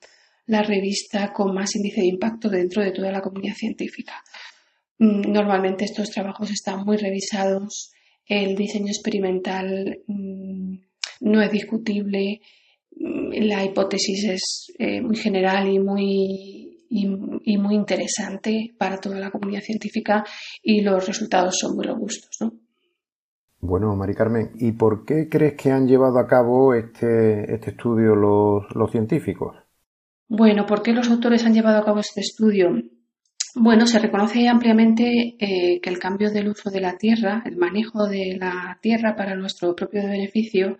revista 0.46 1.32
con 1.32 1.54
más 1.54 1.74
índice 1.76 2.02
de 2.02 2.08
impacto 2.08 2.50
dentro 2.50 2.82
de 2.82 2.90
toda 2.90 3.10
la 3.10 3.22
comunidad 3.22 3.54
científica. 3.54 4.22
Mm, 4.98 5.32
normalmente 5.32 5.86
estos 5.86 6.10
trabajos 6.10 6.50
están 6.50 6.84
muy 6.84 6.98
revisados, 6.98 7.92
el 8.26 8.54
diseño 8.54 8.88
experimental 8.88 10.00
mm, 10.06 10.74
no 11.20 11.40
es 11.40 11.50
discutible, 11.52 12.40
mm, 12.96 13.30
la 13.44 13.64
hipótesis 13.64 14.24
es 14.24 14.72
eh, 14.78 15.00
muy 15.00 15.16
general 15.16 15.72
y 15.72 15.78
muy, 15.78 16.69
y, 16.90 17.56
muy 17.56 17.74
interesante 17.74 18.74
para 18.76 18.98
toda 18.98 19.18
la 19.20 19.30
comunidad 19.30 19.62
científica 19.62 20.24
y 20.62 20.80
los 20.80 21.06
resultados 21.06 21.56
son 21.58 21.76
muy 21.76 21.86
robustos. 21.86 22.36
¿no? 22.40 22.52
Bueno, 23.60 23.94
Mari 23.94 24.14
Carmen, 24.14 24.50
¿y 24.56 24.72
por 24.72 25.04
qué 25.04 25.28
crees 25.28 25.54
que 25.54 25.70
han 25.70 25.86
llevado 25.86 26.18
a 26.18 26.26
cabo 26.26 26.74
este, 26.74 27.54
este 27.54 27.70
estudio 27.70 28.14
los, 28.16 28.90
científicos? 28.90 29.56
Bueno, 30.28 30.66
¿por 30.66 30.82
qué 30.82 30.92
los 30.92 31.08
autores 31.10 31.44
han 31.44 31.54
llevado 31.54 31.78
a 31.78 31.84
cabo 31.84 32.00
este 32.00 32.20
estudio? 32.20 32.70
Bueno, 33.54 33.86
se 33.86 33.98
reconoce 33.98 34.48
ampliamente 34.48 35.36
eh, 35.38 35.80
que 35.80 35.90
el 35.90 35.98
cambio 35.98 36.30
del 36.30 36.48
uso 36.48 36.70
de 36.70 36.80
la 36.80 36.96
tierra, 36.96 37.42
el 37.44 37.56
manejo 37.56 38.06
de 38.06 38.36
la 38.38 38.78
tierra 38.80 39.14
para 39.16 39.34
nuestro 39.34 39.74
propio 39.74 40.02
beneficio, 40.02 40.78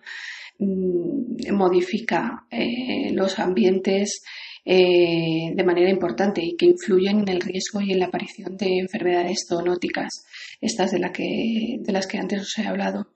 mm, 0.57 1.53
modifica 1.53 2.45
eh, 2.49 3.11
los 3.13 3.39
ambientes 3.39 4.23
eh, 4.63 5.53
de 5.55 5.63
manera 5.63 5.89
importante 5.89 6.41
y 6.43 6.55
que 6.55 6.67
influyen 6.67 7.21
en 7.21 7.29
el 7.29 7.41
riesgo 7.41 7.81
y 7.81 7.91
en 7.91 7.99
la 7.99 8.05
aparición 8.05 8.57
de 8.57 8.79
enfermedades 8.79 9.45
zoonóticas 9.47 10.23
estas 10.59 10.91
de, 10.91 10.99
la 10.99 11.11
que, 11.11 11.77
de 11.79 11.91
las 11.91 12.07
que 12.07 12.19
antes 12.19 12.41
os 12.41 12.57
he 12.57 12.67
hablado. 12.67 13.15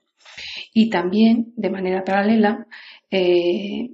Y 0.74 0.90
también, 0.90 1.52
de 1.56 1.70
manera 1.70 2.04
paralela, 2.04 2.66
eh, 3.10 3.90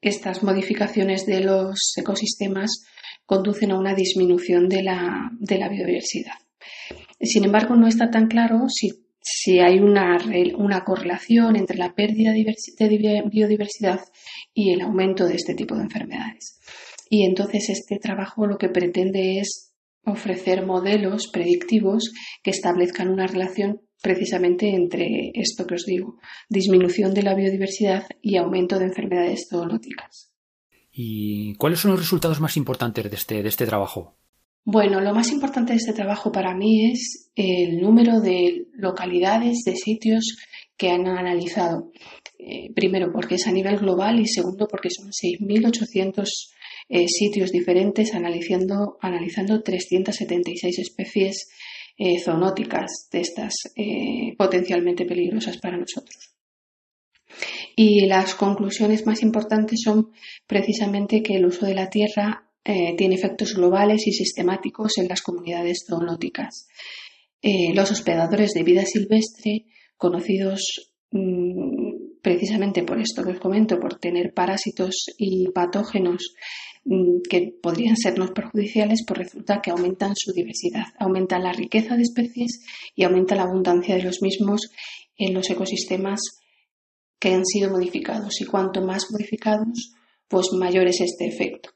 estas 0.00 0.42
modificaciones 0.42 1.24
de 1.26 1.40
los 1.40 1.94
ecosistemas 1.96 2.84
conducen 3.24 3.70
a 3.70 3.78
una 3.78 3.94
disminución 3.94 4.68
de 4.68 4.82
la, 4.82 5.30
biodiversidad. 5.40 6.34
Sin 7.20 7.44
embargo, 7.44 7.74
no 7.76 7.86
está 7.86 8.10
tan 8.10 8.26
claro 8.26 8.66
si, 8.68 9.03
si 9.26 9.58
hay 9.58 9.78
una, 9.78 10.18
una, 10.58 10.84
correlación 10.84 11.56
entre 11.56 11.78
la 11.78 11.94
pérdida 11.94 12.32
de 12.32 13.22
biodiversidad 13.30 14.00
y 14.52 14.72
el 14.72 14.82
aumento 14.82 15.24
de 15.24 15.36
este 15.36 15.54
tipo 15.54 15.74
de 15.74 15.84
enfermedades. 15.84 16.60
Y 17.08 17.24
entonces 17.24 17.70
este 17.70 17.98
trabajo 17.98 18.46
lo 18.46 18.58
que 18.58 18.68
pretende 18.68 19.38
es 19.38 19.72
ofrecer 20.04 20.66
modelos 20.66 21.28
predictivos 21.32 22.12
que 22.42 22.50
establezcan 22.50 23.08
una 23.08 23.26
relación 23.26 23.80
precisamente 24.02 24.68
entre 24.74 25.30
esto 25.32 25.66
que 25.66 25.76
os 25.76 25.86
digo, 25.86 26.18
disminución 26.50 27.14
de 27.14 27.22
la 27.22 27.34
biodiversidad 27.34 28.06
y 28.20 28.36
aumento 28.36 28.78
de 28.78 28.84
enfermedades 28.84 29.46
zoonóticas. 29.48 30.34
¿Y 30.92 31.54
cuáles 31.54 31.80
son 31.80 31.92
los 31.92 32.00
resultados 32.00 32.42
más 32.42 32.58
importantes 32.58 33.10
de 33.10 33.16
este, 33.16 33.42
de 33.42 33.48
este 33.48 33.64
trabajo? 33.64 34.18
Bueno, 34.66 35.00
lo 35.02 35.14
más 35.14 35.30
importante 35.30 35.74
de 35.74 35.78
este 35.78 35.92
trabajo 35.92 36.32
para 36.32 36.54
mí 36.54 36.90
es 36.90 37.30
el 37.34 37.82
número 37.82 38.20
de 38.20 38.66
localidades, 38.72 39.62
de 39.66 39.76
sitios 39.76 40.38
que 40.78 40.88
han 40.88 41.06
analizado. 41.06 41.92
Eh, 42.38 42.72
primero, 42.74 43.12
porque 43.12 43.34
es 43.34 43.46
a 43.46 43.52
nivel 43.52 43.76
global 43.76 44.20
y 44.20 44.26
segundo, 44.26 44.66
porque 44.66 44.88
son 44.90 45.10
6.800 45.10 46.26
eh, 46.88 47.08
sitios 47.08 47.50
diferentes 47.52 48.14
analizando, 48.14 48.96
analizando 49.02 49.62
376 49.62 50.78
especies 50.78 51.50
eh, 51.98 52.18
zoonóticas 52.18 53.08
de 53.12 53.20
estas 53.20 53.52
potencialmente 54.38 55.04
peligrosas 55.04 55.58
para 55.58 55.76
nosotros. 55.76 56.34
Y 57.76 58.06
las 58.06 58.34
conclusiones 58.34 59.04
más 59.04 59.22
importantes 59.22 59.80
son 59.84 60.10
precisamente 60.46 61.22
que 61.22 61.34
el 61.34 61.44
uso 61.44 61.66
de 61.66 61.74
la 61.74 61.90
tierra 61.90 62.44
tiene 62.64 63.14
efectos 63.14 63.54
globales 63.54 64.06
y 64.06 64.12
sistemáticos 64.12 64.96
en 64.96 65.08
las 65.08 65.20
comunidades 65.20 65.84
zoonóticas. 65.86 66.66
los 67.74 67.90
hospedadores 67.90 68.52
de 68.54 68.62
vida 68.62 68.86
silvestre, 68.86 69.66
conocidos 69.98 70.62
mm, 71.10 72.20
precisamente 72.22 72.82
por 72.82 72.98
esto 72.98 73.22
que 73.22 73.32
os 73.32 73.40
comento, 73.40 73.78
por 73.78 73.98
tener 73.98 74.32
parásitos 74.32 75.06
y 75.18 75.48
patógenos 75.50 76.34
Mm, 76.86 77.22
que 77.30 77.54
podrían 77.62 77.96
sernos 77.96 78.32
perjudiciales, 78.32 79.04
pues 79.06 79.18
resulta 79.18 79.62
que 79.62 79.70
aumentan 79.70 80.12
su 80.14 80.32
diversidad, 80.32 80.84
aumenta 80.98 81.38
la 81.38 81.52
riqueza 81.52 81.96
de 81.96 82.02
especies 82.02 82.60
y 82.94 83.04
aumenta 83.04 83.34
la 83.34 83.44
abundancia 83.44 83.96
de 83.96 84.02
los 84.02 84.20
mismos 84.20 84.70
en 85.16 85.32
los 85.32 85.48
ecosistemas 85.48 86.20
que 87.18 87.32
han 87.32 87.46
sido 87.46 87.70
modificados. 87.70 88.38
Y 88.42 88.44
cuanto 88.44 88.82
más 88.82 89.10
modificados, 89.10 89.94
pues 90.28 90.48
mayor 90.52 90.86
es 90.86 91.00
este 91.00 91.26
efecto. 91.26 91.70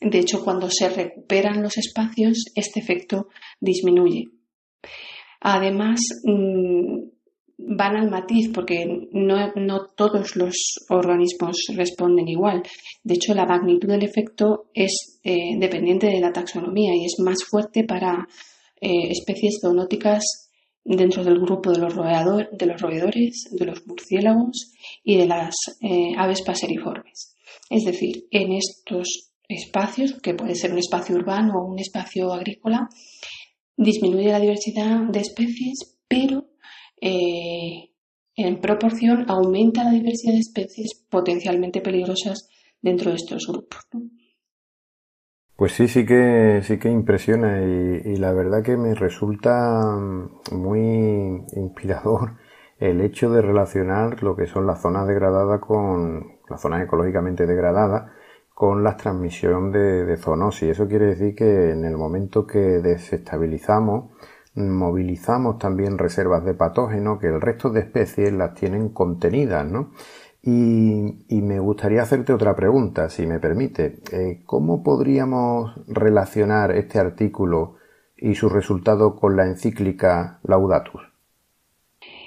De 0.00 0.18
hecho, 0.18 0.42
cuando 0.42 0.70
se 0.70 0.88
recuperan 0.88 1.62
los 1.62 1.76
espacios, 1.76 2.44
este 2.54 2.80
efecto 2.80 3.28
disminuye. 3.60 4.28
Además, 5.40 6.00
mm, 6.24 7.00
van 7.58 7.96
al 7.96 8.10
matiz 8.10 8.50
porque 8.52 8.86
no, 9.12 9.86
todos 9.94 10.36
los 10.36 10.54
organismos 10.88 11.56
responden 11.74 12.28
igual. 12.28 12.62
De 13.02 13.14
hecho, 13.14 13.34
la 13.34 13.46
magnitud 13.46 13.88
del 13.88 14.02
efecto 14.02 14.70
es 14.74 15.20
eh, 15.22 15.58
dependiente 15.58 16.06
de 16.06 16.20
la 16.20 16.32
taxonomía 16.32 16.94
y 16.94 17.04
es 17.04 17.16
más 17.18 17.44
fuerte 17.44 17.84
para 17.84 18.26
eh, 18.80 19.10
especies 19.10 19.58
zoonóticas 19.60 20.50
dentro 20.82 21.22
del 21.22 21.38
grupo 21.38 21.70
de 21.70 21.78
los, 21.78 21.94
roedores, 21.94 23.48
de 23.52 23.66
los 23.66 23.86
murciélagos 23.86 24.72
y 25.04 25.18
de 25.18 25.26
las 25.26 25.54
eh, 25.82 26.12
aves 26.16 26.42
paseriformes. 26.42 27.36
Es 27.68 27.84
decir, 27.84 28.24
en 28.30 28.52
estos 28.52 29.29
espacios, 29.50 30.14
que 30.22 30.34
puede 30.34 30.54
ser 30.54 30.72
un 30.72 30.78
espacio 30.78 31.16
urbano 31.16 31.54
o 31.58 31.72
un 31.72 31.78
espacio 31.78 32.32
agrícola, 32.32 32.88
disminuye 33.76 34.30
la 34.30 34.40
diversidad 34.40 35.00
de 35.08 35.20
especies, 35.20 35.98
pero 36.08 36.46
eh, 37.00 37.90
en 38.36 38.60
proporción 38.60 39.24
aumenta 39.28 39.84
la 39.84 39.92
diversidad 39.92 40.32
de 40.32 40.40
especies 40.40 41.06
potencialmente 41.08 41.80
peligrosas 41.80 42.48
dentro 42.80 43.10
de 43.10 43.16
estos 43.16 43.46
grupos. 43.46 43.86
Pues 45.56 45.72
sí, 45.72 45.88
sí 45.88 46.06
que, 46.06 46.60
sí 46.62 46.78
que 46.78 46.88
impresiona 46.88 47.60
y, 47.60 48.16
la 48.16 48.32
verdad 48.32 48.62
que 48.62 48.78
me 48.78 48.94
resulta 48.94 49.94
muy 50.52 51.44
inspirador 51.54 52.38
el 52.78 53.02
hecho 53.02 53.30
de 53.30 53.42
relacionar 53.42 54.22
lo 54.22 54.34
que 54.34 54.46
son 54.46 54.66
las 54.66 54.80
zonas 54.80 55.06
degradadas 55.06 55.60
con 55.60 56.38
las 56.48 56.62
zonas 56.62 56.82
ecológicamente 56.82 57.46
degradadas 57.46 58.10
con 58.60 58.84
la 58.84 58.94
transmisión 58.94 59.72
de, 59.72 60.18
zoonosis. 60.18 60.68
Eso 60.68 60.86
quiere 60.86 61.06
decir 61.06 61.34
que 61.34 61.70
en 61.70 61.86
el 61.86 61.96
momento 61.96 62.46
que 62.46 62.58
desestabilizamos, 62.58 64.10
movilizamos 64.54 65.58
también 65.58 65.96
reservas 65.96 66.44
de 66.44 66.52
patógeno 66.52 67.18
que 67.18 67.28
el 67.28 67.40
resto 67.40 67.70
de 67.70 67.80
especies 67.80 68.34
las 68.34 68.52
tienen 68.52 68.90
contenidas, 68.90 69.64
¿no? 69.64 69.92
Y, 70.42 71.40
me 71.40 71.58
gustaría 71.58 72.02
hacerte 72.02 72.34
otra 72.34 72.54
pregunta, 72.54 73.08
si 73.08 73.26
me 73.26 73.40
permite. 73.40 74.00
Eh, 74.12 74.42
¿Cómo 74.44 74.82
podríamos 74.82 75.72
relacionar 75.86 76.72
este 76.72 76.98
artículo 76.98 77.76
y 78.18 78.34
su 78.34 78.50
resultado 78.50 79.16
con 79.16 79.38
la 79.38 79.46
encíclica 79.46 80.38
Laudatus? 80.42 81.00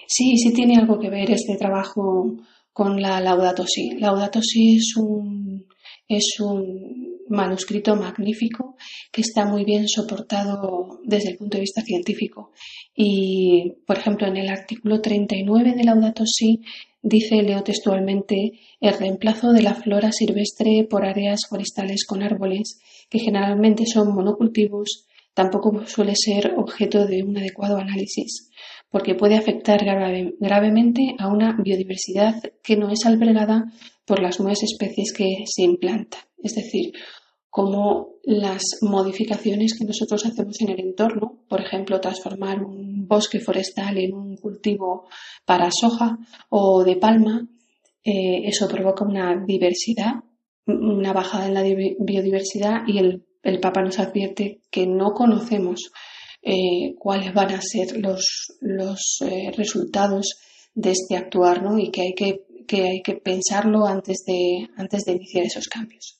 Sí, 0.08 0.38
sí 0.38 0.52
tiene 0.52 0.78
algo 0.78 0.98
que 0.98 1.12
ver 1.12 1.30
este 1.30 1.58
trabajo 1.58 2.38
con 2.72 3.00
la. 3.00 3.20
Laudato 3.20 3.68
Si 3.68 4.78
es 4.78 4.98
un, 4.98 5.68
es 6.08 6.40
un 6.40 7.14
manuscrito 7.30 7.96
magnífico 7.96 8.76
que 9.12 9.22
está 9.22 9.46
muy 9.46 9.64
bien 9.64 9.88
soportado 9.88 11.00
desde 11.04 11.32
el 11.32 11.38
punto 11.38 11.58
de 11.58 11.62
vista 11.62 11.82
científico. 11.82 12.52
Y, 12.96 13.74
por 13.86 13.98
ejemplo, 13.98 14.28
en 14.28 14.38
el 14.38 14.50
artículo 14.50 15.02
39 15.02 15.74
de 15.74 15.84
Laudato 15.84 16.26
Si 16.26 16.62
dice, 17.02 17.42
leo 17.42 17.64
textualmente, 17.64 18.54
el 18.80 18.98
reemplazo 18.98 19.52
de 19.52 19.62
la 19.62 19.76
flora 19.76 20.12
silvestre 20.12 20.88
por 20.90 21.06
áreas 21.06 21.42
forestales 21.50 22.06
con 22.06 22.24
árboles, 22.24 22.80
que 23.10 23.20
generalmente 23.20 23.86
son 23.86 24.14
monocultivos, 24.14 25.06
tampoco 25.34 25.86
suele 25.86 26.14
ser 26.16 26.54
objeto 26.58 27.06
de 27.06 27.24
un 27.24 27.38
adecuado 27.38 27.78
análisis, 27.78 28.50
porque 28.90 29.16
puede 29.16 29.36
afectar 29.36 29.84
gravemente 29.84 31.16
a 31.18 31.28
una 31.28 31.58
biodiversidad 31.62 32.36
que 32.64 32.78
no 32.78 32.90
es 32.90 33.06
albergada 33.06 33.66
por 34.06 34.22
las 34.22 34.40
nuevas 34.40 34.64
especies 34.64 35.14
que 35.14 35.44
se 35.46 35.64
implantan. 35.64 36.22
Es 36.42 36.56
decir, 36.56 36.94
como 37.50 38.16
las 38.24 38.64
modificaciones 38.82 39.78
que 39.78 39.86
nosotros 39.86 40.26
hacemos 40.26 40.60
en 40.62 40.70
el 40.70 40.80
entorno, 40.80 41.44
por 41.48 41.62
ejemplo, 41.62 42.02
transformar 42.02 42.64
un 42.64 43.08
bosque 43.08 43.40
forestal 43.40 43.98
en 44.00 44.14
un 44.14 44.38
cultivo 44.38 45.08
para 45.46 45.70
soja 45.72 46.18
o 46.50 46.84
de 46.84 46.96
palma, 46.96 47.48
eh, 48.04 48.42
eso 48.46 48.68
provoca 48.68 49.06
una 49.06 49.46
diversidad, 49.46 50.14
una 50.66 51.14
bajada 51.14 51.46
en 51.46 51.54
la 51.54 51.64
biodiversidad 51.64 52.88
y 52.88 52.98
el, 52.98 53.60
Papa 53.62 53.84
nos 53.84 54.00
advierte 54.00 54.62
que 54.72 54.88
no 54.88 55.14
conocemos 55.14 55.92
eh, 56.42 56.96
cuáles 56.98 57.34
van 57.34 57.52
a 57.52 57.62
ser 57.62 57.98
los, 57.98 58.58
los 58.62 59.20
eh, 59.22 59.52
resultados 59.56 60.40
de 60.74 60.92
este 60.92 61.18
actuar 61.18 61.62
¿no? 61.62 61.78
y 61.78 61.92
que 61.92 62.02
hay 62.02 62.14
que, 62.14 62.46
que 62.68 62.88
hay 62.90 63.02
que 63.02 63.16
pensarlo 63.16 63.86
antes 63.86 64.24
de, 64.26 64.70
antes 64.78 65.04
de 65.06 65.14
iniciar 65.14 65.46
esos 65.46 65.68
cambios. 65.68 66.20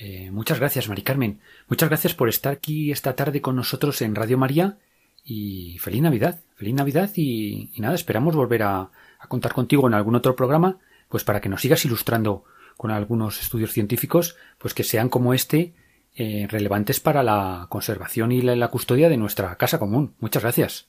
Eh, 0.00 0.30
muchas 0.30 0.60
gracias, 0.60 0.88
Mari 0.88 1.02
Carmen. 1.02 1.40
Muchas 1.66 1.88
gracias 1.88 2.14
por 2.14 2.28
estar 2.28 2.52
aquí 2.52 2.92
esta 2.92 3.16
tarde 3.16 3.40
con 3.40 3.56
nosotros 3.56 4.00
en 4.00 4.14
Radio 4.14 4.38
María 4.38 4.78
y 5.24 5.76
feliz 5.78 6.02
Navidad. 6.02 6.40
Feliz 6.54 6.74
Navidad 6.74 7.10
y, 7.16 7.72
nada, 7.78 7.96
esperamos 7.96 8.36
volver 8.36 8.62
a, 8.62 8.90
contar 9.28 9.52
contigo 9.52 9.88
en 9.88 9.94
algún 9.94 10.14
otro 10.14 10.36
programa, 10.36 10.78
pues 11.08 11.24
para 11.24 11.40
que 11.40 11.48
nos 11.48 11.62
sigas 11.62 11.84
ilustrando 11.84 12.44
con 12.76 12.92
algunos 12.92 13.40
estudios 13.40 13.72
científicos, 13.72 14.36
pues 14.58 14.72
que 14.72 14.84
sean 14.84 15.08
como 15.08 15.34
este, 15.34 15.74
eh, 16.14 16.46
relevantes 16.48 17.00
para 17.00 17.24
la 17.24 17.66
conservación 17.68 18.30
y 18.30 18.40
la, 18.40 18.68
custodia 18.68 19.08
de 19.08 19.16
nuestra 19.16 19.56
casa 19.56 19.80
común. 19.80 20.14
Muchas 20.20 20.44
gracias. 20.44 20.86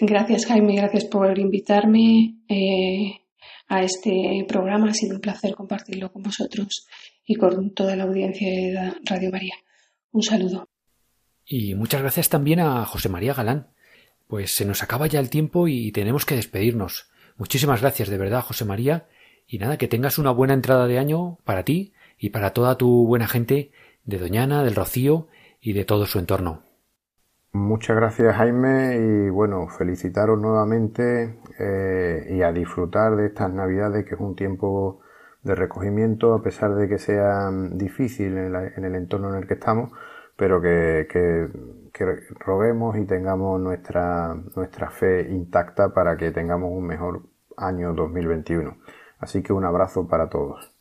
Gracias, 0.00 0.46
Jaime. 0.46 0.76
Gracias 0.76 1.04
por 1.04 1.38
invitarme 1.38 2.36
eh, 2.48 3.20
a 3.68 3.82
este 3.82 4.44
programa. 4.48 4.90
Ha 4.90 4.94
sido 4.94 5.16
un 5.16 5.20
placer 5.20 5.54
compartirlo 5.54 6.12
con 6.12 6.22
vosotros 6.22 6.86
y 7.24 7.36
con 7.36 7.70
toda 7.74 7.96
la 7.96 8.04
audiencia 8.04 8.48
de 8.48 8.92
Radio 9.04 9.30
María. 9.30 9.54
Un 10.12 10.22
saludo. 10.22 10.68
Y 11.44 11.74
muchas 11.74 12.00
gracias 12.00 12.28
también 12.28 12.60
a 12.60 12.84
José 12.84 13.08
María 13.08 13.34
Galán. 13.34 13.68
Pues 14.26 14.52
se 14.52 14.64
nos 14.64 14.82
acaba 14.82 15.06
ya 15.06 15.20
el 15.20 15.30
tiempo 15.30 15.68
y 15.68 15.92
tenemos 15.92 16.24
que 16.24 16.36
despedirnos. 16.36 17.10
Muchísimas 17.36 17.80
gracias 17.80 18.08
de 18.08 18.18
verdad, 18.18 18.42
José 18.42 18.64
María. 18.64 19.08
Y 19.46 19.58
nada, 19.58 19.76
que 19.76 19.88
tengas 19.88 20.18
una 20.18 20.30
buena 20.30 20.54
entrada 20.54 20.86
de 20.86 20.98
año 20.98 21.38
para 21.44 21.64
ti 21.64 21.92
y 22.18 22.30
para 22.30 22.52
toda 22.52 22.78
tu 22.78 23.06
buena 23.06 23.26
gente 23.26 23.72
de 24.04 24.18
Doñana, 24.18 24.62
del 24.62 24.76
Rocío 24.76 25.28
y 25.60 25.72
de 25.72 25.84
todo 25.84 26.06
su 26.06 26.18
entorno. 26.18 26.62
Muchas 27.52 27.96
gracias 27.96 28.36
Jaime 28.36 28.96
y 28.96 29.28
bueno, 29.28 29.66
felicitaros 29.68 30.38
nuevamente 30.38 31.40
eh, 31.58 32.28
y 32.30 32.42
a 32.42 32.52
disfrutar 32.52 33.16
de 33.16 33.26
estas 33.26 33.52
navidades 33.52 34.04
que 34.04 34.14
es 34.14 34.20
un 34.20 34.36
tiempo 34.36 35.00
de 35.42 35.56
recogimiento, 35.56 36.34
a 36.34 36.42
pesar 36.42 36.76
de 36.76 36.88
que 36.88 36.98
sea 36.98 37.50
difícil 37.72 38.36
en, 38.36 38.84
el 38.84 38.94
entorno 38.94 39.30
en 39.30 39.42
el 39.42 39.48
que 39.48 39.54
estamos, 39.54 39.90
pero 40.36 40.60
que, 40.60 41.08
que, 41.10 41.48
roguemos 42.38 42.96
y 42.96 43.04
tengamos 43.04 43.60
nuestra, 43.60 44.34
nuestra 44.54 44.90
fe 44.90 45.28
intacta 45.28 45.92
para 45.92 46.16
que 46.16 46.30
tengamos 46.30 46.70
un 46.72 46.86
mejor 46.86 47.22
año 47.56 47.92
2021. 47.94 48.76
Así 49.18 49.42
que 49.42 49.52
un 49.52 49.64
abrazo 49.64 50.06
para 50.06 50.28
todos. 50.28 50.72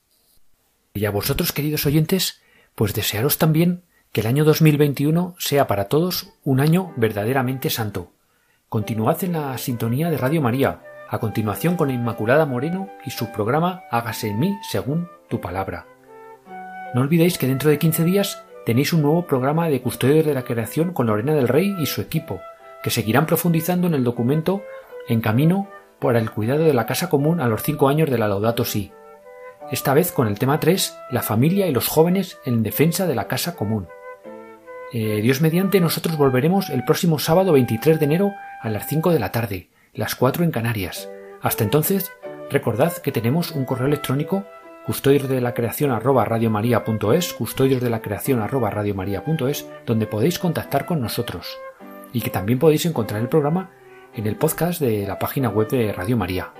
Y 0.94 1.06
a 1.06 1.12
vosotros, 1.12 1.52
queridos 1.52 1.86
oyentes, 1.86 2.42
pues 2.76 2.94
desearos 2.94 3.38
también 3.38 3.84
que 4.12 4.22
el 4.22 4.28
año 4.28 4.44
2021 4.44 5.36
sea 5.38 5.68
para 5.68 5.86
todos 5.86 6.34
un 6.44 6.60
año 6.60 6.94
verdaderamente 6.96 7.70
santo. 7.70 8.12
Continuad 8.68 9.24
en 9.24 9.34
la 9.34 9.56
sintonía 9.60 10.10
de 10.10 10.18
Radio 10.18 10.42
María, 10.42 10.82
a 11.08 11.20
continuación 11.20 11.76
con 11.76 11.92
Inmaculada 11.92 12.48
Moreno 12.48 12.90
y 13.06 13.12
su 13.12 13.32
programa 13.32 13.84
Hágase 13.92 14.30
en 14.30 14.40
mí 14.40 14.58
según 14.68 15.08
tu 15.30 15.40
palabra. 15.40 15.86
No 16.96 17.02
olvidéis 17.02 17.38
que 17.38 17.46
dentro 17.46 17.70
de 17.70 17.78
15 17.78 18.04
días 18.04 18.44
tenéis 18.66 18.94
un 18.94 19.04
nuevo 19.04 19.28
programa 19.28 19.70
de 19.70 19.80
Custodios 19.80 20.26
de 20.26 20.34
la 20.34 20.44
Creación 20.44 20.92
con 20.92 21.06
Lorena 21.06 21.36
del 21.36 21.48
Rey 21.48 21.76
y 21.80 21.86
su 21.86 22.02
equipo, 22.02 22.42
que 22.82 22.90
seguirán 22.90 23.28
profundizando 23.28 23.86
en 23.88 23.94
el 23.94 24.04
documento 24.04 24.64
En 25.08 25.22
camino 25.22 25.68
para 26.00 26.18
el 26.18 26.32
cuidado 26.32 26.64
de 26.64 26.74
la 26.74 26.88
casa 26.88 27.10
común 27.10 27.42
a 27.42 27.48
los 27.48 27.62
5 27.62 27.88
años 27.88 28.10
de 28.10 28.18
la 28.18 28.28
Laudato 28.28 28.66
Si. 28.66 28.92
Esta 29.72 29.94
vez 29.94 30.12
con 30.12 30.28
el 30.28 30.40
tema 30.40 30.60
3, 30.60 30.98
la 31.12 31.22
familia 31.22 31.68
y 31.68 31.72
los 31.72 31.88
jóvenes 31.88 32.40
en 32.44 32.64
defensa 32.64 33.06
de 33.06 33.14
la 33.14 33.28
casa 33.28 33.56
común. 33.56 33.88
Eh, 34.92 35.22
Dios 35.22 35.42
mediante, 35.42 35.80
nosotros 35.80 36.18
volveremos 36.18 36.70
el 36.70 36.84
próximo 36.84 37.20
sábado 37.20 37.52
23 37.54 38.00
de 38.00 38.06
enero 38.06 38.34
a 38.62 38.70
las 38.70 38.88
5 38.88 39.12
de 39.12 39.20
la 39.20 39.32
tarde 39.32 39.70
las 39.94 40.16
cuatro 40.16 40.44
en 40.44 40.52
Canarias. 40.52 41.10
Hasta 41.42 41.64
entonces, 41.64 42.12
recordad 42.50 42.94
que 42.98 43.12
tenemos 43.12 43.52
un 43.52 43.66
correo 43.66 43.88
electrónico 43.88 44.46
custodios 44.86 45.28
de 45.28 45.42
la 45.42 45.54
creación 45.54 45.92
arroba 45.92 46.28
custodios 47.38 47.82
de 47.82 47.90
la 47.90 48.02
creación 48.02 48.40
arroba 48.40 48.72
donde 49.86 50.08
podéis 50.08 50.40
contactar 50.40 50.86
con 50.86 51.02
nosotros 51.02 51.58
y 52.14 52.22
que 52.22 52.30
también 52.30 52.60
podéis 52.60 52.86
encontrar 52.86 53.22
el 53.22 53.30
programa 53.30 53.72
en 54.16 54.26
el 54.26 54.36
podcast 54.36 54.80
de 54.80 55.06
la 55.06 55.20
página 55.20 55.50
web 55.50 55.70
de 55.70 55.94
Radio 55.94 56.18
María. 56.18 56.54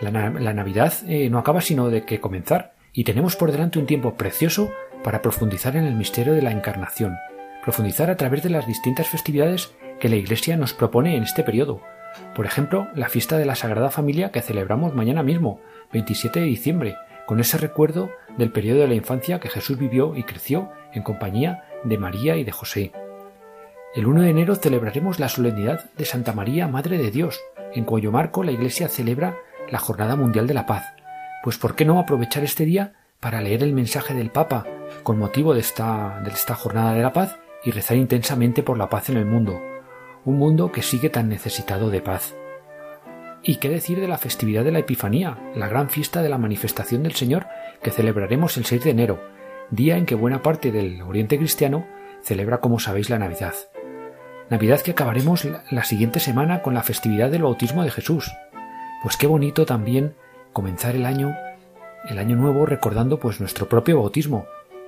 La, 0.00 0.10
Navidad 0.52 0.92
eh, 1.06 1.30
no 1.30 1.38
acaba 1.38 1.60
sino 1.60 1.88
de 1.90 2.04
que 2.04 2.20
comenzar 2.20 2.74
y 2.92 3.04
tenemos 3.04 3.36
por 3.36 3.52
delante 3.52 3.78
un 3.78 3.86
tiempo 3.86 4.14
precioso 4.14 4.70
para 5.02 5.22
profundizar 5.22 5.76
en 5.76 5.84
el 5.84 5.94
misterio 5.94 6.34
de 6.34 6.42
la 6.42 6.52
Encarnación, 6.52 7.16
profundizar 7.62 8.10
a 8.10 8.16
través 8.16 8.42
de 8.42 8.50
las 8.50 8.66
distintas 8.66 9.08
festividades 9.08 9.72
que 10.00 10.08
la 10.08 10.16
Iglesia 10.16 10.56
nos 10.56 10.72
propone 10.74 11.16
en 11.16 11.22
este 11.22 11.42
periodo, 11.42 11.80
por 12.34 12.46
ejemplo, 12.46 12.88
la 12.94 13.08
fiesta 13.08 13.38
de 13.38 13.46
la 13.46 13.54
Sagrada 13.54 13.90
Familia 13.90 14.30
que 14.30 14.42
celebramos 14.42 14.94
mañana 14.94 15.22
mismo, 15.22 15.60
27 15.92 16.40
de 16.40 16.46
diciembre, 16.46 16.96
con 17.26 17.40
ese 17.40 17.58
recuerdo 17.58 18.10
del 18.36 18.50
periodo 18.50 18.80
de 18.80 18.88
la 18.88 18.94
infancia 18.94 19.40
que 19.40 19.48
Jesús 19.48 19.78
vivió 19.78 20.16
y 20.16 20.24
creció 20.24 20.70
en 20.92 21.02
compañía 21.02 21.64
de 21.84 21.98
María 21.98 22.36
y 22.36 22.44
de 22.44 22.52
José. 22.52 22.92
El 23.94 24.06
1 24.06 24.22
de 24.22 24.30
enero 24.30 24.54
celebraremos 24.54 25.20
la 25.20 25.28
solemnidad 25.28 25.90
de 25.96 26.04
Santa 26.04 26.32
María, 26.32 26.68
Madre 26.68 26.98
de 26.98 27.10
Dios, 27.10 27.40
en 27.74 27.84
cuyo 27.84 28.10
marco 28.10 28.42
la 28.42 28.52
Iglesia 28.52 28.88
celebra 28.88 29.36
la 29.70 29.78
Jornada 29.78 30.16
Mundial 30.16 30.46
de 30.46 30.54
la 30.54 30.66
Paz. 30.66 30.84
Pues 31.42 31.58
¿por 31.58 31.74
qué 31.74 31.84
no 31.84 31.98
aprovechar 31.98 32.42
este 32.42 32.64
día 32.64 32.94
para 33.20 33.40
leer 33.40 33.62
el 33.62 33.72
mensaje 33.72 34.14
del 34.14 34.30
Papa 34.30 34.66
con 35.02 35.18
motivo 35.18 35.54
de 35.54 35.60
esta, 35.60 36.20
de 36.24 36.30
esta 36.30 36.54
Jornada 36.54 36.94
de 36.94 37.02
la 37.02 37.12
Paz 37.12 37.36
y 37.64 37.70
rezar 37.70 37.96
intensamente 37.96 38.62
por 38.62 38.78
la 38.78 38.88
paz 38.88 39.08
en 39.10 39.16
el 39.16 39.26
mundo? 39.26 39.60
un 40.24 40.38
mundo 40.38 40.70
que 40.70 40.82
sigue 40.82 41.10
tan 41.10 41.28
necesitado 41.28 41.90
de 41.90 42.00
paz. 42.00 42.34
¿Y 43.42 43.56
qué 43.56 43.68
decir 43.68 44.00
de 44.00 44.06
la 44.06 44.18
festividad 44.18 44.64
de 44.64 44.70
la 44.70 44.78
Epifanía, 44.78 45.36
la 45.56 45.66
gran 45.66 45.90
fiesta 45.90 46.22
de 46.22 46.28
la 46.28 46.38
manifestación 46.38 47.02
del 47.02 47.14
Señor 47.14 47.46
que 47.82 47.90
celebraremos 47.90 48.56
el 48.56 48.64
6 48.64 48.84
de 48.84 48.90
enero, 48.90 49.20
día 49.70 49.96
en 49.96 50.06
que 50.06 50.14
buena 50.14 50.42
parte 50.42 50.70
del 50.70 51.02
Oriente 51.02 51.38
cristiano 51.38 51.86
celebra, 52.22 52.60
como 52.60 52.78
sabéis, 52.78 53.10
la 53.10 53.18
Navidad? 53.18 53.54
Navidad 54.48 54.80
que 54.80 54.92
acabaremos 54.92 55.48
la 55.70 55.82
siguiente 55.82 56.20
semana 56.20 56.62
con 56.62 56.74
la 56.74 56.84
festividad 56.84 57.30
del 57.30 57.42
bautismo 57.42 57.82
de 57.82 57.90
Jesús. 57.90 58.30
Pues 59.02 59.16
qué 59.16 59.26
bonito 59.26 59.66
también 59.66 60.14
comenzar 60.52 60.94
el 60.94 61.06
año, 61.06 61.34
el 62.08 62.18
año 62.18 62.36
nuevo 62.36 62.64
recordando 62.64 63.18
pues 63.18 63.40
nuestro 63.40 63.68
propio 63.68 63.98
bautismo, 63.98 64.46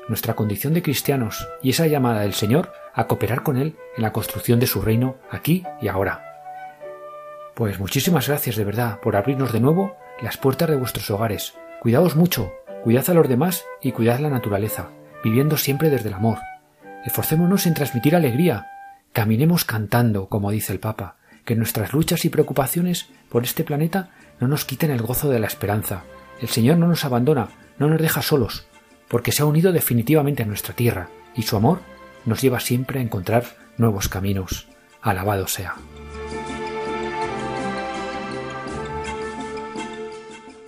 nuestra 0.08 0.34
condición 0.34 0.74
de 0.74 0.82
cristianos 0.82 1.48
y 1.62 1.70
esa 1.70 1.86
llamada 1.86 2.20
del 2.20 2.34
Señor 2.34 2.72
a 2.94 3.06
cooperar 3.06 3.42
con 3.42 3.56
Él 3.56 3.76
en 3.96 4.02
la 4.02 4.12
construcción 4.12 4.60
de 4.60 4.66
su 4.66 4.82
reino 4.82 5.16
aquí 5.30 5.64
y 5.80 5.88
ahora. 5.88 6.22
Pues 7.54 7.78
muchísimas 7.78 8.28
gracias 8.28 8.56
de 8.56 8.64
verdad 8.64 9.00
por 9.00 9.16
abrirnos 9.16 9.52
de 9.52 9.60
nuevo 9.60 9.96
las 10.20 10.36
puertas 10.36 10.68
de 10.68 10.76
vuestros 10.76 11.10
hogares. 11.10 11.54
Cuidaos 11.80 12.16
mucho, 12.16 12.52
Cuidad 12.84 13.08
a 13.08 13.14
los 13.14 13.30
demás 13.30 13.64
y 13.80 13.92
cuidad 13.92 14.18
la 14.18 14.28
naturaleza, 14.28 14.90
viviendo 15.24 15.56
siempre 15.56 15.88
desde 15.88 16.08
el 16.08 16.14
amor. 16.14 16.36
Esforcémonos 17.06 17.64
en 17.64 17.72
transmitir 17.72 18.14
alegría. 18.14 18.66
Caminemos 19.14 19.64
cantando, 19.64 20.28
como 20.28 20.50
dice 20.50 20.74
el 20.74 20.80
Papa, 20.80 21.16
que 21.46 21.56
nuestras 21.56 21.94
luchas 21.94 22.26
y 22.26 22.28
preocupaciones 22.28 23.08
por 23.30 23.42
este 23.42 23.64
planeta 23.64 24.10
no 24.38 24.48
nos 24.48 24.66
quiten 24.66 24.90
el 24.90 25.00
gozo 25.00 25.30
de 25.30 25.38
la 25.38 25.46
esperanza. 25.46 26.02
El 26.42 26.48
Señor 26.48 26.76
no 26.76 26.86
nos 26.86 27.06
abandona, 27.06 27.48
no 27.78 27.88
nos 27.88 28.02
deja 28.02 28.20
solos, 28.20 28.66
porque 29.08 29.32
se 29.32 29.42
ha 29.42 29.46
unido 29.46 29.72
definitivamente 29.72 30.42
a 30.42 30.46
nuestra 30.46 30.74
tierra, 30.74 31.08
y 31.34 31.42
su 31.42 31.56
amor 31.56 31.80
nos 32.24 32.40
lleva 32.40 32.60
siempre 32.60 33.00
a 33.00 33.02
encontrar 33.02 33.44
nuevos 33.76 34.08
caminos. 34.08 34.68
Alabado 35.02 35.46
sea. 35.46 35.74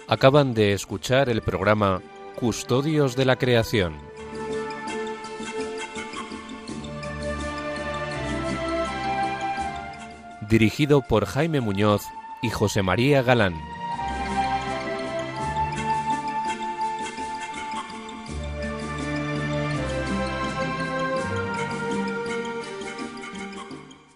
Acaban 0.09 0.55
de 0.55 0.73
escuchar 0.73 1.29
el 1.29 1.43
programa 1.43 2.01
Custodios 2.37 3.17
de 3.17 3.25
la 3.25 3.37
Creación. 3.37 3.95
Dirigido 10.49 11.03
por 11.03 11.27
Jaime 11.27 11.61
Muñoz 11.61 12.03
y 12.41 12.51
José 12.51 12.83
María 12.83 13.23
Galán. 13.23 13.55